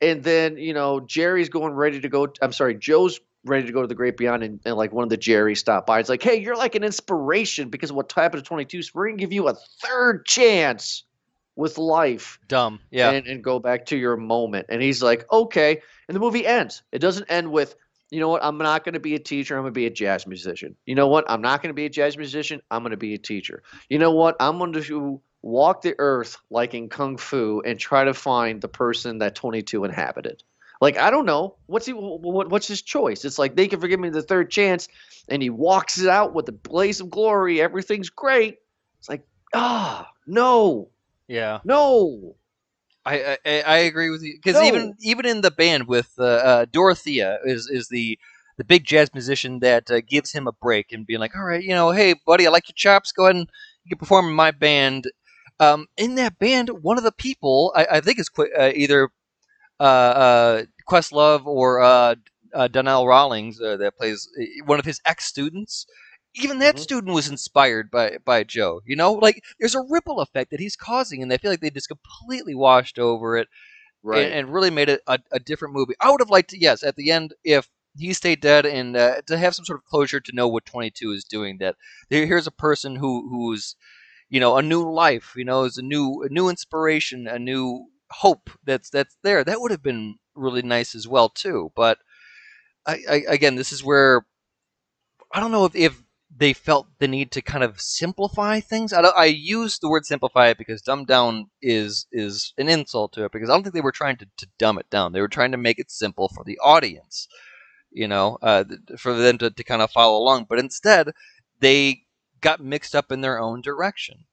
And 0.00 0.22
then 0.22 0.58
you 0.58 0.74
know 0.74 1.00
Jerry's 1.00 1.48
going 1.48 1.72
ready 1.72 2.00
to 2.00 2.08
go. 2.08 2.28
I'm 2.42 2.52
sorry, 2.52 2.74
Joe's 2.74 3.20
ready 3.44 3.66
to 3.66 3.72
go 3.72 3.80
to 3.80 3.88
the 3.88 3.94
great 3.94 4.16
beyond, 4.16 4.42
and, 4.42 4.60
and 4.66 4.76
like 4.76 4.92
one 4.92 5.04
of 5.04 5.10
the 5.10 5.16
Jerry's 5.16 5.60
stop 5.60 5.86
by. 5.86 6.00
It's 6.00 6.08
like, 6.08 6.22
hey, 6.22 6.40
you're 6.40 6.56
like 6.56 6.74
an 6.74 6.84
inspiration 6.84 7.70
because 7.70 7.90
of 7.90 7.96
what 7.96 8.12
happened 8.12 8.42
to 8.42 8.48
22. 8.48 8.82
So 8.82 8.90
we're 8.94 9.08
gonna 9.08 9.18
give 9.18 9.32
you 9.32 9.48
a 9.48 9.54
third 9.82 10.26
chance 10.26 11.04
with 11.56 11.78
life 11.78 12.38
Dumb. 12.48 12.80
Yeah. 12.90 13.10
and, 13.10 13.26
and 13.26 13.42
go 13.42 13.58
back 13.58 13.86
to 13.86 13.96
your 13.96 14.16
moment. 14.16 14.66
And 14.68 14.82
he's 14.82 15.02
like, 15.02 15.24
okay. 15.32 15.80
And 16.06 16.14
the 16.14 16.20
movie 16.20 16.46
ends. 16.46 16.82
It 16.92 16.98
doesn't 16.98 17.30
end 17.30 17.50
with, 17.50 17.74
you 18.10 18.20
know 18.20 18.28
what? 18.28 18.44
I'm 18.44 18.58
not 18.58 18.84
going 18.84 18.94
to 18.94 19.00
be 19.00 19.14
a 19.14 19.18
teacher. 19.18 19.56
I'm 19.56 19.62
going 19.62 19.72
to 19.72 19.78
be 19.78 19.86
a 19.86 19.90
jazz 19.90 20.26
musician. 20.26 20.76
You 20.86 20.94
know 20.94 21.08
what? 21.08 21.24
I'm 21.28 21.42
not 21.42 21.62
going 21.62 21.70
to 21.70 21.74
be 21.74 21.86
a 21.86 21.90
jazz 21.90 22.16
musician. 22.16 22.60
I'm 22.70 22.82
going 22.82 22.92
to 22.92 22.96
be 22.96 23.14
a 23.14 23.18
teacher. 23.18 23.62
You 23.88 23.98
know 23.98 24.12
what? 24.12 24.36
I'm 24.38 24.58
going 24.58 24.72
to 24.72 25.20
walk 25.42 25.82
the 25.82 25.94
earth 25.98 26.36
like 26.50 26.74
in 26.74 26.88
Kung 26.88 27.16
Fu 27.16 27.62
and 27.64 27.78
try 27.78 28.04
to 28.04 28.14
find 28.14 28.60
the 28.60 28.68
person 28.68 29.18
that 29.18 29.34
22 29.34 29.84
inhabited. 29.84 30.42
Like 30.80 30.98
I 30.98 31.10
don't 31.10 31.24
know 31.24 31.56
what's 31.66 31.86
he 31.86 31.92
what, 31.92 32.50
what's 32.50 32.68
his 32.68 32.82
choice. 32.82 33.24
It's 33.24 33.38
like 33.38 33.56
they 33.56 33.66
can 33.66 33.80
forgive 33.80 33.98
me 33.98 34.10
the 34.10 34.22
third 34.22 34.50
chance, 34.50 34.88
and 35.28 35.42
he 35.42 35.48
walks 35.48 35.98
it 35.98 36.08
out 36.08 36.34
with 36.34 36.48
a 36.48 36.52
blaze 36.52 37.00
of 37.00 37.10
glory. 37.10 37.62
Everything's 37.62 38.10
great. 38.10 38.58
It's 38.98 39.08
like 39.08 39.26
ah 39.54 40.10
no 40.26 40.90
Yeah, 41.28 41.60
no 41.64 42.36
I 43.06 43.38
I, 43.46 43.60
I 43.62 43.78
agree 43.78 44.10
with 44.10 44.22
you 44.22 44.34
because 44.36 44.60
No. 44.60 44.66
even 44.66 44.94
even 45.02 45.26
in 45.26 45.42
the 45.42 45.52
band 45.52 45.88
with 45.88 46.12
uh, 46.18 46.24
uh, 46.24 46.66
Dorothea 46.70 47.38
is 47.44 47.68
is 47.70 47.88
the 47.88 48.18
the 48.58 48.64
big 48.64 48.84
jazz 48.84 49.14
musician 49.14 49.60
that 49.60 49.90
uh, 49.90 50.00
gives 50.00 50.32
him 50.32 50.48
a 50.48 50.52
break 50.52 50.92
and 50.92 51.06
being 51.06 51.20
like, 51.20 51.36
all 51.36 51.44
right, 51.44 51.62
you 51.64 51.74
know, 51.74 51.92
hey 51.92 52.14
buddy, 52.26 52.46
I 52.46 52.50
like 52.50 52.68
your 52.68 52.74
chops. 52.76 53.12
Go 53.12 53.24
ahead 53.26 53.36
and 53.36 53.48
you 53.84 53.90
can 53.90 53.98
perform 53.98 54.28
in 54.28 54.34
my 54.34 54.50
band. 54.52 55.10
Um, 55.60 55.86
in 55.96 56.16
that 56.16 56.38
band, 56.38 56.70
one 56.82 56.98
of 56.98 57.04
the 57.04 57.12
people 57.12 57.72
I, 57.76 57.86
I 57.92 58.00
think 58.00 58.18
is 58.18 58.28
Qu- 58.30 58.52
uh, 58.58 58.72
either 58.74 59.10
uh, 59.80 59.82
uh, 59.82 60.64
Questlove 60.88 61.46
or 61.46 61.80
uh, 61.80 62.16
uh, 62.54 62.68
Donnell 62.68 63.06
Rawlings 63.06 63.60
uh, 63.60 63.76
that 63.78 63.96
plays 63.96 64.28
uh, 64.40 64.64
one 64.66 64.78
of 64.78 64.86
his 64.86 65.00
ex 65.06 65.26
students. 65.26 65.86
Even 66.36 66.58
that 66.60 66.76
Mhm. 66.76 66.82
student 66.82 67.14
was 67.14 67.28
inspired 67.28 67.90
by 67.90 68.18
by 68.24 68.44
Joe. 68.44 68.80
You 68.86 68.96
know, 68.96 69.12
like 69.14 69.42
there's 69.58 69.74
a 69.74 69.80
ripple 69.88 70.20
effect 70.20 70.50
that 70.50 70.60
he's 70.60 70.76
causing, 70.76 71.22
and 71.22 71.32
I 71.32 71.38
feel 71.38 71.50
like 71.50 71.60
they 71.60 71.70
just 71.70 71.88
completely 71.88 72.54
washed 72.54 72.98
over 72.98 73.36
it 73.38 73.48
right. 74.02 74.32
and, 74.32 74.46
and 74.46 74.54
really 74.54 74.70
made 74.70 74.88
it 74.88 75.02
a, 75.06 75.18
a 75.32 75.40
different 75.40 75.74
movie. 75.74 75.94
I 76.00 76.10
would 76.10 76.20
have 76.20 76.30
liked 76.30 76.50
to, 76.50 76.58
yes, 76.60 76.82
at 76.82 76.96
the 76.96 77.10
end, 77.10 77.34
if 77.44 77.68
he 77.96 78.12
stayed 78.12 78.40
dead 78.40 78.66
and 78.66 78.96
uh, 78.96 79.22
to 79.26 79.38
have 79.38 79.54
some 79.54 79.64
sort 79.64 79.78
of 79.80 79.84
closure 79.86 80.20
to 80.20 80.32
know 80.34 80.48
what 80.48 80.66
22 80.66 81.12
is 81.12 81.24
doing. 81.24 81.58
That 81.58 81.76
here's 82.10 82.46
a 82.46 82.50
person 82.52 82.96
who 82.96 83.28
who's, 83.30 83.76
you 84.30 84.40
know, 84.40 84.56
a 84.56 84.62
new 84.62 84.90
life. 84.90 85.34
You 85.36 85.44
know, 85.44 85.64
is 85.64 85.78
a 85.78 85.82
new 85.82 86.22
a 86.24 86.28
new 86.32 86.48
inspiration, 86.48 87.26
a 87.28 87.38
new 87.38 87.88
hope 88.10 88.50
that's 88.64 88.90
that's 88.90 89.16
there. 89.22 89.44
That 89.44 89.60
would 89.60 89.70
have 89.72 89.82
been 89.82 90.16
really 90.34 90.62
nice 90.62 90.94
as 90.94 91.08
well 91.08 91.28
too. 91.30 91.72
But 91.76 91.98
I, 92.86 93.00
I 93.10 93.24
again, 93.28 93.56
this 93.56 93.72
is 93.72 93.84
where 93.84 94.26
I 95.32 95.40
don't 95.40 95.52
know 95.52 95.64
if, 95.64 95.74
if 95.74 96.02
they 96.38 96.52
felt 96.52 96.86
the 96.98 97.08
need 97.08 97.32
to 97.32 97.40
kind 97.40 97.64
of 97.64 97.80
simplify 97.80 98.60
things. 98.60 98.92
I, 98.92 99.00
I 99.00 99.24
use 99.26 99.78
the 99.78 99.88
word 99.88 100.04
simplify 100.04 100.48
it 100.48 100.58
because 100.58 100.82
dumb 100.82 101.04
down 101.04 101.46
is 101.62 102.06
is 102.12 102.52
an 102.58 102.68
insult 102.68 103.12
to 103.14 103.24
it 103.24 103.32
because 103.32 103.48
I 103.48 103.54
don't 103.54 103.62
think 103.62 103.74
they 103.74 103.80
were 103.80 103.92
trying 103.92 104.16
to, 104.18 104.26
to 104.36 104.46
dumb 104.58 104.78
it 104.78 104.90
down. 104.90 105.12
They 105.12 105.20
were 105.20 105.28
trying 105.28 105.52
to 105.52 105.58
make 105.58 105.78
it 105.78 105.90
simple 105.90 106.28
for 106.28 106.44
the 106.44 106.58
audience, 106.58 107.28
you 107.90 108.08
know, 108.08 108.38
uh, 108.42 108.64
for 108.98 109.14
them 109.14 109.38
to, 109.38 109.50
to 109.50 109.64
kind 109.64 109.82
of 109.82 109.90
follow 109.90 110.18
along. 110.18 110.46
But 110.48 110.58
instead, 110.58 111.12
they 111.60 112.02
got 112.40 112.60
mixed 112.60 112.94
up 112.94 113.10
in 113.10 113.22
their 113.22 113.40
own 113.40 113.60
direction. 113.60 114.24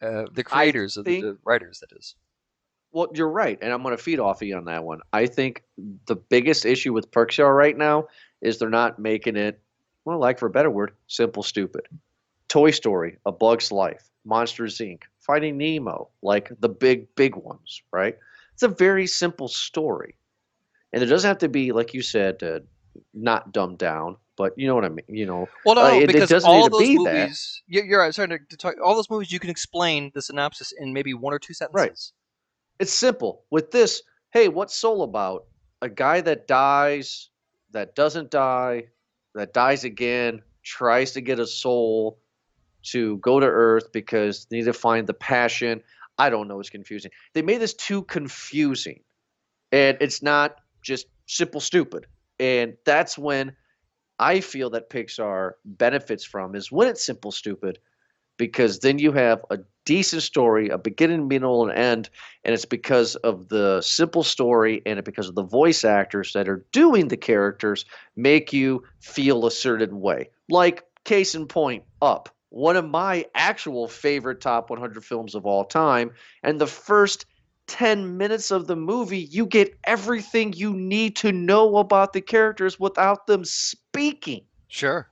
Uh, 0.00 0.24
the 0.32 0.44
creators, 0.44 0.96
of 0.96 1.04
the, 1.04 1.20
the 1.20 1.38
writers, 1.44 1.80
that 1.80 1.96
is. 1.96 2.14
Well, 2.92 3.08
you're 3.12 3.28
right, 3.28 3.58
and 3.60 3.72
I'm 3.72 3.82
going 3.82 3.96
to 3.96 4.02
feed 4.02 4.20
off 4.20 4.40
of 4.40 4.48
you 4.48 4.56
on 4.56 4.64
that 4.64 4.84
one. 4.84 5.00
I 5.12 5.26
think 5.26 5.62
the 6.06 6.16
biggest 6.16 6.64
issue 6.64 6.92
with 6.92 7.10
Pixar 7.10 7.54
right 7.54 7.76
now 7.76 8.06
is 8.40 8.58
they're 8.58 8.70
not 8.70 8.98
making 8.98 9.36
it, 9.36 9.60
well, 10.08 10.18
like 10.18 10.38
for 10.38 10.46
a 10.46 10.50
better 10.50 10.70
word, 10.70 10.92
simple, 11.06 11.42
stupid. 11.42 11.82
Toy 12.48 12.70
Story, 12.70 13.18
A 13.26 13.32
Bug's 13.32 13.70
Life, 13.70 14.08
Monsters 14.24 14.78
Inc., 14.78 15.02
Finding 15.20 15.58
Nemo, 15.58 16.08
like 16.22 16.50
the 16.60 16.68
big, 16.70 17.14
big 17.14 17.36
ones, 17.36 17.82
right? 17.92 18.16
It's 18.54 18.62
a 18.62 18.68
very 18.68 19.06
simple 19.06 19.48
story, 19.48 20.14
and 20.92 21.02
it 21.02 21.06
doesn't 21.06 21.28
have 21.28 21.38
to 21.38 21.48
be, 21.50 21.72
like 21.72 21.92
you 21.92 22.00
said, 22.00 22.42
uh, 22.42 22.60
not 23.12 23.52
dumbed 23.52 23.78
down. 23.78 24.16
But 24.36 24.54
you 24.56 24.66
know 24.68 24.74
what 24.76 24.84
I 24.84 24.88
mean. 24.88 25.04
You 25.08 25.26
know, 25.26 25.48
Well, 25.66 25.74
no, 25.74 25.82
Uh, 25.82 25.90
it- 25.96 26.02
it 26.04 26.06
because 26.06 26.30
doesn't 26.30 26.48
all 26.48 26.68
those 26.70 26.78
be 26.80 26.96
movies, 26.96 27.62
you're, 27.66 27.84
you're 27.84 28.00
right. 28.00 28.14
Sorry 28.14 28.28
to, 28.28 28.38
to 28.38 28.56
talk. 28.56 28.76
All 28.82 28.94
those 28.94 29.10
movies, 29.10 29.30
you 29.32 29.40
can 29.40 29.50
explain 29.50 30.10
the 30.14 30.22
synopsis 30.22 30.72
in 30.78 30.92
maybe 30.92 31.12
one 31.12 31.34
or 31.34 31.38
two 31.40 31.52
sentences. 31.54 31.74
Right. 31.74 32.12
it's 32.78 32.92
simple. 32.92 33.42
With 33.50 33.72
this, 33.72 34.02
hey, 34.30 34.46
what's 34.48 34.74
Soul 34.74 35.02
about? 35.02 35.46
A 35.82 35.88
guy 35.88 36.20
that 36.20 36.46
dies, 36.46 37.30
that 37.72 37.94
doesn't 37.96 38.30
die, 38.30 38.88
that 39.34 39.52
dies 39.52 39.84
again, 39.84 40.42
tries 40.62 41.12
to 41.12 41.20
get 41.20 41.38
a 41.38 41.46
soul 41.46 42.18
to 42.82 43.18
go 43.18 43.40
to 43.40 43.46
Earth 43.46 43.92
because 43.92 44.46
they 44.46 44.58
need 44.58 44.64
to 44.64 44.72
find 44.72 45.06
the 45.06 45.14
passion. 45.14 45.82
I 46.18 46.30
don't 46.30 46.48
know. 46.48 46.60
It's 46.60 46.70
confusing. 46.70 47.10
They 47.34 47.42
made 47.42 47.60
this 47.60 47.74
too 47.74 48.02
confusing, 48.02 49.00
and 49.72 49.96
it's 50.00 50.22
not 50.22 50.56
just 50.82 51.06
simple 51.26 51.60
stupid. 51.60 52.06
And 52.40 52.76
that's 52.84 53.18
when 53.18 53.54
I 54.18 54.40
feel 54.40 54.70
that 54.70 54.90
Pixar 54.90 55.52
benefits 55.64 56.24
from 56.24 56.54
is 56.54 56.72
when 56.72 56.88
it's 56.88 57.04
simple 57.04 57.32
stupid, 57.32 57.78
because 58.38 58.78
then 58.78 58.98
you 58.98 59.12
have 59.12 59.44
a 59.50 59.58
decent 59.84 60.22
story, 60.22 60.68
a 60.68 60.78
beginning, 60.78 61.28
middle, 61.28 61.68
and 61.68 61.78
end, 61.78 62.10
and 62.44 62.54
it's 62.54 62.64
because 62.64 63.16
of 63.16 63.48
the 63.48 63.80
simple 63.82 64.22
story 64.22 64.82
and 64.86 65.02
because 65.04 65.28
of 65.28 65.34
the 65.34 65.42
voice 65.42 65.84
actors 65.84 66.32
that 66.32 66.48
are 66.48 66.64
doing 66.72 67.08
the 67.08 67.16
characters 67.16 67.84
make 68.16 68.52
you 68.52 68.82
feel 69.00 69.46
a 69.46 69.50
certain 69.50 70.00
way. 70.00 70.30
Like 70.48 70.84
case 71.04 71.34
in 71.34 71.46
point, 71.46 71.84
Up, 72.00 72.28
one 72.50 72.76
of 72.76 72.88
my 72.88 73.26
actual 73.34 73.88
favorite 73.88 74.40
top 74.40 74.70
100 74.70 75.04
films 75.04 75.34
of 75.34 75.46
all 75.46 75.64
time, 75.64 76.12
and 76.42 76.60
the 76.60 76.66
first 76.66 77.26
10 77.66 78.16
minutes 78.16 78.50
of 78.50 78.66
the 78.66 78.76
movie, 78.76 79.18
you 79.18 79.46
get 79.46 79.76
everything 79.84 80.52
you 80.54 80.72
need 80.74 81.16
to 81.16 81.32
know 81.32 81.76
about 81.76 82.12
the 82.12 82.20
characters 82.20 82.80
without 82.80 83.26
them 83.26 83.44
speaking. 83.44 84.42
Sure. 84.68 85.08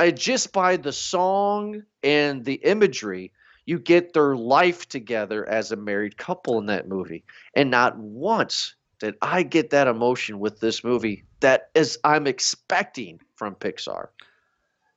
I 0.00 0.12
just 0.12 0.54
by 0.54 0.78
the 0.78 0.94
song 0.94 1.82
and 2.02 2.42
the 2.42 2.54
imagery, 2.54 3.32
you 3.66 3.78
get 3.78 4.14
their 4.14 4.34
life 4.34 4.88
together 4.88 5.46
as 5.46 5.72
a 5.72 5.76
married 5.76 6.16
couple 6.16 6.56
in 6.56 6.64
that 6.66 6.88
movie. 6.88 7.22
And 7.54 7.70
not 7.70 7.98
once 7.98 8.76
did 8.98 9.16
I 9.20 9.42
get 9.42 9.68
that 9.70 9.88
emotion 9.88 10.38
with 10.38 10.58
this 10.58 10.82
movie 10.82 11.24
that 11.40 11.68
is 11.74 11.98
I'm 12.02 12.26
expecting 12.26 13.20
from 13.34 13.54
Pixar. 13.56 14.08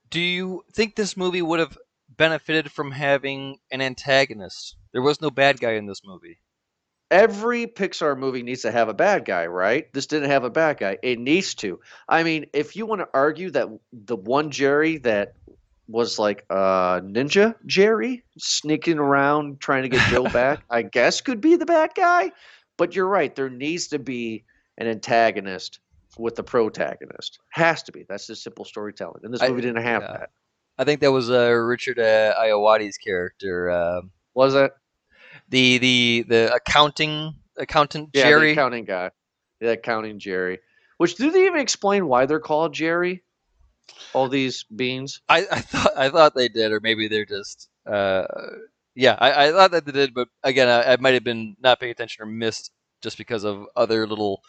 Do 0.10 0.22
you 0.22 0.64
think 0.72 0.96
this 0.96 1.18
movie 1.18 1.42
would 1.42 1.60
have 1.60 1.78
benefited 2.08 2.72
from 2.72 2.90
having 2.90 3.58
an 3.74 3.82
antagonist? 3.82 4.78
There 4.94 5.02
was 5.02 5.20
no 5.20 5.30
bad 5.30 5.60
guy 5.60 5.74
in 5.74 5.86
this 5.86 6.02
movie. 6.06 6.40
Every 7.14 7.68
Pixar 7.68 8.18
movie 8.18 8.42
needs 8.42 8.64
to 8.64 8.72
have 8.72 8.90
a 8.90 8.94
bad 8.94 9.24
guy, 9.24 9.46
right? 9.46 9.92
This 9.94 10.08
didn't 10.08 10.32
have 10.32 10.44
a 10.44 10.50
bad 10.50 10.80
guy. 10.80 10.98
It 11.04 11.20
needs 11.20 11.54
to. 11.56 11.80
I 12.10 12.24
mean, 12.24 12.48
if 12.54 12.76
you 12.76 12.88
want 12.88 13.02
to 13.02 13.08
argue 13.14 13.52
that 13.52 13.70
the 13.92 14.16
one 14.16 14.50
Jerry 14.50 14.98
that 14.98 15.36
was 15.88 16.18
like 16.18 16.44
uh 16.50 17.02
ninja 17.02 17.54
Jerry 17.66 18.24
sneaking 18.40 18.98
around 18.98 19.60
trying 19.60 19.84
to 19.84 19.90
get 19.90 20.10
Joe 20.10 20.24
back, 20.30 20.64
I 20.72 20.82
guess 20.82 21.22
could 21.22 21.40
be 21.40 21.56
the 21.56 21.68
bad 21.68 21.92
guy. 21.96 22.32
But 22.78 22.96
you're 22.96 23.08
right, 23.08 23.36
there 23.36 23.50
needs 23.50 23.90
to 23.90 24.00
be 24.00 24.44
an 24.80 24.88
antagonist 24.88 25.82
with 26.18 26.34
the 26.36 26.44
protagonist. 26.44 27.40
Has 27.50 27.84
to 27.84 27.92
be. 27.92 28.06
That's 28.10 28.26
just 28.26 28.42
simple 28.42 28.66
storytelling. 28.66 29.22
And 29.24 29.32
this 29.32 29.44
I- 29.44 29.50
movie 29.50 29.62
didn't 29.62 29.84
have 29.84 30.02
yeah. 30.02 30.12
that. 30.14 30.30
I 30.80 30.84
think 30.84 31.02
that 31.02 31.12
was 31.12 31.30
uh, 31.30 31.52
Richard 31.52 32.00
uh, 32.00 32.34
Ayoade's 32.42 32.98
character, 32.98 33.70
uh, 33.70 34.02
Was 34.34 34.56
it? 34.56 34.72
The 35.50 35.78
the 35.78 36.26
the 36.28 36.54
accounting 36.56 37.36
accountant 37.58 38.10
Yeah, 38.14 38.24
Jerry. 38.24 38.48
the 38.48 38.52
accounting 38.54 38.86
guy. 38.86 39.12
The 39.62 39.72
accounting 39.74 40.20
Jerry. 40.20 40.60
Which 40.98 41.16
do 41.16 41.32
they 41.32 41.46
even 41.46 41.60
explain 41.60 42.08
why 42.08 42.26
they're 42.26 42.40
called 42.40 42.74
Jerry? 42.74 43.24
All 44.14 44.30
these 44.30 44.64
beans? 44.76 45.22
I, 45.28 45.40
I 45.52 45.60
thought 45.62 45.92
I 45.98 46.10
thought 46.10 46.36
they 46.36 46.50
did, 46.50 46.72
or 46.72 46.80
maybe 46.80 47.08
they're 47.08 47.26
just. 47.26 47.70
Uh, 47.86 48.26
yeah, 48.96 49.16
I, 49.20 49.48
I 49.48 49.52
thought 49.52 49.72
that 49.72 49.86
they 49.86 49.92
did, 49.92 50.14
but 50.14 50.28
again, 50.44 50.68
I, 50.70 50.94
I 50.94 50.98
might 50.98 51.16
have 51.16 51.24
been 51.24 51.56
not 51.60 51.80
paying 51.80 51.92
attention 51.92 52.24
or 52.24 52.28
missed 52.28 52.72
just 53.02 53.18
because 53.18 53.44
of 53.44 53.66
other 53.76 54.06
little 54.08 54.42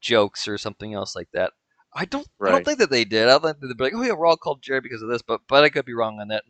jokes 0.00 0.46
or 0.46 0.58
something 0.58 0.92
else 0.92 1.16
like 1.16 1.28
that. 1.32 1.52
I 1.94 2.04
don't. 2.04 2.26
I 2.44 2.50
don't 2.50 2.64
think 2.64 2.78
that 2.78 2.90
they 2.90 3.04
did. 3.06 3.24
I 3.28 3.38
don't 3.38 3.42
think 3.42 3.56
they'd 3.60 3.76
be 3.76 3.84
like, 3.84 3.94
"Oh 3.96 4.02
yeah, 4.02 4.12
we're 4.12 4.26
all 4.26 4.36
called 4.36 4.62
Jerry 4.62 4.82
because 4.82 5.00
of 5.02 5.08
this," 5.08 5.22
but 5.22 5.40
but 5.48 5.64
I 5.64 5.70
could 5.70 5.86
be 5.86 5.94
wrong 5.94 6.20
on 6.20 6.28
that. 6.28 6.44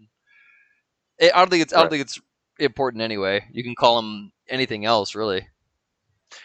I 1.21 1.31
I 1.35 1.39
don't 1.39 1.51
think 1.51 1.63
it's. 1.63 1.73
I 1.73 1.77
don't 1.77 1.85
Right. 1.85 1.91
think 1.91 2.03
it's 2.03 2.21
important 2.59 3.03
anyway. 3.03 3.45
You 3.53 3.63
can 3.63 3.75
call 3.75 3.99
him 3.99 4.33
anything 4.49 4.85
else, 4.85 5.15
really. 5.15 5.47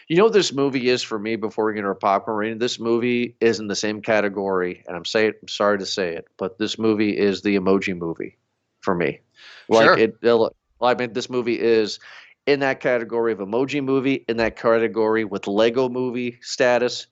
You 0.08 0.16
know 0.16 0.24
what 0.24 0.32
this 0.32 0.52
movie 0.52 0.88
is 0.88 1.02
for 1.02 1.18
me 1.18 1.36
before 1.36 1.66
we 1.66 1.72
get 1.72 1.78
into 1.78 1.88
our 1.88 1.94
popcorn 1.94 2.36
rating? 2.36 2.58
This 2.58 2.78
movie 2.78 3.36
is 3.40 3.58
in 3.60 3.66
the 3.66 3.76
same 3.76 4.00
category, 4.00 4.84
and 4.86 4.96
I'm 4.96 5.04
saying 5.04 5.32
I'm 5.42 5.48
sorry 5.48 5.78
to 5.78 5.86
say 5.86 6.14
it, 6.14 6.26
but 6.36 6.58
this 6.58 6.78
movie 6.78 7.16
is 7.16 7.42
the 7.42 7.56
emoji 7.56 7.96
movie 7.96 8.38
for 8.80 8.94
me. 8.94 9.20
Like 9.68 9.86
Sure. 9.86 9.98
it 9.98 10.16
well, 10.22 10.54
I 10.80 10.94
mean 10.94 11.12
this 11.12 11.30
movie 11.30 11.58
is 11.58 11.98
in 12.46 12.60
that 12.60 12.80
category 12.80 13.32
of 13.32 13.38
emoji 13.38 13.82
movie, 13.82 14.24
in 14.28 14.36
that 14.38 14.56
category 14.56 15.24
with 15.24 15.46
Lego 15.46 15.88
movie 15.88 16.38
status. 16.42 17.06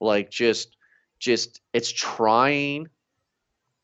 Like 0.00 0.30
just 0.30 0.76
just 1.18 1.60
it's 1.72 1.90
trying 1.90 2.88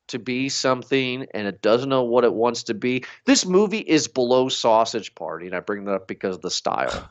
to 0.09 0.19
be 0.19 0.49
something 0.49 1.27
and 1.33 1.47
it 1.47 1.63
doesn't 1.63 1.89
know 1.89 2.05
what 2.05 2.25
it 2.25 2.33
wants 2.33 2.65
to 2.65 2.75
be. 2.75 3.05
This 3.27 3.47
movie 3.47 3.79
is 3.79 4.09
below 4.09 4.49
Sausage 4.49 5.15
Party, 5.15 5.47
and 5.47 5.55
I 5.55 5.61
bring 5.61 5.85
that 5.85 5.95
up 5.95 6.09
because 6.09 6.37
of 6.37 6.43
the 6.43 6.51
style. 6.51 7.11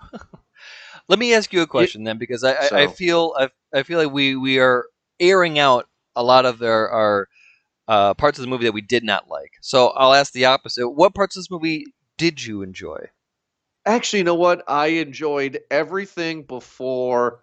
Let 1.08 1.20
me 1.20 1.34
ask 1.34 1.52
you 1.52 1.62
a 1.62 1.68
question 1.68 2.04
then, 2.04 2.18
because 2.18 2.44
I, 2.44 2.54
I, 2.54 2.70
I 2.84 2.88
feel 2.88 3.34
I, 3.38 3.50
I 3.74 3.84
feel 3.84 4.00
like 4.00 4.14
we, 4.14 4.36
we 4.36 4.60
are 4.60 4.86
airing 5.20 5.60
out 5.60 5.88
a 6.16 6.24
lot 6.24 6.46
of 6.46 6.62
our, 6.62 6.90
our 6.90 7.28
uh, 7.88 8.14
parts 8.14 8.38
of 8.38 8.44
the 8.44 8.50
movie 8.50 8.66
that 8.66 8.74
we 8.74 8.82
did 8.82 9.04
not 9.04 9.30
like. 9.30 9.54
So 9.62 9.90
I'll 9.90 10.14
ask 10.14 10.32
the 10.34 10.46
opposite. 10.46 10.90
What 10.90 11.14
parts 11.14 11.36
of 11.36 11.42
this 11.42 11.52
movie 11.52 11.86
did 12.18 12.44
you 12.44 12.62
enjoy? 12.62 13.08
Actually, 13.86 14.20
you 14.20 14.26
know 14.26 14.36
what? 14.36 14.64
I 14.68 14.88
enjoyed 14.88 15.60
everything 15.70 16.44
before 16.44 17.42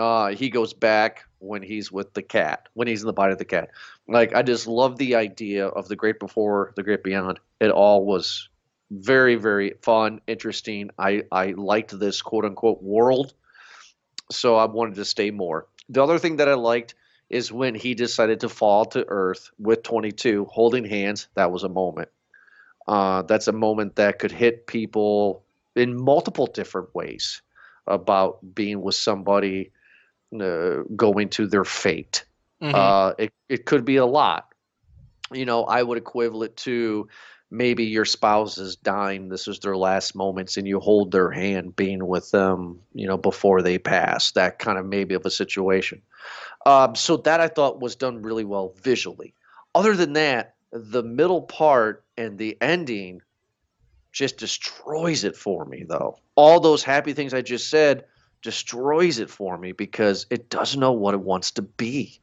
Uh, 0.00 0.28
he 0.28 0.48
goes 0.48 0.72
back 0.72 1.26
when 1.40 1.62
he's 1.62 1.92
with 1.92 2.14
the 2.14 2.22
cat, 2.22 2.70
when 2.72 2.88
he's 2.88 3.02
in 3.02 3.06
the 3.06 3.12
body 3.12 3.32
of 3.32 3.38
the 3.38 3.44
cat. 3.44 3.68
Like 4.08 4.34
I 4.34 4.42
just 4.42 4.66
love 4.66 4.96
the 4.96 5.14
idea 5.16 5.66
of 5.66 5.88
the 5.88 5.96
great 5.96 6.18
before, 6.18 6.72
the 6.74 6.82
great 6.82 7.04
beyond. 7.04 7.38
It 7.60 7.70
all 7.70 8.06
was 8.06 8.48
very, 8.90 9.34
very 9.34 9.74
fun, 9.82 10.22
interesting. 10.26 10.88
I 10.98 11.24
I 11.30 11.48
liked 11.50 11.98
this 11.98 12.22
quote 12.22 12.46
unquote 12.46 12.82
world, 12.82 13.34
so 14.30 14.56
I 14.56 14.64
wanted 14.64 14.94
to 14.94 15.04
stay 15.04 15.30
more. 15.30 15.66
The 15.90 16.02
other 16.02 16.18
thing 16.18 16.36
that 16.36 16.48
I 16.48 16.54
liked 16.54 16.94
is 17.28 17.52
when 17.52 17.74
he 17.74 17.94
decided 17.94 18.40
to 18.40 18.48
fall 18.48 18.86
to 18.86 19.04
earth 19.06 19.50
with 19.58 19.82
22 19.82 20.46
holding 20.46 20.86
hands. 20.86 21.28
That 21.34 21.52
was 21.52 21.62
a 21.62 21.68
moment. 21.68 22.08
Uh, 22.88 23.20
that's 23.22 23.48
a 23.48 23.52
moment 23.52 23.96
that 23.96 24.18
could 24.18 24.32
hit 24.32 24.66
people 24.66 25.44
in 25.76 26.02
multiple 26.02 26.46
different 26.46 26.94
ways 26.94 27.42
about 27.86 28.38
being 28.54 28.80
with 28.80 28.94
somebody 28.94 29.72
uh, 30.38 30.82
going 30.96 31.28
to 31.30 31.46
their 31.46 31.64
fate. 31.64 32.24
Mhm. 32.62 32.74
Uh, 32.74 33.14
it, 33.18 33.32
it 33.48 33.64
could 33.66 33.84
be 33.84 33.96
a 33.96 34.06
lot. 34.06 34.52
You 35.32 35.44
know, 35.44 35.64
I 35.64 35.82
would 35.82 35.98
equivalent 35.98 36.56
to 36.58 37.08
maybe 37.50 37.84
your 37.84 38.04
spouse 38.04 38.58
is 38.58 38.76
dying. 38.76 39.28
This 39.28 39.48
is 39.48 39.58
their 39.60 39.76
last 39.76 40.14
moments, 40.14 40.56
and 40.56 40.66
you 40.66 40.80
hold 40.80 41.10
their 41.10 41.30
hand, 41.30 41.74
being 41.74 42.06
with 42.06 42.30
them, 42.30 42.80
you 42.94 43.06
know, 43.06 43.16
before 43.16 43.62
they 43.62 43.78
pass. 43.78 44.32
That 44.32 44.58
kind 44.58 44.78
of 44.78 44.86
maybe 44.86 45.14
of 45.14 45.24
a 45.24 45.30
situation. 45.30 46.02
Um, 46.66 46.94
so 46.94 47.16
that 47.18 47.40
I 47.40 47.48
thought 47.48 47.80
was 47.80 47.96
done 47.96 48.22
really 48.22 48.44
well 48.44 48.74
visually. 48.82 49.34
Other 49.74 49.96
than 49.96 50.12
that, 50.14 50.54
the 50.72 51.02
middle 51.02 51.42
part 51.42 52.04
and 52.16 52.38
the 52.38 52.56
ending 52.60 53.22
just 54.12 54.36
destroys 54.36 55.24
it 55.24 55.36
for 55.36 55.64
me, 55.64 55.84
though. 55.88 56.18
All 56.34 56.60
those 56.60 56.82
happy 56.82 57.12
things 57.12 57.32
I 57.32 57.42
just 57.42 57.70
said 57.70 58.04
destroys 58.42 59.18
it 59.18 59.30
for 59.30 59.56
me 59.58 59.72
because 59.72 60.26
it 60.30 60.48
doesn't 60.50 60.80
know 60.80 60.92
what 60.92 61.14
it 61.14 61.20
wants 61.20 61.52
to 61.52 61.62
be. 61.62 62.20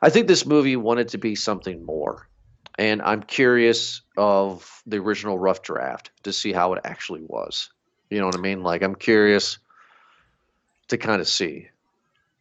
I 0.00 0.10
think 0.10 0.26
this 0.26 0.46
movie 0.46 0.76
wanted 0.76 1.08
to 1.08 1.18
be 1.18 1.34
something 1.34 1.84
more. 1.84 2.28
And 2.78 3.02
I'm 3.02 3.22
curious 3.22 4.00
of 4.16 4.82
the 4.86 4.96
original 4.98 5.38
rough 5.38 5.62
draft 5.62 6.10
to 6.22 6.32
see 6.32 6.52
how 6.52 6.72
it 6.72 6.80
actually 6.84 7.22
was. 7.22 7.70
You 8.10 8.18
know 8.20 8.26
what 8.26 8.36
I 8.36 8.40
mean? 8.40 8.62
Like 8.62 8.82
I'm 8.82 8.94
curious 8.94 9.58
to 10.88 10.98
kind 10.98 11.20
of 11.20 11.28
see. 11.28 11.68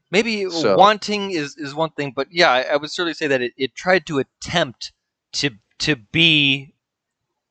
Maybe 0.10 0.50
So- 0.50 0.76
wanting 0.76 1.32
is, 1.32 1.56
is 1.58 1.76
one 1.76 1.92
thing, 1.92 2.12
but 2.16 2.28
yeah, 2.32 2.52
I, 2.52 2.62
I 2.64 2.76
would 2.78 2.92
certainly 2.92 3.14
say 3.14 3.28
that 3.28 3.42
it, 3.42 3.54
it 3.58 3.76
tried 3.76 4.06
to 4.08 4.20
attempt 4.20 4.92
to 5.34 5.52
to 5.80 5.96
be, 5.96 6.74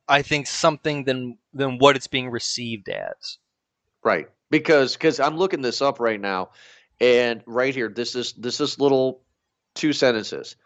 I 0.08 0.22
think, 0.22 0.46
something 0.46 1.04
than 1.04 1.38
than 1.52 1.78
what 1.78 1.96
it's 1.96 2.06
being 2.06 2.30
received 2.30 2.88
as. 2.88 3.38
Right. 4.04 4.28
Because 4.50 4.94
because 4.94 5.20
I'm 5.20 5.36
looking 5.36 5.62
this 5.62 5.80
up 5.82 6.00
right 6.00 6.20
now 6.20 6.50
and 7.00 7.42
right 7.46 7.74
here 7.74 7.88
this 7.88 8.14
is 8.14 8.32
this 8.34 8.60
is 8.60 8.78
little 8.78 9.22
two 9.74 9.92
sentences. 9.92 10.56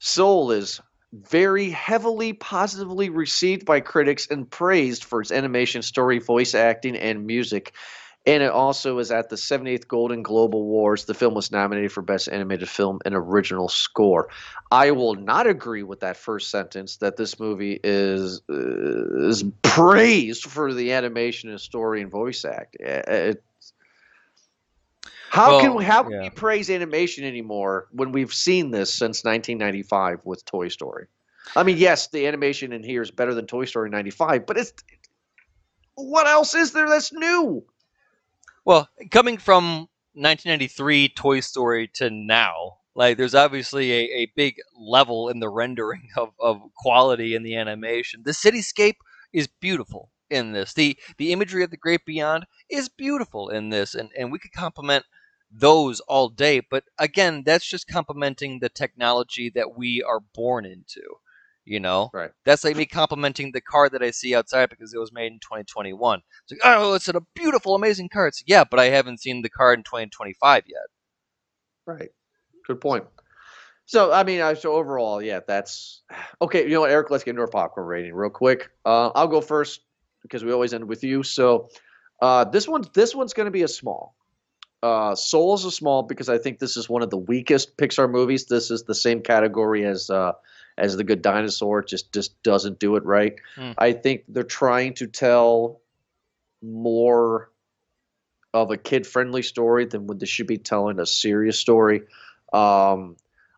Soul 0.00 0.50
is 0.50 0.80
very 1.12 1.70
heavily 1.70 2.34
positively 2.34 3.08
received 3.08 3.64
by 3.64 3.80
critics 3.80 4.28
and 4.30 4.50
praised 4.50 5.04
for 5.04 5.20
its 5.20 5.32
animation, 5.32 5.82
story, 5.82 6.18
voice 6.18 6.54
acting, 6.54 6.96
and 6.96 7.26
music. 7.26 7.74
And 8.28 8.42
it 8.42 8.50
also 8.50 8.98
is 8.98 9.10
at 9.10 9.30
the 9.30 9.36
78th 9.36 9.88
Golden 9.88 10.22
Globe 10.22 10.54
Awards. 10.54 11.06
The 11.06 11.14
film 11.14 11.32
was 11.32 11.50
nominated 11.50 11.90
for 11.90 12.02
Best 12.02 12.28
Animated 12.28 12.68
Film 12.68 12.98
and 13.06 13.14
Original 13.14 13.70
Score. 13.70 14.28
I 14.70 14.90
will 14.90 15.14
not 15.14 15.46
agree 15.46 15.82
with 15.82 16.00
that 16.00 16.18
first 16.18 16.50
sentence 16.50 16.98
that 16.98 17.16
this 17.16 17.40
movie 17.40 17.80
is 17.82 18.42
uh, 18.50 19.28
is 19.28 19.44
praised 19.62 20.44
for 20.44 20.74
the 20.74 20.92
animation 20.92 21.48
and 21.48 21.58
story 21.58 22.02
and 22.02 22.10
voice 22.10 22.44
act. 22.44 22.76
Uh, 22.78 23.00
It, 23.06 23.44
how 25.30 25.60
can 25.60 25.74
we, 25.74 25.84
how 25.84 26.02
can 26.02 26.12
yeah. 26.12 26.22
we 26.24 26.30
praise 26.30 26.68
animation 26.68 27.24
anymore 27.24 27.88
when 27.92 28.12
we've 28.12 28.34
seen 28.34 28.72
this 28.72 28.92
since 28.92 29.24
1995 29.24 30.20
with 30.24 30.44
Toy 30.44 30.68
Story? 30.68 31.06
I 31.56 31.62
mean, 31.62 31.78
yes, 31.78 32.08
the 32.08 32.26
animation 32.26 32.74
in 32.74 32.82
here 32.82 33.00
is 33.00 33.10
better 33.10 33.32
than 33.32 33.46
Toy 33.46 33.64
Story 33.64 33.88
95, 33.88 34.44
but 34.44 34.58
it's 34.58 34.74
what 35.94 36.26
else 36.26 36.54
is 36.54 36.72
there 36.72 36.90
that's 36.90 37.10
new? 37.10 37.64
Well, 38.68 38.86
coming 39.10 39.38
from 39.38 39.88
1993 40.12 41.08
Toy 41.16 41.40
Story 41.40 41.88
to 41.94 42.10
now, 42.10 42.80
like 42.94 43.16
there's 43.16 43.34
obviously 43.34 43.90
a, 43.92 44.02
a 44.10 44.32
big 44.36 44.56
level 44.78 45.30
in 45.30 45.40
the 45.40 45.48
rendering 45.48 46.10
of, 46.18 46.34
of 46.38 46.60
quality 46.76 47.34
in 47.34 47.44
the 47.44 47.56
animation. 47.56 48.24
The 48.26 48.32
cityscape 48.32 48.96
is 49.32 49.48
beautiful 49.48 50.10
in 50.28 50.52
this. 50.52 50.74
The 50.74 50.98
the 51.16 51.32
imagery 51.32 51.64
of 51.64 51.70
the 51.70 51.78
great 51.78 52.04
beyond 52.04 52.44
is 52.68 52.90
beautiful 52.90 53.48
in 53.48 53.70
this, 53.70 53.94
and, 53.94 54.10
and 54.18 54.30
we 54.30 54.38
could 54.38 54.52
compliment 54.52 55.06
those 55.50 56.00
all 56.00 56.28
day. 56.28 56.60
But 56.60 56.84
again, 56.98 57.44
that's 57.46 57.66
just 57.66 57.88
complimenting 57.88 58.58
the 58.58 58.68
technology 58.68 59.48
that 59.54 59.78
we 59.78 60.02
are 60.02 60.20
born 60.20 60.66
into. 60.66 61.00
You 61.68 61.80
know, 61.80 62.08
Right. 62.14 62.30
That's 62.44 62.64
like 62.64 62.76
me 62.76 62.86
complimenting 62.86 63.52
the 63.52 63.60
car 63.60 63.90
that 63.90 64.02
I 64.02 64.10
see 64.10 64.34
outside 64.34 64.70
because 64.70 64.94
it 64.94 64.98
was 64.98 65.12
made 65.12 65.32
in 65.32 65.38
2021. 65.40 66.22
It's 66.44 66.52
like, 66.52 66.60
oh, 66.64 66.94
it's 66.94 67.08
a 67.08 67.20
beautiful, 67.34 67.74
amazing 67.74 68.08
car. 68.08 68.26
It's 68.26 68.42
yeah, 68.46 68.64
but 68.64 68.80
I 68.80 68.86
haven't 68.86 69.20
seen 69.20 69.42
the 69.42 69.50
car 69.50 69.74
in 69.74 69.82
2025 69.82 70.64
yet. 70.66 70.78
Right. 71.84 72.08
Good 72.66 72.80
point. 72.80 73.04
So, 73.84 74.12
I 74.12 74.24
mean, 74.24 74.40
I 74.40 74.54
so 74.54 74.72
overall, 74.74 75.22
yeah, 75.22 75.40
that's 75.46 76.02
okay. 76.42 76.64
You 76.64 76.70
know 76.70 76.80
what, 76.80 76.90
Eric? 76.90 77.10
Let's 77.10 77.24
get 77.24 77.30
into 77.30 77.42
our 77.42 77.48
popcorn 77.48 77.86
rating 77.86 78.14
real 78.14 78.30
quick. 78.30 78.70
Uh, 78.84 79.10
I'll 79.14 79.28
go 79.28 79.40
first 79.40 79.80
because 80.22 80.44
we 80.44 80.52
always 80.52 80.72
end 80.72 80.88
with 80.88 81.04
you. 81.04 81.22
So, 81.22 81.68
uh, 82.22 82.44
this 82.44 82.66
one, 82.66 82.84
this 82.94 83.14
one's 83.14 83.34
going 83.34 83.46
to 83.46 83.50
be 83.50 83.62
a 83.62 83.68
small. 83.68 84.14
Uh, 84.82 85.14
Soul 85.14 85.54
is 85.54 85.64
a 85.64 85.70
small 85.70 86.04
because 86.04 86.28
I 86.28 86.38
think 86.38 86.58
this 86.58 86.76
is 86.76 86.88
one 86.88 87.02
of 87.02 87.10
the 87.10 87.16
weakest 87.18 87.76
Pixar 87.76 88.10
movies. 88.10 88.46
This 88.46 88.70
is 88.70 88.84
the 88.84 88.94
same 88.94 89.22
category 89.22 89.84
as 89.84 90.08
uh, 90.08 90.32
as 90.78 90.96
the 90.96 91.04
Good 91.04 91.22
Dinosaur. 91.22 91.82
Just 91.82 92.12
just 92.12 92.42
doesn't 92.42 92.78
do 92.78 92.96
it 92.96 93.04
right. 93.04 93.34
Hmm. 93.56 93.72
I 93.78 93.92
think 93.92 94.24
they're 94.28 94.42
trying 94.42 94.94
to 94.94 95.06
tell 95.06 95.80
more 96.62 97.50
of 98.54 98.70
a 98.70 98.76
kid 98.76 99.06
friendly 99.06 99.42
story 99.42 99.84
than 99.84 100.06
what 100.06 100.18
they 100.18 100.26
should 100.26 100.46
be 100.46 100.58
telling 100.58 100.98
a 100.98 101.06
serious 101.06 101.58
story. 101.58 102.02
Um, 102.52 103.16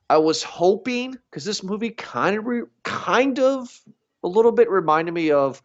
I 0.09 0.19
was 0.19 0.43
hoping 0.43 1.17
because 1.31 1.45
this 1.45 1.63
movie 1.63 1.91
kind 1.91 2.37
of 2.37 2.47
re- 2.47 2.63
kind 2.83 3.39
of 3.39 3.81
a 4.25 4.29
little 4.29 4.53
bit 4.53 4.69
reminded 4.69 5.13
me 5.13 5.31
of 5.31 5.63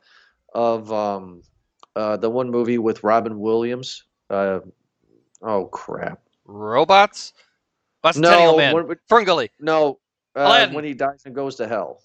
of 0.54 0.92
um, 0.92 1.42
uh, 1.96 2.18
the 2.18 2.30
one 2.30 2.52
movie 2.52 2.78
with 2.78 3.04
Robin 3.04 3.40
Williams. 3.40 4.04
Uh, 4.30 4.60
oh 5.42 5.66
crap! 5.66 6.22
Robots? 6.46 7.34
No, 8.16 8.56
Ferngully. 9.10 9.50
no. 9.60 10.00
Uh, 10.36 10.70
when 10.70 10.84
he 10.84 10.94
dies 10.94 11.24
and 11.26 11.34
goes 11.34 11.56
to 11.56 11.68
hell. 11.68 12.02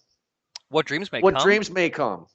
What 0.69 0.87
dreams 0.87 1.11
may 1.11 1.19
come. 1.19 1.25
what 1.25 1.35
come? 1.35 1.43
dreams 1.43 1.71
may 1.71 1.91
come. 1.91 2.27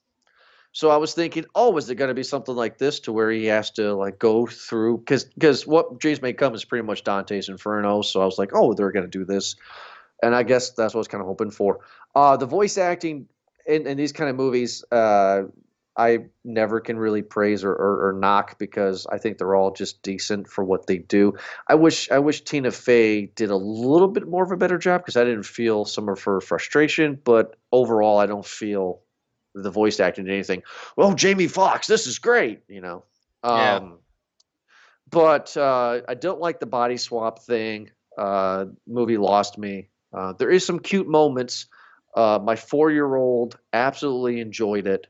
So 0.73 0.89
I 0.89 0.97
was 0.97 1.13
thinking, 1.13 1.45
oh, 1.55 1.77
is 1.77 1.89
it 1.89 1.95
going 1.95 2.09
to 2.09 2.13
be 2.13 2.23
something 2.23 2.53
like 2.53 2.77
this 2.77 2.99
to 3.01 3.13
where 3.13 3.31
he 3.31 3.45
has 3.45 3.71
to 3.71 3.93
like 3.93 4.19
go 4.19 4.45
through 4.45 4.97
because 4.97 5.23
because 5.23 5.65
what 5.65 5.99
dreams 5.99 6.21
may 6.21 6.33
come 6.33 6.53
is 6.53 6.65
pretty 6.65 6.85
much 6.85 7.05
Dante's 7.05 7.47
Inferno. 7.47 8.01
So 8.01 8.21
I 8.21 8.25
was 8.25 8.37
like, 8.37 8.49
oh, 8.53 8.73
they're 8.73 8.91
going 8.91 9.09
to 9.09 9.19
do 9.19 9.23
this, 9.23 9.55
and 10.21 10.35
I 10.35 10.43
guess 10.43 10.71
that's 10.71 10.93
what 10.93 10.99
I 10.99 11.01
was 11.01 11.07
kind 11.07 11.21
of 11.21 11.27
hoping 11.27 11.51
for. 11.51 11.79
Uh, 12.13 12.35
the 12.35 12.45
voice 12.45 12.77
acting 12.77 13.27
in, 13.65 13.87
in 13.87 13.95
these 13.95 14.11
kind 14.11 14.29
of 14.29 14.35
movies, 14.35 14.83
uh, 14.91 15.43
I 15.97 16.25
never 16.43 16.81
can 16.81 16.97
really 16.97 17.21
praise 17.21 17.63
or, 17.63 17.71
or, 17.71 18.09
or 18.09 18.13
knock 18.13 18.59
because 18.59 19.07
I 19.07 19.17
think 19.17 19.37
they're 19.37 19.55
all 19.55 19.71
just 19.71 20.01
decent 20.01 20.47
for 20.47 20.63
what 20.63 20.87
they 20.87 20.97
do. 20.97 21.35
I 21.67 21.75
wish 21.75 22.11
I 22.11 22.19
wish 22.19 22.41
Tina 22.41 22.71
Fey 22.71 23.27
did 23.27 23.49
a 23.49 23.55
little 23.55 24.09
bit 24.09 24.27
more 24.27 24.43
of 24.43 24.51
a 24.51 24.57
better 24.57 24.77
job 24.77 25.01
because 25.01 25.15
I 25.15 25.23
didn't 25.23 25.45
feel 25.45 25.85
some 25.85 26.09
of 26.09 26.21
her 26.23 26.41
frustration, 26.41 27.19
but 27.23 27.55
overall 27.71 28.17
I 28.17 28.25
don't 28.25 28.45
feel 28.45 29.01
the 29.53 29.71
voice 29.71 29.99
acting 29.99 30.27
anything. 30.27 30.63
Well, 30.97 31.13
Jamie 31.13 31.47
Foxx, 31.47 31.87
this 31.87 32.07
is 32.07 32.19
great, 32.19 32.61
you 32.67 32.81
know. 32.81 33.05
Yeah. 33.43 33.75
Um, 33.75 33.99
but 35.09 35.55
uh, 35.55 36.01
I 36.07 36.13
don't 36.15 36.41
like 36.41 36.59
the 36.59 36.65
body 36.65 36.97
swap 36.97 37.39
thing. 37.39 37.91
Uh, 38.17 38.65
movie 38.87 39.17
lost 39.17 39.57
me. 39.57 39.89
Uh, 40.13 40.33
there 40.33 40.49
is 40.49 40.65
some 40.65 40.79
cute 40.79 41.07
moments. 41.07 41.67
Uh, 42.15 42.39
my 42.41 42.55
four-year-old 42.55 43.57
absolutely 43.71 44.39
enjoyed 44.39 44.87
it. 44.87 45.07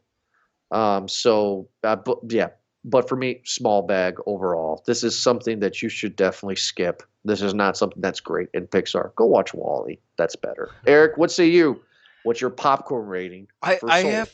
Um, 0.72 1.08
so, 1.08 1.70
uh, 1.84 1.96
but, 1.96 2.20
yeah, 2.30 2.50
but 2.84 3.10
for 3.10 3.16
me, 3.16 3.42
small 3.46 3.82
bag 3.82 4.18
overall. 4.26 4.84
This 4.86 5.04
is 5.04 5.22
something 5.22 5.60
that 5.60 5.82
you 5.82 5.90
should 5.90 6.16
definitely 6.16 6.56
skip. 6.56 7.04
This 7.24 7.42
is 7.42 7.54
not 7.54 7.78
something 7.78 8.02
that's 8.02 8.20
great 8.20 8.50
in 8.54 8.68
Pixar. 8.68 9.16
Go 9.16 9.26
watch 9.26 9.54
WALL-E. 9.54 10.00
That's 10.18 10.36
better. 10.36 10.70
Eric, 10.88 11.18
what 11.18 11.32
say 11.32 11.48
you? 11.48 11.82
What's 12.24 12.42
your 12.42 12.52
popcorn 12.52 13.08
rating? 13.08 13.48
I, 13.62 13.80
I 13.88 14.00
have 14.02 14.32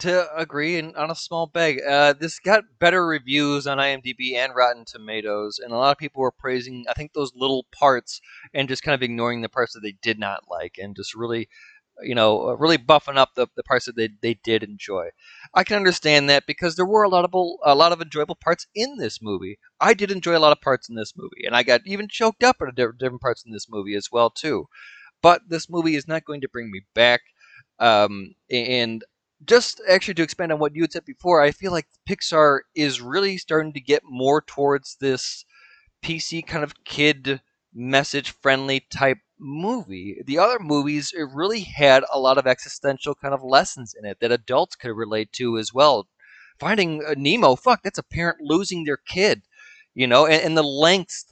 to 0.00 0.36
agree 0.36 0.78
and 0.78 0.96
on 0.96 1.10
a 1.10 1.14
small 1.14 1.46
bag. 1.46 1.80
Uh, 1.86 2.14
this 2.18 2.38
got 2.38 2.64
better 2.78 3.06
reviews 3.06 3.66
on 3.66 3.78
IMDb 3.78 4.34
and 4.34 4.54
Rotten 4.54 4.84
Tomatoes, 4.84 5.58
and 5.62 5.72
a 5.72 5.76
lot 5.76 5.92
of 5.92 5.98
people 5.98 6.22
were 6.22 6.30
praising. 6.30 6.84
I 6.88 6.94
think 6.94 7.12
those 7.12 7.32
little 7.34 7.66
parts 7.72 8.20
and 8.52 8.68
just 8.68 8.82
kind 8.82 8.94
of 8.94 9.02
ignoring 9.02 9.42
the 9.42 9.48
parts 9.48 9.72
that 9.74 9.80
they 9.80 9.94
did 10.02 10.18
not 10.18 10.44
like, 10.50 10.78
and 10.78 10.96
just 10.96 11.14
really 11.14 11.48
you 12.02 12.14
know, 12.14 12.48
uh, 12.48 12.54
really 12.54 12.78
buffing 12.78 13.16
up 13.16 13.34
the, 13.34 13.46
the 13.56 13.62
parts 13.62 13.86
that 13.86 13.96
they, 13.96 14.10
they 14.20 14.34
did 14.34 14.62
enjoy. 14.62 15.08
I 15.54 15.64
can 15.64 15.76
understand 15.76 16.28
that 16.28 16.46
because 16.46 16.76
there 16.76 16.86
were 16.86 17.02
a 17.02 17.08
lot 17.08 17.24
of 17.24 17.32
a 17.64 17.74
lot 17.74 17.92
of 17.92 18.00
enjoyable 18.00 18.36
parts 18.36 18.66
in 18.74 18.96
this 18.96 19.20
movie. 19.22 19.58
I 19.80 19.94
did 19.94 20.10
enjoy 20.10 20.36
a 20.36 20.40
lot 20.40 20.52
of 20.52 20.60
parts 20.60 20.88
in 20.88 20.96
this 20.96 21.14
movie, 21.16 21.46
and 21.46 21.54
I 21.54 21.62
got 21.62 21.82
even 21.86 22.08
choked 22.08 22.42
up 22.42 22.56
at 22.60 22.74
different 22.74 23.20
parts 23.20 23.44
in 23.44 23.52
this 23.52 23.68
movie 23.68 23.94
as 23.94 24.08
well 24.10 24.30
too. 24.30 24.68
But 25.22 25.42
this 25.48 25.70
movie 25.70 25.96
is 25.96 26.08
not 26.08 26.24
going 26.24 26.40
to 26.42 26.48
bring 26.48 26.70
me 26.70 26.82
back. 26.94 27.20
Um, 27.78 28.34
and 28.50 29.02
just 29.44 29.80
actually 29.88 30.14
to 30.14 30.22
expand 30.22 30.52
on 30.52 30.58
what 30.58 30.74
you 30.74 30.82
had 30.82 30.92
said 30.92 31.04
before, 31.04 31.40
I 31.40 31.50
feel 31.50 31.72
like 31.72 31.86
Pixar 32.08 32.60
is 32.74 33.00
really 33.00 33.36
starting 33.36 33.72
to 33.72 33.80
get 33.80 34.02
more 34.04 34.42
towards 34.42 34.96
this 35.00 35.44
PC 36.04 36.46
kind 36.46 36.64
of 36.64 36.84
kid 36.84 37.40
message 37.74 38.30
friendly 38.30 38.80
type 38.90 39.18
movie. 39.38 40.22
The 40.24 40.38
other 40.38 40.58
movies, 40.58 41.12
it 41.16 41.28
really 41.32 41.60
had 41.60 42.04
a 42.12 42.18
lot 42.18 42.38
of 42.38 42.46
existential 42.46 43.14
kind 43.14 43.34
of 43.34 43.42
lessons 43.42 43.94
in 43.98 44.04
it 44.04 44.18
that 44.20 44.32
adults 44.32 44.76
could 44.76 44.96
relate 44.96 45.32
to 45.32 45.58
as 45.58 45.72
well. 45.72 46.08
Finding 46.58 47.04
uh, 47.04 47.14
Nemo, 47.16 47.56
fuck, 47.56 47.82
that's 47.82 47.98
a 47.98 48.02
parent 48.02 48.38
losing 48.40 48.84
their 48.84 48.96
kid, 48.96 49.42
you 49.94 50.06
know, 50.06 50.26
and, 50.26 50.42
and 50.42 50.56
the 50.56 50.62
lengths 50.62 51.26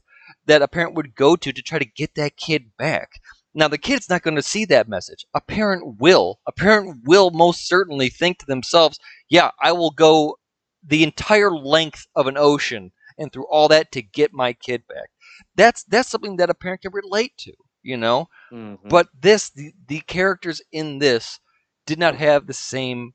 that 0.47 0.63
a 0.63 0.69
parent 0.69 0.95
would 0.95 1.15
go 1.15 1.37
to 1.37 1.53
to 1.53 1.63
try 1.63 1.79
to 1.79 1.85
get 1.85 2.15
that 2.17 2.37
kid 2.37 2.73
back. 2.77 3.11
Now, 3.55 3.69
the 3.69 3.79
kid's 3.79 4.09
not 4.09 4.23
going 4.23 4.37
to 4.37 4.43
see 4.43 4.65
that 4.65 4.89
message. 4.89 5.27
A 5.35 5.41
parent 5.41 6.01
will. 6.01 6.41
A 6.47 6.53
parent 6.53 7.03
will 7.05 7.31
most 7.31 7.69
certainly 7.69 8.09
think 8.09 8.39
to 8.39 8.47
themselves, 8.47 8.99
yeah, 9.29 9.51
I 9.61 9.73
will 9.73 9.91
go 9.91 10.39
the 10.83 11.05
entire 11.05 11.51
length 11.51 12.07
of 12.17 12.27
an 12.27 12.37
ocean 12.37 12.93
and 13.19 13.33
through 13.33 13.47
all 13.49 13.69
that 13.69 13.93
to 13.93 14.03
get 14.03 14.33
my 14.33 14.55
kid 14.55 14.87
back. 14.89 15.11
That's 15.55 15.85
that's 15.85 16.09
something 16.09 16.37
that 16.37 16.51
a 16.51 16.55
parent 16.55 16.83
can 16.83 16.93
relate 16.93 17.37
to 17.39 17.53
you 17.83 17.97
know. 17.97 18.29
Mm-hmm. 18.53 18.89
But 18.89 19.09
this, 19.19 19.51
the, 19.51 19.73
the 19.87 20.01
characters 20.01 20.61
in 20.73 20.99
this 20.99 21.41
did 21.87 21.99
not 21.99 22.17
have 22.17 22.47
the 22.47 22.55
same 22.55 23.15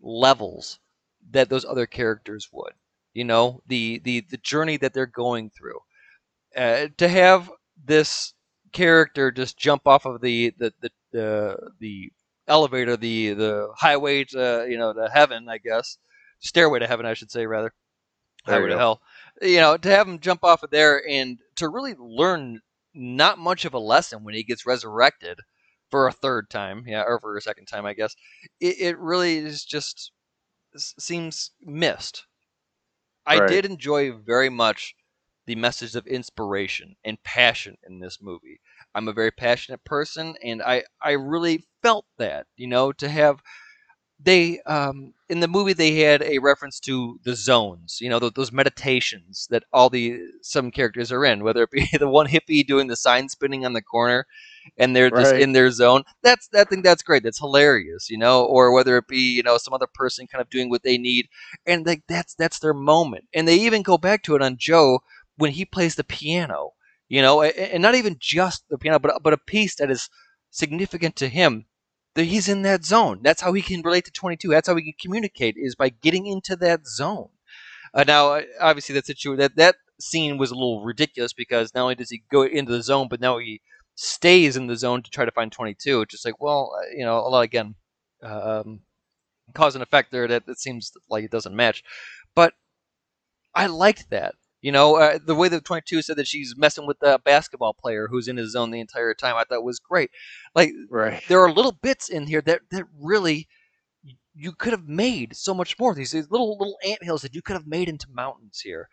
levels 0.00 0.78
that 1.30 1.48
those 1.48 1.64
other 1.64 1.86
characters 1.86 2.48
would. 2.52 2.72
You 3.12 3.24
know, 3.24 3.62
the 3.66 4.00
the 4.04 4.24
the 4.28 4.36
journey 4.36 4.76
that 4.78 4.92
they're 4.92 5.06
going 5.06 5.50
through. 5.50 5.80
Uh, 6.54 6.88
to 6.96 7.08
have 7.08 7.50
this 7.84 8.34
character 8.72 9.30
just 9.30 9.58
jump 9.58 9.86
off 9.86 10.04
of 10.04 10.20
the 10.20 10.52
the 10.58 10.72
the 10.80 10.90
the, 11.12 11.56
the 11.80 12.12
elevator, 12.46 12.96
the 12.96 13.32
the 13.32 13.68
highway 13.76 14.24
to 14.24 14.66
you 14.68 14.76
know 14.76 14.92
to 14.92 15.08
heaven, 15.12 15.48
I 15.48 15.58
guess, 15.58 15.98
stairway 16.40 16.80
to 16.80 16.86
heaven, 16.86 17.06
I 17.06 17.14
should 17.14 17.30
say 17.30 17.46
rather, 17.46 17.72
highway 18.44 18.68
to 18.68 18.78
hell. 18.78 19.00
You 19.40 19.58
know, 19.58 19.76
to 19.76 19.90
have 19.90 20.06
him 20.06 20.18
jump 20.18 20.44
off 20.44 20.62
of 20.62 20.70
there 20.70 21.02
and 21.08 21.38
to 21.56 21.68
really 21.68 21.94
learn 21.98 22.60
not 22.96 23.38
much 23.38 23.64
of 23.64 23.74
a 23.74 23.78
lesson 23.78 24.24
when 24.24 24.34
he 24.34 24.42
gets 24.42 24.66
resurrected 24.66 25.40
for 25.90 26.06
a 26.08 26.12
third 26.12 26.50
time, 26.50 26.84
yeah, 26.86 27.02
or 27.02 27.20
for 27.20 27.36
a 27.36 27.42
second 27.42 27.66
time, 27.66 27.86
I 27.86 27.94
guess. 27.94 28.14
It, 28.60 28.76
it 28.80 28.98
really 28.98 29.38
is 29.38 29.64
just 29.64 30.12
seems 30.76 31.52
missed. 31.62 32.26
Right. 33.26 33.42
I 33.42 33.46
did 33.46 33.64
enjoy 33.66 34.12
very 34.12 34.48
much 34.48 34.94
the 35.46 35.54
message 35.54 35.94
of 35.94 36.06
inspiration 36.06 36.96
and 37.04 37.22
passion 37.22 37.76
in 37.88 38.00
this 38.00 38.18
movie. 38.20 38.60
I'm 38.94 39.08
a 39.08 39.12
very 39.12 39.30
passionate 39.30 39.84
person, 39.84 40.34
and 40.42 40.62
I 40.62 40.84
I 41.00 41.12
really 41.12 41.64
felt 41.82 42.06
that, 42.18 42.46
you 42.56 42.66
know, 42.66 42.92
to 42.92 43.08
have 43.08 43.42
they 44.18 44.60
um, 44.60 45.12
in 45.28 45.40
the 45.40 45.48
movie 45.48 45.72
they 45.72 45.96
had 45.96 46.22
a 46.22 46.38
reference 46.38 46.80
to 46.80 47.18
the 47.24 47.34
zones 47.34 47.98
you 48.00 48.08
know 48.08 48.18
those 48.18 48.52
meditations 48.52 49.46
that 49.50 49.64
all 49.72 49.90
the 49.90 50.18
some 50.42 50.70
characters 50.70 51.12
are 51.12 51.24
in 51.24 51.44
whether 51.44 51.62
it 51.62 51.70
be 51.70 51.86
the 51.98 52.08
one 52.08 52.26
hippie 52.26 52.66
doing 52.66 52.86
the 52.86 52.96
sign 52.96 53.28
spinning 53.28 53.64
on 53.64 53.72
the 53.72 53.82
corner 53.82 54.26
and 54.78 54.96
they're 54.96 55.10
right. 55.10 55.22
just 55.22 55.34
in 55.36 55.52
their 55.52 55.70
zone. 55.70 56.02
That's 56.22 56.48
i 56.54 56.64
think 56.64 56.82
that's 56.82 57.02
great. 57.02 57.22
That's 57.22 57.38
hilarious 57.38 58.10
you 58.10 58.18
know 58.18 58.44
or 58.44 58.72
whether 58.72 58.96
it 58.96 59.06
be 59.08 59.36
you 59.36 59.42
know 59.42 59.58
some 59.58 59.74
other 59.74 59.88
person 59.92 60.26
kind 60.26 60.42
of 60.42 60.50
doing 60.50 60.70
what 60.70 60.82
they 60.82 60.98
need. 60.98 61.28
And 61.66 61.86
like 61.86 62.02
that's 62.08 62.34
that's 62.34 62.58
their 62.58 62.74
moment. 62.74 63.26
And 63.34 63.46
they 63.46 63.56
even 63.56 63.82
go 63.82 63.98
back 63.98 64.22
to 64.24 64.34
it 64.34 64.42
on 64.42 64.56
joe 64.58 65.00
when 65.36 65.52
he 65.52 65.64
plays 65.64 65.94
the 65.94 66.04
piano 66.04 66.72
you 67.08 67.22
know 67.22 67.42
and 67.42 67.82
not 67.82 67.94
even 67.94 68.16
just 68.18 68.64
the 68.68 68.78
piano 68.78 68.98
but 68.98 69.22
but 69.22 69.32
a 69.32 69.38
piece 69.38 69.76
that 69.76 69.90
is 69.90 70.08
significant 70.50 71.14
to 71.16 71.28
him 71.28 71.66
he's 72.24 72.48
in 72.48 72.62
that 72.62 72.84
zone. 72.84 73.20
That's 73.22 73.42
how 73.42 73.52
he 73.52 73.62
can 73.62 73.82
relate 73.82 74.04
to 74.06 74.10
22. 74.10 74.48
That's 74.48 74.68
how 74.68 74.76
he 74.76 74.82
can 74.82 74.94
communicate 75.00 75.56
is 75.58 75.74
by 75.74 75.90
getting 75.90 76.26
into 76.26 76.56
that 76.56 76.86
zone. 76.86 77.28
Uh, 77.94 78.04
now, 78.06 78.32
uh, 78.32 78.42
obviously, 78.60 78.94
that 78.94 79.06
situation 79.06 79.38
that 79.38 79.56
that 79.56 79.76
scene 80.00 80.38
was 80.38 80.50
a 80.50 80.54
little 80.54 80.84
ridiculous 80.84 81.32
because 81.32 81.74
not 81.74 81.82
only 81.82 81.94
does 81.94 82.10
he 82.10 82.22
go 82.30 82.42
into 82.42 82.72
the 82.72 82.82
zone, 82.82 83.08
but 83.08 83.20
now 83.20 83.38
he 83.38 83.60
stays 83.94 84.56
in 84.56 84.66
the 84.66 84.76
zone 84.76 85.02
to 85.02 85.10
try 85.10 85.24
to 85.24 85.30
find 85.30 85.50
22. 85.50 86.02
It's 86.02 86.12
just 86.12 86.24
like, 86.24 86.40
well, 86.40 86.74
uh, 86.78 86.90
you 86.94 87.04
know, 87.04 87.18
a 87.18 87.28
lot 87.28 87.42
again, 87.42 87.74
um, 88.22 88.80
cause 89.54 89.74
and 89.74 89.82
effect 89.82 90.12
there 90.12 90.28
that 90.28 90.44
it 90.48 90.58
seems 90.58 90.92
like 91.08 91.24
it 91.24 91.30
doesn't 91.30 91.56
match. 91.56 91.82
But 92.34 92.54
I 93.54 93.66
liked 93.66 94.10
that. 94.10 94.34
You 94.66 94.72
know, 94.72 94.96
uh, 94.96 95.20
the 95.24 95.36
way 95.36 95.48
that 95.48 95.64
22 95.64 96.02
said 96.02 96.16
that 96.16 96.26
she's 96.26 96.56
messing 96.56 96.88
with 96.88 96.98
the 96.98 97.20
basketball 97.24 97.72
player 97.72 98.08
who's 98.08 98.26
in 98.26 98.36
his 98.36 98.50
zone 98.50 98.72
the 98.72 98.80
entire 98.80 99.14
time, 99.14 99.36
I 99.36 99.44
thought 99.44 99.62
was 99.62 99.78
great. 99.78 100.10
Like, 100.56 100.72
right. 100.90 101.22
there 101.28 101.38
are 101.38 101.52
little 101.52 101.70
bits 101.70 102.08
in 102.08 102.26
here 102.26 102.40
that, 102.40 102.62
that 102.72 102.82
really 103.00 103.46
you 104.34 104.50
could 104.50 104.72
have 104.72 104.88
made 104.88 105.36
so 105.36 105.54
much 105.54 105.78
more. 105.78 105.94
These, 105.94 106.10
these 106.10 106.32
little 106.32 106.58
little 106.58 106.78
ant 106.84 107.04
hills 107.04 107.22
that 107.22 107.32
you 107.32 107.42
could 107.42 107.52
have 107.52 107.68
made 107.68 107.88
into 107.88 108.08
mountains 108.10 108.58
here, 108.58 108.88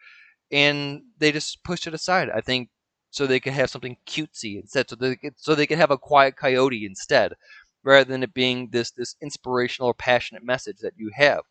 and 0.51 1.01
they 1.17 1.31
just 1.31 1.63
pushed 1.63 1.87
it 1.87 1.95
aside. 1.95 2.29
I 2.29 2.41
think 2.41 2.69
so 3.09 3.25
they 3.25 3.39
could 3.39 3.53
have 3.53 3.71
something 3.71 3.97
cutesy 4.05 4.61
instead, 4.61 4.91
so 4.91 4.95
they 4.95 5.15
could, 5.15 5.33
so 5.37 5.55
they 5.55 5.65
could 5.65 5.79
have 5.79 5.89
a 5.89 5.97
quiet 5.97 6.35
coyote 6.35 6.85
instead, 6.85 7.33
rather 7.83 8.11
than 8.11 8.21
it 8.21 8.35
being 8.35 8.69
this 8.69 8.91
this 8.91 9.15
inspirational 9.23 9.89
or 9.89 9.95
passionate 9.95 10.43
message 10.43 10.77
that 10.81 10.93
you 10.97 11.09
have. 11.15 11.41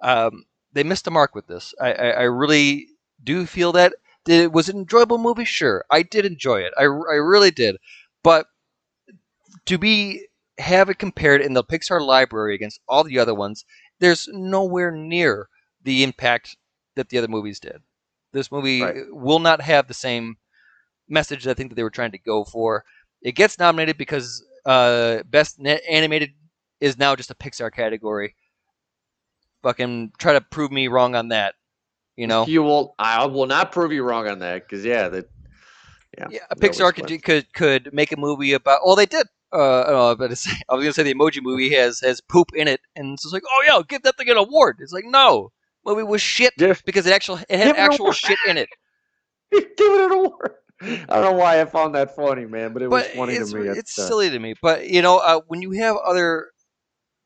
Um, 0.00 0.46
they 0.72 0.82
missed 0.82 1.04
the 1.04 1.12
mark 1.12 1.36
with 1.36 1.46
this. 1.46 1.72
I, 1.80 1.92
I, 1.92 2.08
I 2.08 2.22
really 2.22 2.88
do 3.22 3.46
feel 3.46 3.72
that. 3.72 3.94
Did, 4.24 4.52
was 4.52 4.68
it 4.68 4.74
an 4.74 4.82
enjoyable 4.82 5.18
movie? 5.18 5.44
Sure, 5.44 5.84
I 5.90 6.02
did 6.02 6.26
enjoy 6.26 6.60
it. 6.60 6.72
I, 6.78 6.82
I 6.82 6.86
really 6.86 7.50
did. 7.50 7.76
But 8.22 8.46
to 9.66 9.78
be 9.78 10.26
have 10.58 10.90
it 10.90 10.98
compared 10.98 11.40
in 11.40 11.54
the 11.54 11.64
Pixar 11.64 12.04
library 12.04 12.54
against 12.54 12.80
all 12.86 13.02
the 13.02 13.18
other 13.18 13.34
ones, 13.34 13.64
there's 13.98 14.28
nowhere 14.32 14.90
near 14.90 15.48
the 15.82 16.02
impact 16.02 16.56
that 16.96 17.08
the 17.08 17.18
other 17.18 17.28
movies 17.28 17.60
did. 17.60 17.82
This 18.32 18.52
movie 18.52 18.82
right. 18.82 18.96
will 19.10 19.38
not 19.38 19.60
have 19.62 19.88
the 19.88 19.94
same 19.94 20.36
message 21.08 21.46
I 21.46 21.54
think 21.54 21.70
that 21.70 21.76
they 21.76 21.82
were 21.82 21.90
trying 21.90 22.12
to 22.12 22.18
go 22.18 22.44
for. 22.44 22.84
It 23.22 23.32
gets 23.32 23.58
nominated 23.58 23.98
because 23.98 24.44
uh, 24.64 25.22
best 25.24 25.58
animated 25.58 26.30
is 26.80 26.98
now 26.98 27.16
just 27.16 27.30
a 27.30 27.34
Pixar 27.34 27.72
category. 27.72 28.34
Fucking 29.62 30.12
try 30.18 30.32
to 30.34 30.40
prove 30.40 30.70
me 30.70 30.88
wrong 30.88 31.14
on 31.14 31.28
that. 31.28 31.54
You 32.16 32.26
know, 32.26 32.46
you 32.46 32.62
will. 32.62 32.94
I 32.98 33.24
will 33.26 33.46
not 33.46 33.72
prove 33.72 33.92
you 33.92 34.02
wrong 34.02 34.28
on 34.28 34.40
that 34.40 34.68
because 34.68 34.84
yeah, 34.84 35.08
that 35.08 35.30
yeah, 36.18 36.26
yeah 36.30 36.40
Pixar 36.56 36.94
could, 36.94 37.22
could 37.22 37.52
could 37.52 37.94
make 37.94 38.12
a 38.12 38.16
movie 38.16 38.52
about. 38.52 38.80
Well, 38.84 38.96
they 38.96 39.06
did. 39.06 39.26
Uh, 39.52 40.14
but 40.14 40.30
I 40.68 40.74
was 40.74 40.84
gonna 40.84 40.92
say 40.92 41.02
the 41.02 41.14
Emoji 41.14 41.42
Movie 41.42 41.74
has 41.74 42.00
has 42.00 42.20
poop 42.20 42.48
in 42.54 42.68
it, 42.68 42.80
and 42.94 43.14
it's 43.14 43.32
like, 43.32 43.42
oh 43.46 43.64
yeah, 43.66 43.80
give 43.88 44.02
that 44.02 44.16
thing 44.16 44.28
an 44.28 44.36
award. 44.36 44.78
It's 44.80 44.92
like 44.92 45.04
no, 45.06 45.50
movie 45.84 46.02
was 46.02 46.22
shit 46.22 46.52
yeah. 46.58 46.74
because 46.84 47.06
it 47.06 47.12
actually 47.12 47.42
it 47.48 47.58
had 47.58 47.76
actual 47.76 48.12
shit 48.12 48.38
in 48.46 48.58
it. 48.58 48.68
give 49.52 49.64
it 49.78 50.00
an 50.00 50.12
award. 50.12 50.54
I 50.82 51.16
don't 51.16 51.24
know 51.24 51.32
why 51.32 51.60
I 51.60 51.64
found 51.66 51.94
that 51.94 52.16
funny, 52.16 52.46
man, 52.46 52.72
but 52.72 52.82
it 52.82 52.88
was 52.88 53.06
funny 53.08 53.38
to 53.38 53.44
me. 53.44 53.68
It's 53.68 53.98
uh, 53.98 54.06
silly 54.06 54.30
to 54.30 54.38
me, 54.38 54.54
but 54.62 54.88
you 54.88 55.02
know, 55.02 55.18
uh, 55.18 55.40
when 55.46 55.60
you 55.62 55.72
have 55.72 55.96
other 55.96 56.50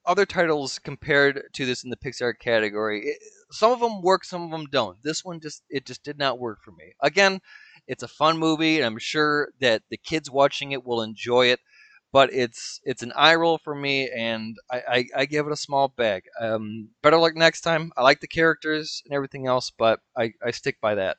other 0.06 0.26
titles 0.26 0.78
compared 0.78 1.42
to 1.54 1.66
this 1.66 1.84
in 1.84 1.90
the 1.90 1.96
Pixar 1.96 2.38
category, 2.38 3.06
it, 3.06 3.18
some 3.50 3.72
of 3.72 3.80
them 3.80 4.02
work, 4.02 4.24
some 4.24 4.42
of 4.42 4.50
them 4.50 4.66
don't. 4.70 5.02
This 5.02 5.24
one 5.24 5.40
just 5.40 5.62
it 5.68 5.86
just 5.86 6.02
did 6.02 6.18
not 6.18 6.38
work 6.38 6.58
for 6.64 6.72
me. 6.72 6.92
Again, 7.00 7.40
it's 7.86 8.02
a 8.02 8.08
fun 8.08 8.38
movie, 8.38 8.76
and 8.78 8.86
I'm 8.86 8.98
sure 8.98 9.50
that 9.60 9.82
the 9.90 9.96
kids 9.96 10.30
watching 10.30 10.72
it 10.72 10.84
will 10.84 11.02
enjoy 11.02 11.46
it. 11.46 11.60
But 12.12 12.32
it's 12.32 12.80
it's 12.84 13.02
an 13.02 13.12
eye 13.16 13.34
roll 13.34 13.58
for 13.58 13.74
me, 13.74 14.08
and 14.08 14.56
I, 14.70 14.82
I, 14.88 15.06
I 15.16 15.24
give 15.26 15.46
it 15.46 15.52
a 15.52 15.56
small 15.56 15.88
bag. 15.88 16.22
Um, 16.40 16.90
better 17.02 17.16
luck 17.16 17.34
next 17.34 17.62
time. 17.62 17.90
I 17.96 18.02
like 18.02 18.20
the 18.20 18.28
characters 18.28 19.02
and 19.04 19.12
everything 19.14 19.48
else, 19.48 19.72
but 19.76 19.98
I, 20.16 20.32
I 20.44 20.52
stick 20.52 20.80
by 20.80 20.94
that. 20.94 21.16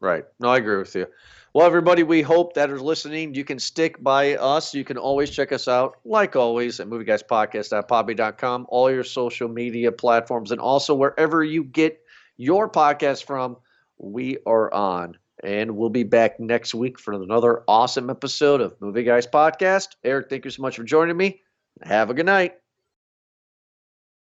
Right. 0.00 0.24
No, 0.40 0.48
I 0.48 0.58
agree 0.58 0.76
with 0.76 0.94
you. 0.94 1.06
Well, 1.54 1.66
everybody, 1.66 2.02
we 2.02 2.20
hope 2.20 2.52
that 2.54 2.70
are 2.70 2.78
listening, 2.78 3.34
you 3.34 3.42
can 3.42 3.58
stick 3.58 4.02
by 4.02 4.36
us. 4.36 4.74
You 4.74 4.84
can 4.84 4.98
always 4.98 5.30
check 5.30 5.52
us 5.52 5.68
out, 5.68 5.96
like 6.04 6.36
always, 6.36 6.80
at 6.80 6.86
movieguyspodcast.podbean.com, 6.88 8.66
all 8.68 8.90
your 8.90 9.04
social 9.04 9.48
media 9.48 9.90
platforms, 9.90 10.50
and 10.50 10.60
also 10.60 10.94
wherever 10.94 11.42
you 11.42 11.64
get 11.64 11.98
your 12.36 12.68
podcast 12.68 13.24
from, 13.24 13.56
we 13.96 14.36
are 14.46 14.72
on. 14.74 15.16
And 15.42 15.76
we'll 15.76 15.88
be 15.88 16.02
back 16.02 16.40
next 16.40 16.74
week 16.74 16.98
for 16.98 17.14
another 17.14 17.62
awesome 17.66 18.10
episode 18.10 18.60
of 18.60 18.78
Movie 18.80 19.02
Guys 19.04 19.26
Podcast. 19.26 19.96
Eric, 20.04 20.28
thank 20.28 20.44
you 20.44 20.50
so 20.50 20.60
much 20.60 20.76
for 20.76 20.84
joining 20.84 21.16
me. 21.16 21.40
Have 21.82 22.10
a 22.10 22.14
good 22.14 22.26
night. 22.26 22.56